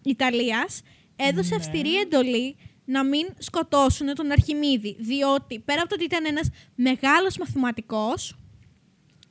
Ιταλίας 0.03 0.83
έδωσε 1.17 1.51
Ναι. 1.51 1.57
αυστηρή 1.57 1.97
εντολή 1.97 2.57
να 2.85 3.05
μην 3.05 3.27
σκοτώσουν 3.39 4.15
τον 4.15 4.31
Αρχιμήδη. 4.31 4.97
Διότι 4.99 5.59
πέρα 5.59 5.81
από 5.81 5.89
το 5.89 5.95
ότι 5.95 6.05
ήταν 6.05 6.25
ένας 6.27 6.49
μεγάλος 6.75 7.37
μαθηματικός, 7.39 8.37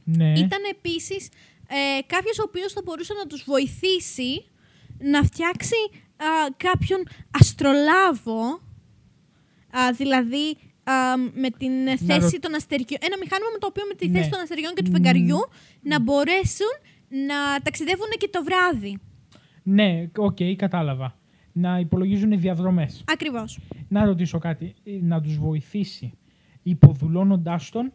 Ναι. 0.03 0.31
ήταν 0.39 0.59
επίσης 0.71 1.29
ε, 1.67 2.01
κάποιος 2.07 2.39
ο 2.39 2.43
οποίος 2.47 2.73
θα 2.73 2.81
μπορούσε 2.83 3.13
να 3.13 3.25
τους 3.27 3.43
βοηθήσει 3.45 4.45
να 4.99 5.23
φτιάξει 5.23 5.75
α, 6.17 6.25
κάποιον 6.57 7.03
αστρολάβο, 7.31 8.61
α, 9.79 9.91
δηλαδή 10.01 10.45
α, 10.83 10.93
με 11.17 11.49
την 11.61 11.73
θέση 12.07 12.19
ρω- 12.35 12.39
των 12.45 12.55
αστεριών, 12.55 12.99
ένα 13.07 13.17
μηχάνημα 13.21 13.49
με 13.53 13.59
το 13.59 13.67
οποίο 13.67 13.83
με 13.89 13.95
τη 13.99 14.07
Ναι. 14.07 14.17
θέση 14.17 14.29
των 14.29 14.39
αστεριών 14.41 14.73
και 14.75 14.83
του 14.83 14.89
Μμμ. 14.91 14.95
φεγγαριού 14.95 15.39
να 15.81 15.99
μπορέσουν 16.01 16.73
να 17.29 17.37
ταξιδεύουν 17.63 18.07
και 18.17 18.29
το 18.31 18.43
βράδυ. 18.43 18.93
Ναι, 19.63 20.07
οκ, 20.17 20.37
κατάλαβα. 20.55 21.17
Να 21.51 21.79
υπολογίζουν 21.79 22.39
διαδρομές. 22.39 23.03
Ακριβώς. 23.07 23.59
Να 23.87 24.05
ρωτήσω 24.05 24.37
κάτι. 24.37 24.73
ε, 24.83 24.91
Να 25.01 25.21
τους 25.21 25.37
βοηθήσει 25.37 26.13
υποδουλώνοντάς 26.63 27.69
τον; 27.69 27.91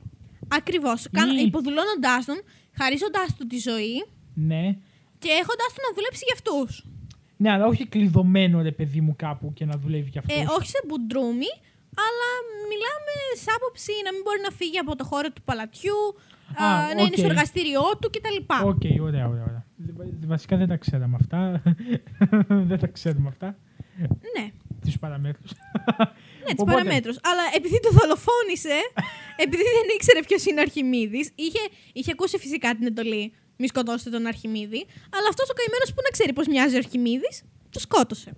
Ακριβώς. 0.49 1.05
Ή- 1.05 1.09
Κάν, 1.11 1.37
υποδουλώνοντάς 1.37 2.25
τον, 2.25 2.41
χαρίζοντάς 2.79 3.35
του 3.37 3.47
τη 3.47 3.59
ζωή 3.59 4.05
Ναι. 4.35 4.63
και 5.19 5.29
έχοντάς 5.29 5.71
τον 5.75 5.85
να 5.89 5.95
δουλέψει 5.95 6.23
για 6.27 6.35
αυτούς. 6.35 6.85
Ναι, 7.37 7.51
αλλά 7.51 7.67
όχι 7.67 7.87
κλειδωμένο 7.87 8.63
ρε 8.63 8.73
παιδί 8.73 9.01
μου 9.01 9.15
κάπου 9.17 9.53
και 9.53 9.65
να 9.65 9.77
δουλεύει 9.79 10.11
κι 10.11 10.19
αυτός. 10.19 10.37
Ε, 10.37 10.47
όχι 10.59 10.67
σε 10.69 10.81
μπουντρούμι, 10.87 11.51
αλλά 12.07 12.29
μιλάμε 12.73 13.13
σε 13.43 13.49
άποψη 13.57 13.93
να 14.07 14.11
μην 14.15 14.23
μπορεί 14.25 14.41
να 14.49 14.53
φύγει 14.59 14.79
από 14.85 14.93
το 15.01 15.05
χώρο 15.11 15.29
του 15.35 15.43
παλατιού, 15.49 15.99
Α, 16.63 16.65
α, 16.65 16.95
να 16.97 17.01
είναι 17.03 17.15
οκ. 17.17 17.21
στο 17.23 17.27
εργαστήριό 17.33 17.85
του 18.01 18.09
κτλ. 18.15 18.39
Οκ, 18.73 18.85
ωραία, 19.09 19.27
ωραία, 19.33 19.45
ωραία. 19.51 19.63
Βα- 19.97 20.27
Βασικά 20.33 20.55
δεν 20.57 20.69
τα 20.73 20.77
ξέραμε 20.85 21.17
αυτά. 21.21 21.63
δεν 22.71 22.79
τα 22.79 22.87
ξέρουμε 22.87 23.29
αυτά. 23.29 23.49
Ναι, 24.37 24.45
Τις 24.85 24.99
παραμέτρους. 24.99 25.51
ναι, 26.45 26.53
τις 26.55 26.63
Οπότε- 26.63 26.77
παραμέτρους. 26.77 27.17
Αλλά 27.31 27.43
επειδή 27.57 27.81
το 27.81 27.91
δολοφόνησε, 27.99 28.77
επειδή 29.45 29.63
δεν 29.77 29.87
ήξερε 29.95 30.21
ποιος 30.23 30.45
είναι 30.47 30.59
ο 30.61 30.63
Αρχιμίδης, 30.63 31.31
είχε, 31.35 31.63
είχε 31.93 32.11
ακούσει 32.13 32.39
φυσικά 32.39 32.75
την 32.75 32.87
εντολή 32.87 33.33
μη 33.57 33.67
σκοτώσετε 33.67 34.11
τον 34.11 34.27
Αρχιμίδη, 34.27 34.87
αλλά 35.17 35.29
αυτός 35.29 35.49
ο 35.51 35.55
καημένος 35.59 35.89
που 35.95 36.01
να 36.05 36.11
ξέρει 36.11 36.33
πώς 36.33 36.47
μοιάζει 36.47 36.75
ο 36.75 36.79
Αρχιμίδης, 36.79 37.43
το 37.71 37.79
σκότωσε. 37.81 38.33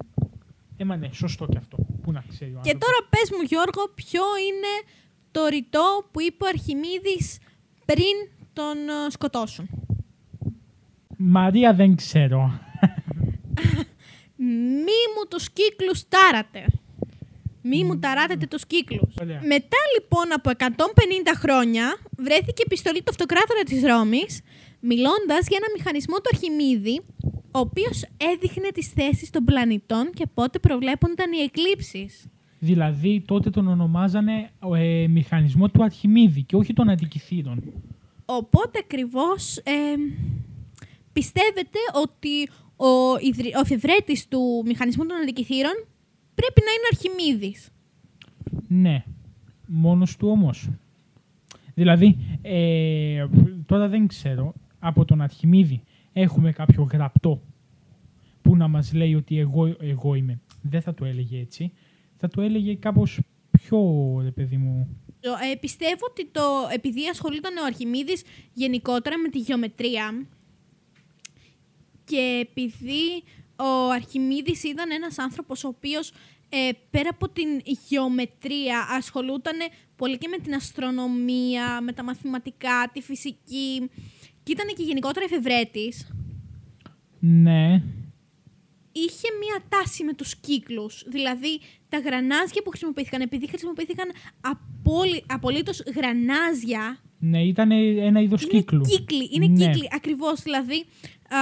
Ε, 0.82 0.84
μα 0.84 0.96
ναι, 0.96 1.08
σωστό 1.12 1.46
κι 1.46 1.56
αυτό. 1.56 1.76
Πού 2.02 2.12
να 2.12 2.24
ξέρει 2.28 2.50
ο 2.50 2.60
Και 2.62 2.70
άνθρωπος. 2.70 2.80
τώρα 2.86 3.08
πες 3.10 3.30
μου 3.30 3.42
Γιώργο, 3.42 3.82
ποιο 3.94 4.22
είναι 4.48 4.72
το 5.30 5.46
ρητό 5.46 6.08
που 6.10 6.20
είπε 6.20 6.44
ο 6.44 6.48
Αρχιμίδης 6.48 7.38
πριν 7.84 8.16
τον 8.52 8.76
ε, 8.88 9.10
σκοτώσουν; 9.10 9.68
Μαρία 11.16 11.74
δεν 11.74 11.96
ξέρω. 11.96 12.60
Μη 14.86 15.00
μου 15.14 15.24
τους 15.28 15.50
κύκλους 15.50 16.08
τάρατε. 16.08 16.64
Μη 17.62 17.84
μου 17.84 17.98
ταράτετε 17.98 18.46
τους 18.46 18.66
κύκλους. 18.66 19.14
Ωραία. 19.20 19.40
Μετά 19.42 19.76
λοιπόν 19.94 20.32
από 20.32 20.50
150 20.58 20.66
χρόνια 21.36 21.96
βρέθηκε 22.16 22.62
επιστολή 22.66 22.98
του 22.98 23.10
αυτοκράτορα 23.10 23.62
της 23.62 23.82
Ρώμης 23.82 24.40
μιλώντας 24.80 25.46
για 25.48 25.58
ένα 25.60 25.66
μηχανισμό 25.76 26.16
του 26.16 26.30
Αρχιμίδη, 26.32 27.00
ο 27.54 27.58
οποίος 27.58 28.04
έδειχνε 28.16 28.68
τις 28.74 28.88
θέσεις 28.88 29.30
των 29.30 29.44
πλανητών 29.44 30.10
και 30.14 30.26
πότε 30.34 30.58
προβλέπονταν 30.58 31.32
οι 31.32 31.36
εκλήψεις. 31.42 32.26
Δηλαδή 32.58 33.20
τότε 33.26 33.50
τον 33.50 33.68
ονομάζανε 33.68 34.50
ε, 34.74 35.06
μηχανισμό 35.08 35.68
του 35.68 35.82
Αρχιμίδη 35.84 36.42
και 36.42 36.56
όχι 36.56 36.72
των 36.72 36.88
Αντικυθύρων. 36.88 37.62
Οπότε 38.24 38.78
ακριβώς 38.82 39.62
πιστεύετε 41.12 41.78
ότι 42.02 42.48
ο, 42.76 43.18
ιδρυ- 43.20 43.56
ο 43.56 43.60
εφευρέτης 43.60 44.28
του 44.28 44.62
μηχανισμού 44.66 45.06
των 45.06 45.16
αντικειθήρων 45.22 45.72
πρέπει 46.34 46.60
να 46.64 46.70
είναι 46.72 46.84
ο 46.84 46.88
Αρχιμίδης; 46.92 47.68
Ναι. 48.68 49.04
Μόνος 49.66 50.16
του 50.16 50.28
όμως. 50.28 50.68
Δηλαδή, 51.74 52.16
ε, 52.42 53.26
τώρα 53.66 53.88
δεν 53.88 54.06
ξέρω, 54.06 54.54
από 54.78 55.04
τον 55.04 55.20
Αρχιμίδη 55.20 55.82
έχουμε 56.12 56.52
κάποιο 56.52 56.88
γραπτό 56.92 57.42
που 58.42 58.56
να 58.56 58.68
μας 58.68 58.92
λέει 58.92 59.14
ότι 59.14 59.38
εγώ, 59.38 59.76
εγώ 59.80 60.14
είμαι. 60.14 60.40
Δεν 60.62 60.82
θα 60.82 60.94
το 60.94 61.04
έλεγε 61.04 61.38
έτσι. 61.38 61.72
Θα 62.16 62.28
το 62.28 62.40
έλεγε 62.40 62.74
κάπως 62.74 63.20
πιο, 63.50 63.78
ρε 64.22 64.30
παιδί 64.30 64.56
μου, 64.56 64.96
Ε, 65.52 65.54
πιστεύω 65.54 66.06
ότι 66.10 66.26
το, 66.26 66.42
επειδή 66.72 67.08
ασχολούνταν 67.08 67.56
ο 67.56 67.64
Αρχιμίδης 67.64 68.22
γενικότερα 68.52 69.18
με 69.18 69.28
τη 69.28 69.38
γεωμετρία 69.38 70.26
και 72.04 72.46
επειδή 72.50 73.22
ο 73.56 73.90
Αρχιμίδης 73.90 74.64
ήταν 74.64 74.90
ένας 74.90 75.18
άνθρωπος 75.18 75.64
ο 75.64 75.68
οποίος 75.68 76.12
ε, 76.48 76.70
πέρα 76.90 77.08
από 77.08 77.28
την 77.28 77.48
γεωμετρία 77.88 78.86
ασχολούταν 78.90 79.56
πολύ 79.96 80.18
και 80.18 80.28
με 80.28 80.38
την 80.38 80.54
αστρονομία, 80.54 81.80
με 81.80 81.92
τα 81.92 82.02
μαθηματικά, 82.04 82.90
τη 82.92 83.00
φυσική 83.00 83.90
και 84.42 84.52
ήταν 84.52 84.66
και 84.76 84.82
γενικότερα 84.82 85.24
εφευρέτης, 85.24 86.06
ναι, 87.20 87.82
είχε 88.92 89.28
μία 89.40 89.64
τάση 89.68 90.04
με 90.04 90.14
τους 90.14 90.36
κύκλους. 90.36 91.04
Δηλαδή, 91.08 91.60
τα 91.88 91.98
γρανάζια 91.98 92.62
που 92.62 92.70
χρησιμοποιήθηκαν, 92.70 93.20
επειδή 93.20 93.48
χρησιμοποιήθηκαν 93.48 94.10
απόλυ, 94.40 95.24
απολύτως 95.26 95.82
γρανάζια, 95.96 96.98
ναι, 97.18 97.42
ήταν 97.42 97.70
ένα 98.00 98.20
είδος 98.20 98.42
είναι 98.42 98.52
κύκλου. 98.52 98.80
κύκλοι. 98.80 99.28
Είναι 99.32 99.46
Ναι. 99.46 99.64
κύκλοι, 99.70 99.88
ακριβώς. 99.92 100.42
Δηλαδή, 100.42 100.84
α, 101.28 101.36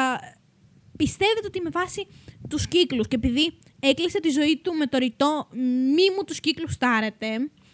πιστεύετε 0.97 1.47
ότι 1.47 1.61
με 1.61 1.71
βάση 1.71 2.07
τους 2.49 2.69
κύκλους 2.69 3.09
και 3.09 3.17
επειδή 3.17 3.53
έκλεισε 3.81 4.21
τη 4.21 4.29
ζωή 4.29 4.57
του 4.63 4.75
με 4.75 4.87
το 4.87 4.99
ρητό 4.99 5.49
«μη 5.95 6.11
μου 6.17 6.25
τους 6.27 6.41
κύκλους 6.41 6.73
στάρετε», 6.73 7.27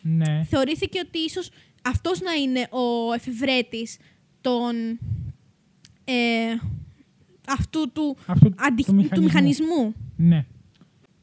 Ναι, 0.03 0.45
θεωρήθηκε 0.49 0.99
ότι 1.07 1.19
ίσως 1.19 1.51
αυτός 1.83 2.21
να 2.21 2.33
είναι 2.33 2.61
ο 2.71 3.13
εφευρέτης 3.13 3.97
των, 4.47 4.75
ε, 6.05 6.15
αυτού 7.49 7.93
του, 7.93 8.17
αυτού 8.27 8.53
αντι- 8.57 8.85
του 8.87 8.91
του 8.91 8.95
μηχανισμού. 8.95 9.25
μηχανισμού. 9.25 9.95
Ναι, 10.17 10.45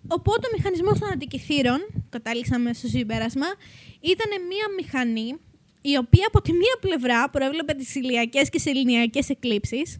Οπότε 0.08 0.48
ο 0.48 0.50
μηχανισμός 0.58 1.00
των 1.00 1.10
αντικειθήρων, 1.12 1.80
κατάληξαμε 2.10 2.74
στο 2.74 2.88
συμπέρασμα, 2.88 3.46
ήταν 4.02 4.30
μία 4.48 4.66
μηχανή 4.78 5.30
η 5.82 5.98
οποία 5.98 6.26
από 6.28 6.42
τη 6.42 6.52
μία 6.52 6.76
πλευρά 6.82 7.30
προέβλεπε 7.30 7.74
τις 7.74 7.96
ηλιακές 7.96 8.50
και 8.50 8.60
σεληνιακές 8.60 9.30
εκλήψεις, 9.30 9.98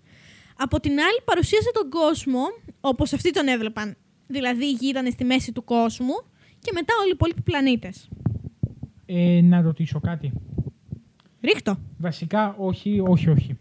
από 0.58 0.80
την 0.80 0.92
άλλη 0.92 1.20
παρουσίασε 1.26 1.72
τον 1.74 1.90
κόσμο 1.90 2.42
όπως 2.82 3.14
αυτοί 3.14 3.32
τον 3.32 3.48
έβλεπαν. 3.48 3.96
Δηλαδή 4.28 4.66
η 4.66 4.72
γη 4.72 4.88
ήταν 4.90 5.12
στη 5.12 5.24
μέση 5.26 5.52
του 5.52 5.64
κόσμου 5.64 6.16
και 6.60 6.72
μετά 6.74 6.94
όλοι 7.02 7.10
οι 7.10 7.14
υπόλοιποι 7.14 7.42
πλανήτες. 7.42 8.08
ε, 9.06 9.42
να 9.42 9.62
ρωτήσω 9.62 10.00
κάτι. 10.00 10.32
Ρίχτω. 11.44 11.78
Βασικά, 11.98 12.56
όχι, 12.58 13.00
όχι, 13.00 13.30
όχι. 13.30 13.58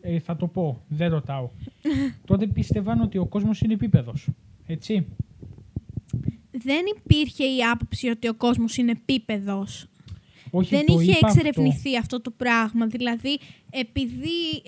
Ε, 0.00 0.18
θα 0.18 0.36
το 0.36 0.46
πω, 0.46 0.84
δεν 0.88 1.10
ρωτάω. 1.10 1.50
Τότε 2.26 2.46
πίστευαν 2.46 3.00
ότι 3.00 3.18
ο 3.18 3.26
κόσμος 3.26 3.60
είναι 3.60 3.72
επίπεδος. 3.72 4.28
Έτσι; 4.66 5.06
Δεν 6.50 6.82
υπήρχε 6.96 7.44
η 7.44 7.62
άποψη 7.72 8.08
ότι 8.08 8.28
ο 8.28 8.34
κόσμος 8.34 8.76
είναι 8.76 8.90
επίπεδος. 8.90 9.86
Όχι, 10.50 10.74
δεν 10.76 10.86
το 10.86 11.00
είχε 11.00 11.10
είπα 11.10 11.28
εξερευνηθεί 11.28 11.96
αυτό. 11.96 12.20
το 12.20 12.30
πράγμα. 12.30 12.86
Δηλαδή, 12.86 13.38
επειδή 13.70 14.62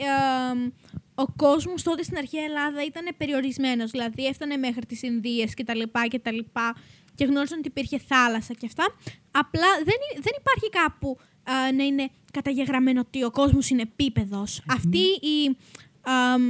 εμ, 0.52 0.70
ο 1.14 1.24
κόσμος 1.36 1.82
τότε 1.82 2.02
στην 2.02 2.16
αρχαία 2.16 2.44
Ελλάδα 2.44 2.84
ήταν 2.84 3.14
περιορισμένος, 3.16 3.90
δηλαδή 3.90 4.26
έφτανε 4.26 4.56
μέχρι 4.56 4.86
τις 4.86 5.02
Ινδίες 5.02 5.54
και 5.54 5.64
τα 5.64 5.74
λοιπά 5.74 6.06
και 6.06 6.18
τα 6.18 6.32
λοιπά 6.32 6.76
και 7.14 7.24
γνώριζαν 7.24 7.58
ότι 7.58 7.68
υπήρχε 7.68 7.98
θάλασσα 7.98 8.54
και 8.54 8.66
αυτά, 8.66 8.84
απλά 9.30 9.68
δεν, 9.84 9.94
υ- 10.12 10.22
δεν 10.22 10.32
υπάρχει 10.40 10.68
κάπου 10.70 11.16
α, 11.50 11.72
να 11.72 11.84
είναι 11.84 12.08
καταγεγραμμένο 12.36 13.00
ότι 13.00 13.24
ο 13.24 13.30
κόσμος 13.30 13.68
είναι 13.70 13.82
επίπεδος. 13.82 14.62
Αυτή 14.68 14.98
η... 15.20 15.56
αμ, 16.02 16.42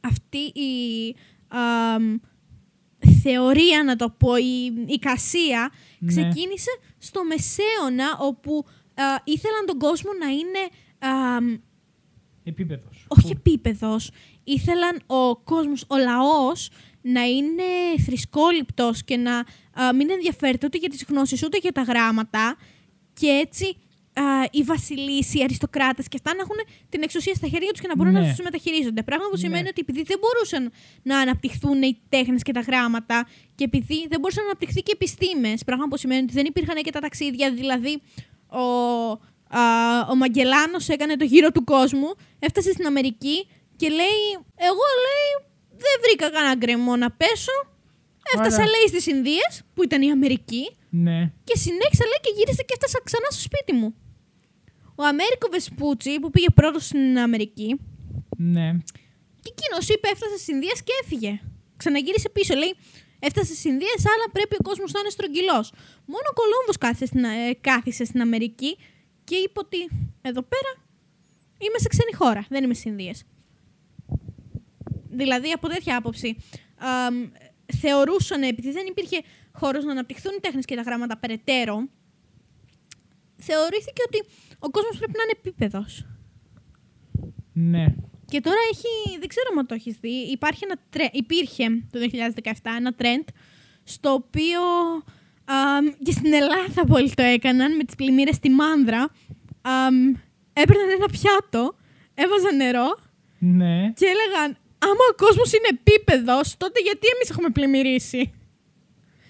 αυτή 0.00 0.38
η 0.38 1.14
αμ, 1.48 2.16
θεωρία, 3.22 3.82
να 3.84 3.96
το 3.96 4.10
πω, 4.10 4.36
η 4.36 4.72
εικασία, 4.86 5.70
Ναι. 5.98 6.08
ξεκίνησε 6.08 6.70
στο 6.98 7.20
Μεσαίωνα, 7.24 8.18
όπου 8.20 8.64
α, 8.94 9.02
ήθελαν 9.24 9.66
τον 9.66 9.78
κόσμο 9.78 10.10
να 10.20 10.26
είναι 10.28 10.68
αμ, 10.98 11.56
Επίπεδος. 12.44 13.04
όχι 13.08 13.30
επίπεδος, 13.30 14.10
ήθελαν 14.44 15.00
ο 15.06 15.36
κόσμος, 15.36 15.84
ο 15.88 15.96
λαός 15.96 16.70
να 17.02 17.22
είναι 17.22 17.62
θρησκόληπτος 18.04 19.04
και 19.04 19.16
να 19.16 19.36
α, 19.38 19.44
μην 19.94 20.10
ενδιαφέρεται 20.10 20.66
ούτε 20.66 20.78
για 20.78 20.88
τις 20.88 21.04
γνώσεις 21.08 21.42
ούτε 21.42 21.58
για 21.58 21.72
τα 21.72 21.82
γράμματα 21.82 22.56
και 23.12 23.26
έτσι 23.26 23.64
α, 23.66 23.76
οι 24.50 24.62
βασιλείς, 24.62 25.34
οι 25.34 25.42
αριστοκράτες 25.42 26.08
και 26.08 26.16
αυτά 26.16 26.34
να 26.34 26.40
έχουν 26.40 26.56
την 26.88 27.02
εξουσία 27.02 27.34
στα 27.34 27.48
χέρια 27.48 27.70
τους 27.70 27.80
και 27.80 27.86
να 27.86 27.96
μπορούν 27.96 28.12
Ναι. 28.12 28.20
να 28.20 28.28
τους 28.28 28.38
μεταχειρίζονται. 28.44 29.02
Πράγμα 29.02 29.24
που 29.24 29.36
Ναι. 29.36 29.38
σημαίνει 29.44 29.68
ότι 29.68 29.80
επειδή 29.80 30.02
δεν 30.02 30.18
μπορούσαν 30.18 30.72
να 31.02 31.18
αναπτυχθούν 31.18 31.82
οι 31.82 31.98
τέχνες 32.08 32.42
και 32.42 32.52
τα 32.52 32.60
γράμματα 32.60 33.28
και 33.54 33.64
επειδή 33.64 34.06
δεν 34.08 34.20
μπορούσαν 34.20 34.42
να 34.44 34.48
αναπτυχθεί 34.50 34.80
και 34.82 34.92
επιστήμες, 34.94 35.64
πράγμα 35.64 35.86
που 35.88 35.96
σημαίνει 35.96 36.22
ότι 36.22 36.32
δεν 36.32 36.44
υπήρχαν 36.44 36.76
και 36.82 36.90
τα 36.92 37.00
ταξίδια, 37.00 37.52
δηλαδή 37.52 38.02
ο, 38.48 38.66
α, 39.58 39.62
ο 40.10 40.14
Μαγκελάνος 40.16 40.88
έκανε 40.88 41.16
το 41.16 41.24
γύρο 41.24 41.50
του 41.50 41.64
κόσμου, 41.64 42.08
έφτασε 42.38 42.72
στην 42.72 42.86
Αμερική 42.86 43.48
και 43.76 43.88
λέει, 43.88 44.22
εγώ 44.56 44.86
λέει, 45.06 45.48
δεν 45.70 45.94
βρήκα 46.02 46.30
κανένα 46.30 46.54
γκρεμό 46.54 46.96
να 46.96 47.10
πέσω. 47.10 47.52
Έφτασα 48.34 48.56
Άρα- 48.62 48.64
λέει 48.70 48.86
στις 48.88 49.06
Ινδίες, 49.06 49.62
που 49.74 49.82
ήταν 49.82 50.02
η 50.02 50.10
Αμερική, 50.10 50.70
Ναι. 50.90 51.32
και 51.44 51.56
συνέχισα 51.58 52.04
λέει 52.04 52.20
και 52.20 52.32
γύρισα 52.36 52.62
και 52.62 52.72
έφτασα 52.76 52.98
ξανά 53.04 53.26
στο 53.30 53.40
σπίτι 53.40 53.72
μου. 53.72 53.94
Ο 55.00 55.04
Αμέρικο 55.04 55.48
Βεσπούτσι 55.50 56.20
που 56.20 56.30
πήγε 56.30 56.46
πρώτος 56.54 56.84
στην 56.86 57.18
Αμερική 57.18 57.76
Ναι. 58.36 58.68
και 59.42 59.50
εκείνος 59.56 59.88
είπε 59.88 60.08
έφτασε 60.08 60.34
στις 60.34 60.48
Ινδίες 60.48 60.82
και 60.82 60.92
έφυγε. 61.02 61.40
Ξαναγύρισε 61.76 62.28
πίσω. 62.28 62.54
Λέει 62.54 62.74
έφτασε 63.18 63.46
στις 63.46 63.64
Ινδίες, 63.64 63.98
αλλά 64.14 64.30
πρέπει 64.32 64.54
ο 64.58 64.62
κόσμος 64.62 64.92
να 64.92 65.00
είναι 65.00 65.10
στρογγυλός. 65.10 65.72
Μόνο 66.06 66.26
ο 66.30 66.34
Κολόμβος 66.40 66.76
κάθισε, 66.78 67.06
στην, 67.06 67.24
ε, 67.24 67.54
κάθισε 67.60 68.04
στην 68.04 68.20
Αμερική 68.20 68.76
και 69.24 69.36
είπε 69.36 69.58
ότι 69.60 69.78
εδώ 70.22 70.42
πέρα 70.42 70.70
είμαι 71.58 71.78
σε 71.78 71.88
ξένη 71.88 72.12
χώρα. 72.14 72.46
Δεν 72.48 72.64
είμαι 72.64 72.74
στις 72.74 72.90
Ινδίες. 72.90 73.24
Δηλαδή 75.10 75.50
από 75.52 75.68
τέτοια 75.68 75.96
άποψη. 75.96 76.36
αμ, 76.76 77.30
θεωρούσαν, 77.80 78.42
επειδή 78.42 78.70
δεν 78.70 78.86
υπήρχε 78.86 79.20
χώρος 79.52 79.84
να 79.84 79.90
αναπτυχθούν 79.90 80.32
οι 80.36 80.40
τέχνες 80.40 80.64
και 80.64 80.74
τα 80.74 80.82
γράμματα 80.82 81.16
περαιτέρω, 81.16 81.88
θεωρήθηκε 83.38 84.02
ότι 84.06 84.18
ο 84.58 84.70
κόσμος 84.70 84.96
πρέπει 84.98 85.12
να 85.16 85.22
είναι 85.22 85.34
επίπεδος. 85.38 86.06
Ναι. 87.52 87.94
Και 88.24 88.40
τώρα 88.40 88.56
έχει, 88.72 89.18
δεν 89.18 89.28
ξέρω 89.28 89.46
αν 89.58 89.66
το 89.66 89.74
έχεις 89.74 89.96
δει, 90.00 90.10
υπάρχει 90.30 90.64
ένα 90.64 90.76
τρε- 90.90 91.14
υπήρχε 91.14 91.64
το 91.90 91.98
2017 91.98 92.52
ένα 92.76 92.94
trend 92.98 93.28
στο 93.84 94.12
οποίο 94.12 94.60
αμ, 95.44 95.86
και 96.02 96.12
στην 96.12 96.32
Ελλάδα 96.32 96.84
πολύ 96.86 97.10
το 97.14 97.22
έκαναν 97.22 97.76
με 97.76 97.84
τις 97.84 97.94
πλημμύρες 97.94 98.34
στη 98.34 98.50
Μάνδρα. 98.50 99.10
Αμ, 99.62 100.14
έπαιρναν 100.52 100.88
ένα 100.90 101.06
πιάτο, 101.08 101.76
έβαζαν 102.14 102.56
νερό 102.56 102.98
Ναι. 103.38 103.92
και 103.92 104.06
έλεγαν 104.06 104.56
άμα 104.78 105.04
ο 105.12 105.14
κόσμος 105.16 105.52
είναι 105.52 105.68
επίπεδος, 105.80 106.56
τότε 106.56 106.80
γιατί 106.80 107.06
εμείς 107.14 107.30
έχουμε 107.30 107.48
πλημμυρίσει; 107.48 108.32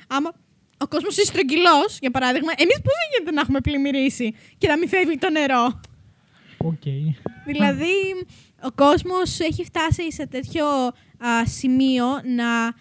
Άμα 0.08 0.32
ο 0.78 0.86
κόσμος 0.88 1.16
είναι 1.16 1.24
στρογγυλός, 1.26 1.98
για 2.00 2.10
παράδειγμα, 2.10 2.52
εμείς 2.56 2.74
πώς 2.84 2.94
δεν 3.00 3.06
γίνεται 3.12 3.30
να 3.30 3.40
έχουμε 3.40 3.60
πλημμυρίσει 3.60 4.34
και 4.58 4.68
να 4.68 4.78
μην 4.78 4.88
φεύγει 4.88 5.16
το 5.18 5.30
νερό; 5.30 5.80
Οκ. 6.58 6.82
Δηλαδή, 7.46 7.96
ο 8.62 8.70
κόσμος 8.74 9.40
έχει 9.40 9.64
φτάσει 9.64 10.12
σε 10.12 10.26
τέτοιο 10.26 10.66
α, 11.18 11.46
σημείο 11.46 12.06
να 12.36 12.48
α, 12.66 12.72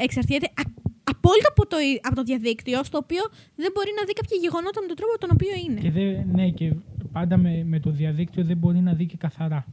εξαρτιέται 0.00 0.46
α- 0.46 0.72
απόλυτα 1.04 1.48
από 1.48 1.66
το, 1.66 1.76
από 2.02 2.14
το 2.14 2.22
διαδίκτυο, 2.22 2.84
στο 2.84 2.98
οποίο 2.98 3.22
δεν 3.56 3.70
μπορεί 3.74 3.90
να 3.98 4.04
δει 4.06 4.12
κάποια 4.12 4.36
γεγονότα 4.40 4.80
με 4.80 4.86
τον 4.86 4.96
τρόπο 4.96 5.18
τον 5.18 5.30
οποίο 5.32 5.52
είναι. 5.66 5.80
Και 5.80 5.90
δε, 5.90 6.22
ναι, 6.32 6.50
και 6.50 6.72
πάντα 7.12 7.36
με, 7.36 7.64
με 7.64 7.80
το 7.80 7.90
διαδίκτυο 7.90 8.44
δεν 8.44 8.56
μπορεί 8.56 8.78
να 8.78 8.92
δει 8.92 9.06
και 9.06 9.16
καθαρά. 9.16 9.66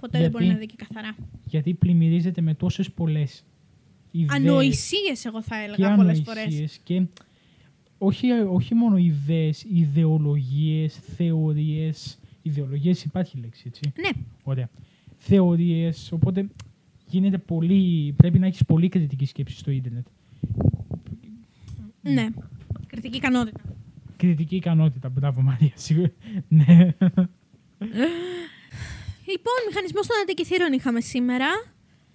Ποτέ 0.00 0.18
δεν 0.18 0.30
μπορεί 0.30 0.44
γιατί- 0.44 0.60
να 0.60 0.66
δει 0.66 0.74
και 0.76 0.84
καθαρά. 0.88 1.16
Γιατί 1.44 1.74
πλημμυρίζεται 1.74 2.40
με 2.40 2.54
τόσες 2.54 2.90
πολλές 2.90 3.44
ιδέες 4.22 4.36
Ανοησίες, 4.50 5.24
εγώ 5.24 5.42
θα 5.42 5.56
και 5.56 5.64
έλεγα 5.64 5.94
πολλές 5.94 6.22
φορές. 6.24 6.42
ανοησίες 6.42 6.80
και 6.84 7.02
όχι, 7.98 8.30
όχι 8.30 8.74
μόνο 8.74 8.96
ιδέες, 8.96 9.62
ιδεολογίες, 9.72 10.94
θεωρίες, 11.16 12.18
Ιδεολογίες 12.42 13.04
υπάρχει 13.04 13.38
λέξη, 13.38 13.62
έτσι. 13.66 13.92
Ναι, 14.00 14.08
Ωραία. 14.42 14.70
Θεωρίες, 15.16 16.12
οπότε 16.12 16.48
γίνεται 17.06 17.38
πολύ, 17.38 18.12
πρέπει 18.16 18.38
να 18.38 18.46
έχεις 18.46 18.64
πολύ 18.64 18.88
κριτική 18.88 19.24
σκέψη 19.26 19.56
στο 19.56 19.70
ίντερνετ. 19.70 20.06
ναι. 22.00 22.28
Κριτική 22.86 23.16
ικανότητα. 23.16 23.60
Κριτική 24.16 24.56
ικανότητα, 24.56 25.08
μπράβο 25.08 25.40
Μαρία, 25.42 25.72
σίγουρα. 25.74 26.10
ναι. 26.48 26.64
Λοιπόν, 29.30 29.54
μηχανισμό 29.68 30.00
των 30.00 30.16
αντικειθήρων 30.22 30.72
είχαμε 30.72 31.00
σήμερα. 31.00 31.46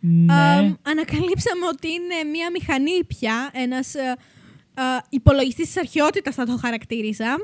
Ναι. 0.05 0.33
Αμ, 0.33 0.73
ανακαλύψαμε 0.81 1.65
ότι 1.73 1.87
είναι 1.87 2.29
μία 2.31 2.51
μηχανή 2.51 3.03
πια, 3.07 3.49
ένας 3.53 3.95
ε, 3.95 4.15
ε, 4.73 4.81
υπολογιστής 5.09 5.65
της 5.65 5.77
αρχαιότητας 5.77 6.35
θα 6.35 6.45
το 6.45 6.57
χαρακτήριζα, 6.57 7.35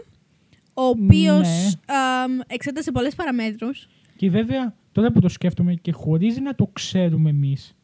ο 0.74 0.82
οποίος 0.84 1.47
Ναι. 1.47 1.93
αμ, 1.95 2.39
εξέτασε 2.47 2.91
πολλές 2.91 3.16
παραμέτρους. 3.16 3.88
Και 4.16 4.30
βέβαια, 4.30 4.76
τώρα 4.91 5.12
που 5.12 5.20
το 5.20 5.30
σκέφτομαι 5.30 5.74
και 5.74 5.91
χωρίς 5.91 6.39
να 6.39 6.55
το 6.55 6.70
ξέρουμε 6.74 7.30
εμείς, 7.30 7.76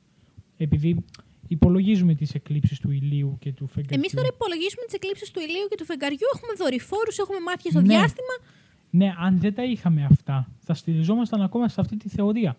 επειδή 0.58 1.06
υπολογίζουμε 1.48 2.16
τις 2.16 2.34
εκλήψεις 2.34 2.80
του 2.80 2.92
ηλίου 2.92 3.38
και 3.40 3.52
του 3.54 3.68
φεγγαριού. 3.68 3.96
Εμείς 4.00 4.14
τώρα 4.14 4.28
υπολογίζουμε 4.34 4.82
τις 4.86 4.94
εκλήψεις 4.94 5.32
του 5.32 5.40
ηλίου 5.40 5.68
και 5.70 5.76
του 5.76 5.86
φεγγαριού, 5.86 6.28
έχουμε 6.36 6.54
δορυφόρους, 6.58 7.18
έχουμε 7.18 7.40
μάτια 7.40 7.72
στο 7.72 7.82
Ναι. 7.82 7.88
διάστημα. 7.88 8.36
Ναι, 8.90 9.14
αν 9.20 9.40
δεν 9.40 9.54
τα 9.54 9.64
είχαμε 9.64 10.06
αυτά, 10.12 10.52
θα 10.60 10.74
στηριζόμασταν 10.74 11.42
ακόμα 11.42 11.68
σε 11.70 11.82
αυτή 11.82 11.98
τη 11.98 12.10
θεωρία. 12.10 12.58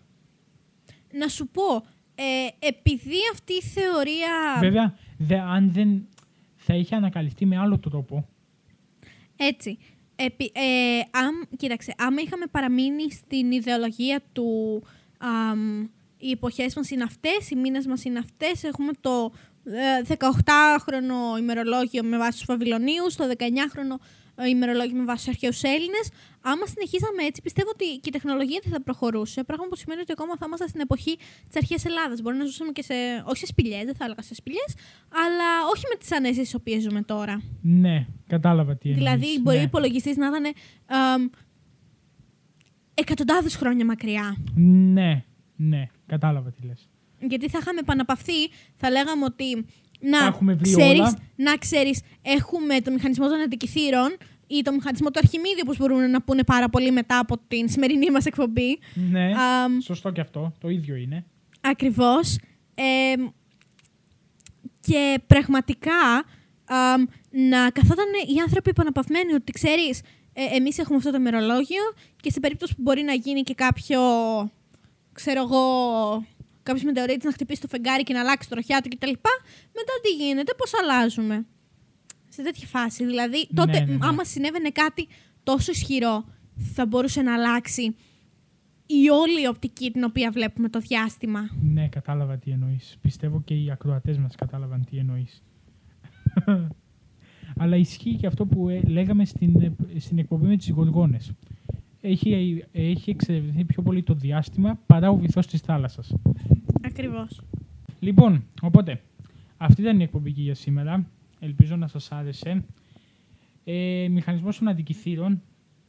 Να 1.13 1.27
σου 1.27 1.47
πω, 1.47 1.85
ε, 2.19 2.67
επειδή 2.67 3.17
αυτή 3.31 3.53
η 3.53 3.61
θεωρία... 3.61 4.57
Βέβαια, 4.59 4.97
δε, 5.17 5.39
αν 5.39 5.71
δεν 5.73 6.07
θα 6.55 6.73
είχε 6.73 6.95
ανακαλυφθεί 6.95 7.45
με 7.45 7.57
άλλο 7.57 7.79
τρόπο. 7.79 8.27
Έτσι. 9.35 9.77
Επί, 10.15 10.51
ε, 10.53 10.99
αμ, 11.11 11.57
κοίταξε, 11.57 11.93
άμα 11.97 12.21
είχαμε 12.21 12.45
παραμείνει 12.51 13.11
στην 13.11 13.51
ιδεολογία 13.51 14.21
του 14.33 14.83
αμ, 15.17 15.87
οι 16.17 16.31
εποχές 16.31 16.75
μας 16.75 16.89
είναι 16.89 17.03
αυτές, 17.03 17.49
οι 17.49 17.55
μήνες 17.55 17.85
μας 17.85 18.03
είναι 18.03 18.19
αυτές, 18.19 18.63
έχουμε 18.63 18.91
το 19.01 19.31
ε, 19.63 20.15
18χρονο 20.17 21.39
ημερολόγιο 21.39 22.03
με 22.03 22.17
βάση 22.17 22.37
τους 22.37 22.45
Βαβυλωνίους, 22.45 23.15
το 23.15 23.23
19χρονο 23.37 23.95
ε, 23.95 24.26
ημερολόγιο 24.49 24.95
με 24.97 25.03
βάση 25.03 25.17
τους 25.17 25.27
αρχαίους 25.33 25.61
Έλληνες. 25.63 26.09
Άμα 26.41 26.65
συνεχίζαμε 26.65 27.23
έτσι, 27.23 27.41
πιστεύω 27.41 27.69
ότι 27.69 27.85
και 27.85 28.09
η 28.09 28.11
τεχνολογία 28.11 28.59
δεν 28.63 28.71
θα 28.71 28.81
προχωρούσε. 28.81 29.43
Πράγμα 29.43 29.65
που 29.69 29.75
σημαίνει 29.75 30.01
ότι 30.01 30.11
ακόμα 30.11 30.33
θα 30.39 30.45
ήμασταν 30.47 30.67
στην 30.67 30.81
εποχή 30.81 31.17
της 31.47 31.55
αρχαίας 31.55 31.85
Ελλάδας. 31.85 32.21
Μπορεί 32.21 32.37
να 32.37 32.45
ζούσαμε 32.45 32.71
και 32.71 32.83
σε. 32.83 32.93
όχι 33.25 33.37
σε 33.37 33.45
σπηλιές, 33.45 33.83
δεν 33.85 33.95
θα 33.95 34.05
έλεγα 34.05 34.21
σε 34.21 34.35
σπηλιές, 34.35 34.75
αλλά 35.23 35.49
όχι 35.73 35.83
με 35.91 35.95
τις 35.95 36.11
ανέσεις 36.11 36.49
τι 36.49 36.55
οποίες 36.55 36.81
ζούμε 36.83 37.01
τώρα. 37.01 37.41
Ναι, 37.61 38.07
κατάλαβα 38.27 38.75
τι 38.75 38.89
εννοείς. 38.89 39.03
Δηλαδή, 39.03 39.41
μπορεί 39.41 39.57
ο 39.57 39.59
ναι. 39.59 39.65
υπολογιστής 39.65 40.17
να 40.17 40.27
ήταν 40.27 40.53
εκατοντάδες 42.93 43.55
χρόνια 43.55 43.85
μακριά. 43.85 44.37
Ναι, 44.95 45.23
ναι, 45.55 45.87
κατάλαβα 46.05 46.51
τι 46.51 46.65
λες. 46.65 46.89
Γιατί 47.19 47.49
θα 47.49 47.57
είχαμε 47.61 47.79
επαναπαυθεί, 47.79 48.49
θα 48.75 48.89
λέγαμε 48.89 49.23
ότι. 49.25 49.65
Να 49.99 50.19
Τα 50.19 50.25
έχουμε 50.25 50.53
βρει 50.53 50.69
ξέρεις, 50.71 50.99
όλα. 50.99 51.17
να 51.35 51.55
ξέρεις, 51.57 52.01
έχουμε 52.21 52.81
το 52.81 52.91
μηχανισμό 52.91 53.27
των 53.27 53.39
αντικειθήρων 53.39 54.17
ή 54.47 54.61
το 54.61 54.71
μηχανισμό 54.71 55.09
του 55.11 55.19
Αρχιμίδη, 55.23 55.61
όπως 55.61 55.77
μπορούν 55.77 56.09
να 56.09 56.21
πούνε 56.21 56.43
πάρα 56.43 56.69
πολύ 56.69 56.91
μετά 56.91 57.19
από 57.19 57.37
την 57.47 57.69
σημερινή 57.69 58.11
μας 58.11 58.25
εκπομπή. 58.25 58.79
Ναι, 59.11 59.31
Αμ, 59.37 59.79
σωστό 59.79 60.11
και 60.11 60.21
αυτό, 60.21 60.53
το 60.59 60.69
ίδιο 60.69 60.95
είναι. 60.95 61.25
Ακριβώς. 61.61 62.37
Ε, 62.75 63.13
και 64.79 65.19
πραγματικά 65.27 66.25
αμ, 66.65 67.03
να 67.29 67.69
καθόταν 67.69 68.05
οι 68.35 68.39
άνθρωποι 68.41 68.69
επαναπαυμένοι 68.69 69.33
ότι 69.33 69.51
ξέρεις, 69.51 70.01
ε, 70.33 70.55
εμείς 70.55 70.77
έχουμε 70.77 70.97
αυτό 70.97 71.11
το 71.11 71.17
ημερολόγιο 71.17 71.81
και 72.21 72.31
σε 72.31 72.39
περίπτωση 72.39 72.75
που 72.75 72.81
μπορεί 72.81 73.01
να 73.01 73.13
γίνει 73.13 73.41
και 73.41 73.53
κάποιο, 73.53 73.99
ξέρω 75.13 75.41
εγώ, 75.41 75.63
κάποιος 76.67 76.83
μετεωρίτης 76.83 77.23
να 77.23 77.31
χτυπήσει 77.31 77.61
το 77.61 77.67
φεγγάρι 77.67 78.03
και 78.03 78.13
να 78.13 78.19
αλλάξει 78.19 78.49
το 78.49 78.55
ροχιά 78.55 78.81
του 78.81 78.89
κτλ. 78.89 79.13
Μετά 79.79 79.93
τι 80.03 80.09
γίνεται, 80.23 80.53
πώς 80.57 80.71
αλλάζουμε. 80.81 81.45
Σε 82.29 82.41
τέτοια 82.43 82.67
φάση. 82.67 83.05
Δηλαδή, 83.05 83.37
Ναι, 83.37 83.61
τότε 83.61 83.79
ναι, 83.79 83.85
ναι. 83.93 83.97
άμα 84.07 84.23
συνέβαινε 84.23 84.69
κάτι 84.69 85.07
τόσο 85.43 85.71
ισχυρό, 85.71 86.25
θα 86.75 86.85
μπορούσε 86.85 87.21
να 87.21 87.33
αλλάξει 87.33 87.95
η 88.85 89.09
όλη 89.09 89.47
οπτική 89.47 89.91
την 89.91 90.03
οποία 90.03 90.31
βλέπουμε 90.31 90.69
το 90.69 90.79
διάστημα. 90.79 91.49
Ναι, 91.61 91.87
κατάλαβα 91.87 92.37
τι 92.37 92.51
εννοείς. 92.51 92.97
Πιστεύω 93.01 93.41
και 93.41 93.53
οι 93.53 93.71
ακροατές 93.71 94.17
μας 94.17 94.35
κατάλαβαν 94.35 94.85
τι 94.89 94.97
εννοείς. 94.97 95.43
Αλλά 97.61 97.75
ισχύει 97.75 98.15
και 98.15 98.27
αυτό 98.27 98.45
που 98.45 98.69
ε, 98.69 98.81
λέγαμε 98.81 99.25
στην, 99.25 99.61
ε, 99.61 99.99
στην 99.99 100.19
εκπομπή 100.19 100.47
με 100.47 100.57
τις 100.57 100.69
γοργόνες. 100.69 101.31
Έχει, 102.01 102.63
έχει 102.71 103.09
εξερευνηθεί 103.09 103.63
πιο 103.63 103.81
πολύ 103.81 104.03
το 104.03 104.13
διάστημα 104.13 104.79
παρά 104.85 105.09
ο 105.09 105.17
βυθός 105.17 105.47
της 105.47 105.61
θάλασσας. 105.61 106.13
Ακριβώς. 106.81 107.41
Λοιπόν, 107.99 108.43
οπότε, 108.61 109.01
αυτή 109.57 109.81
ήταν 109.81 109.99
η 109.99 110.03
εκπομπή 110.03 110.31
και 110.31 110.41
για 110.41 110.55
σήμερα. 110.55 111.05
Ελπίζω 111.39 111.75
να 111.75 111.87
σας 111.87 112.11
άρεσε. 112.11 112.63
Ε, 113.63 114.07
μηχανισμός 114.09 114.57
των 114.57 114.67
αντικειθήρων. 114.67 115.41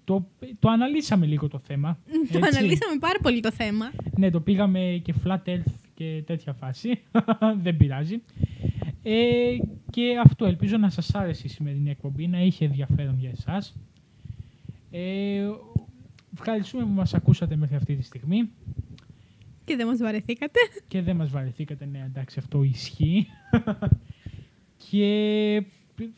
Το, 0.04 0.26
το 0.58 0.68
αναλύσαμε 0.68 1.26
λίγο 1.26 1.48
το 1.48 1.58
θέμα. 1.58 1.98
Το 2.32 2.38
έτσι. 2.38 2.58
αναλύσαμε 2.58 2.98
πάρα 3.00 3.18
πολύ 3.22 3.40
το 3.40 3.52
θέμα. 3.52 3.90
Ναι, 4.16 4.30
το 4.30 4.40
πήγαμε 4.40 5.00
και 5.04 5.14
flat 5.24 5.42
earth 5.44 5.72
και 5.94 6.22
τέτοια 6.26 6.52
φάση. 6.52 6.98
Δεν 7.62 7.76
πειράζει. 7.76 8.22
Ε, 9.02 9.56
και 9.90 10.18
αυτό, 10.24 10.44
ελπίζω 10.44 10.76
να 10.76 10.90
σας 10.90 11.14
άρεσε 11.14 11.42
η 11.46 11.48
σημερινή 11.48 11.90
εκπομπή, 11.90 12.26
να 12.26 12.40
είχε 12.40 12.64
ενδιαφέρον 12.64 13.18
για 13.18 13.30
εσάς. 13.30 13.74
Ε, 14.90 15.40
ευχαριστούμε 16.38 16.82
που 16.82 16.88
μας 16.90 17.14
ακούσατε 17.14 17.56
μέχρι 17.56 17.74
αυτή 17.76 17.96
τη 17.96 18.02
στιγμή 18.02 18.50
Και 19.64 19.76
δεν 19.76 19.86
μας 19.86 19.98
βαρεθήκατε. 19.98 20.58
και 20.88 21.02
δεν 21.02 21.16
μας 21.16 21.30
βαρεθήκατε, 21.30 21.84
ναι, 21.86 22.02
εντάξει, 22.06 22.38
αυτό 22.38 22.62
ισχύει. 22.62 23.26
και 24.90 25.62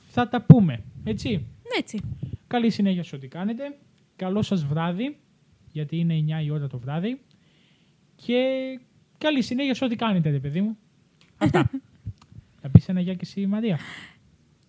θα 0.08 0.28
τα 0.28 0.42
πούμε, 0.42 0.82
έτσι. 1.04 1.46
Έτσι. 1.78 2.00
Καλή 2.46 2.70
συνέχεια 2.70 3.02
σε 3.02 3.16
ό,τι 3.16 3.28
κάνετε. 3.28 3.62
Καλό 4.16 4.42
σας 4.42 4.64
βράδυ, 4.64 5.16
γιατί 5.72 5.96
είναι 5.98 6.14
9 6.40 6.44
η 6.44 6.50
ώρα 6.50 6.66
το 6.66 6.78
βράδυ. 6.78 7.20
Και 8.16 8.44
καλή 9.18 9.42
συνέχεια 9.42 9.74
σε 9.74 9.84
ό,τι 9.84 9.96
κάνετε, 9.96 10.30
ρε 10.30 10.38
παιδί 10.38 10.60
μου. 10.60 10.78
Αυτά. 11.38 11.70
Θα 12.60 12.68
πεις 12.68 12.88
ένα 12.88 13.00
γεια 13.00 13.12
και 13.14 13.20
εσύ, 13.22 13.46
Μαρία. 13.46 13.78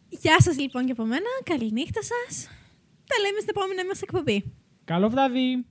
Γεια 0.09 0.41
σας 0.41 0.59
λοιπόν 0.59 0.85
και 0.85 0.91
από 0.91 1.05
μένα. 1.05 1.29
Καληνύχτα 1.43 1.99
σας. 2.03 2.45
Τα 3.07 3.15
λέμε 3.21 3.39
στην 3.39 3.53
επόμενη 3.55 3.87
μας 3.87 4.01
εκπομπή. 4.01 4.43
Καλό 4.91 5.09
βράδυ. 5.09 5.65